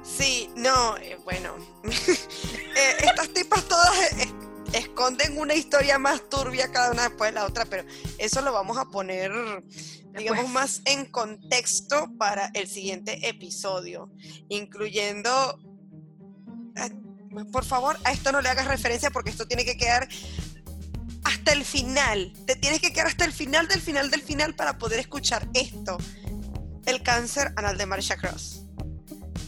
Sí, 0.06 0.50
no, 0.56 0.96
eh, 0.98 1.18
bueno. 1.24 1.56
Eh, 2.78 3.06
estas 3.06 3.32
tipas 3.32 3.64
todas 3.64 3.88
eh, 4.18 4.28
esconden 4.74 5.38
una 5.38 5.54
historia 5.54 5.98
más 5.98 6.28
turbia 6.28 6.70
cada 6.70 6.90
una 6.90 7.04
después 7.04 7.30
de 7.30 7.34
la 7.36 7.46
otra, 7.46 7.64
pero 7.64 7.88
eso 8.18 8.42
lo 8.42 8.52
vamos 8.52 8.76
a 8.76 8.84
poner, 8.84 9.32
digamos, 10.12 10.12
Después. 10.12 10.48
más 10.50 10.82
en 10.84 11.06
contexto 11.06 12.10
para 12.18 12.50
el 12.52 12.68
siguiente 12.68 13.26
episodio, 13.30 14.12
incluyendo... 14.50 15.58
eh, 16.76 16.90
por 17.50 17.64
favor, 17.64 17.98
a 18.04 18.12
esto 18.12 18.30
no 18.30 18.42
le 18.42 18.50
hagas 18.50 18.68
referencia 18.68 19.10
porque 19.10 19.30
esto 19.30 19.48
tiene 19.48 19.64
que 19.64 19.78
quedar 19.78 20.06
hasta 21.24 21.52
el 21.52 21.64
final. 21.64 22.34
Te 22.46 22.56
tienes 22.56 22.80
que 22.82 22.92
quedar 22.92 23.06
hasta 23.06 23.24
el 23.24 23.32
final 23.32 23.68
del 23.68 23.80
final 23.80 24.10
del 24.10 24.20
final 24.20 24.54
para 24.54 24.76
poder 24.76 25.00
escuchar 25.00 25.48
esto. 25.54 25.96
El 26.84 27.02
cáncer 27.02 27.54
anal 27.56 27.78
de 27.78 27.86
Marcia 27.86 28.18
Cross. 28.18 28.65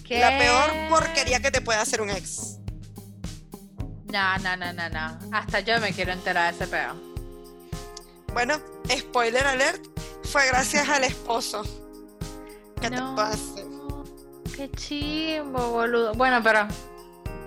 La 0.09 0.39
peor 0.39 0.71
porquería 0.89 1.41
que 1.41 1.51
te 1.51 1.61
puede 1.61 1.79
hacer 1.79 2.01
un 2.01 2.11
ex. 2.11 2.57
No, 4.13 4.39
no, 4.39 4.57
no, 4.57 4.73
no, 4.73 4.89
no. 4.89 5.19
Hasta 5.37 5.61
yo 5.61 5.79
me 5.81 5.93
quiero 5.93 6.13
enterar 6.13 6.53
de 6.55 6.65
ese 6.65 6.71
peo. 6.71 6.95
Bueno, 8.33 8.59
spoiler 8.91 9.47
alert, 9.47 9.83
fue 10.25 10.47
gracias 10.47 10.89
al 10.89 11.05
esposo. 11.05 11.63
¿Qué 12.81 12.91
No. 12.91 13.15
te 13.15 13.23
pase? 13.23 13.67
Qué 14.57 14.71
chimbo, 14.73 15.71
boludo. 15.71 16.15
Bueno, 16.15 16.41
pero 16.43 16.67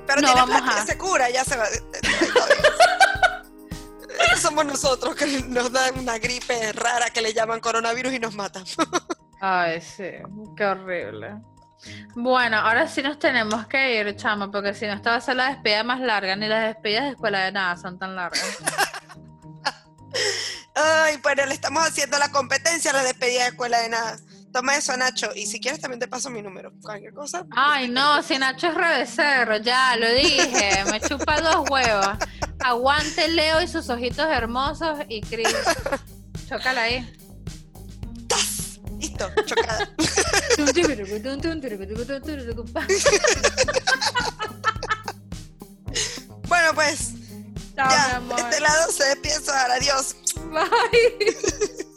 Pero 0.07 0.21
No, 0.21 0.27
tiene 0.33 0.41
vamos 0.41 0.61
plata, 0.61 0.81
a- 0.81 0.85
se 0.85 0.97
cura, 0.97 1.29
ya 1.29 1.43
se 1.45 1.55
va. 1.57 1.65
Somos 4.39 4.65
nosotros 4.65 5.15
que 5.15 5.25
nos 5.47 5.71
dan 5.71 5.99
una 5.99 6.17
gripe 6.17 6.71
rara 6.73 7.09
que 7.11 7.21
le 7.21 7.33
llaman 7.33 7.59
coronavirus 7.59 8.13
y 8.13 8.19
nos 8.19 8.33
matan. 8.35 8.63
Ay, 9.41 9.79
sí, 9.81 10.09
qué 10.57 10.65
horrible. 10.65 11.35
Bueno, 12.15 12.57
ahora 12.57 12.87
sí 12.87 13.01
nos 13.01 13.17
tenemos 13.19 13.67
que 13.67 13.99
ir, 13.99 14.15
chama, 14.15 14.51
porque 14.51 14.73
si 14.73 14.85
no, 14.85 14.93
esta 14.93 15.11
va 15.11 15.15
a 15.17 15.21
ser 15.21 15.35
la 15.35 15.49
despedida 15.49 15.83
más 15.83 15.99
larga. 15.99 16.35
Ni 16.35 16.47
las 16.47 16.65
despedidas 16.67 17.05
de 17.05 17.09
escuela 17.11 17.45
de 17.45 17.51
nada 17.51 17.77
son 17.77 17.97
tan 17.97 18.15
largas. 18.15 18.43
Ay, 20.75 21.17
bueno, 21.21 21.45
le 21.45 21.53
estamos 21.53 21.85
haciendo 21.85 22.17
la 22.17 22.31
competencia 22.31 22.91
a 22.91 22.95
la 22.95 23.03
despedida 23.03 23.43
de 23.43 23.49
escuela 23.49 23.79
de 23.79 23.89
nada. 23.89 24.17
Toma 24.51 24.75
eso, 24.75 24.95
Nacho. 24.97 25.29
Y 25.35 25.45
si 25.45 25.59
quieres, 25.59 25.79
también 25.79 25.99
te 25.99 26.07
paso 26.07 26.29
mi 26.29 26.41
número. 26.41 26.73
Cualquier 26.81 27.13
cosa. 27.13 27.45
Ay, 27.55 27.87
no, 27.87 28.21
si 28.21 28.37
Nacho 28.37 28.67
es 28.67 28.75
rebecerro, 28.75 29.57
ya 29.57 29.95
lo 29.95 30.09
dije, 30.11 30.83
me 30.91 30.99
chupa 30.99 31.39
dos 31.39 31.69
huevos. 31.69 32.17
Aguante 32.59 33.27
Leo 33.29 33.61
y 33.61 33.67
sus 33.67 33.89
ojitos 33.89 34.27
hermosos 34.27 34.99
y 35.07 35.21
Cris. 35.21 35.47
Chócala 36.49 36.83
ahí. 36.83 37.13
¡Tas! 38.27 38.79
Listo, 38.99 39.31
chocada. 39.45 39.89
bueno, 46.47 46.73
pues, 46.75 47.13
Chao, 47.75 47.87
mi 47.87 47.93
ya, 47.93 48.15
amor. 48.17 48.35
de 48.37 48.41
este 48.43 48.59
lado 48.61 48.91
se 48.91 49.03
despide. 49.05 49.31
Adiós. 49.77 50.15
Bye. 50.51 51.35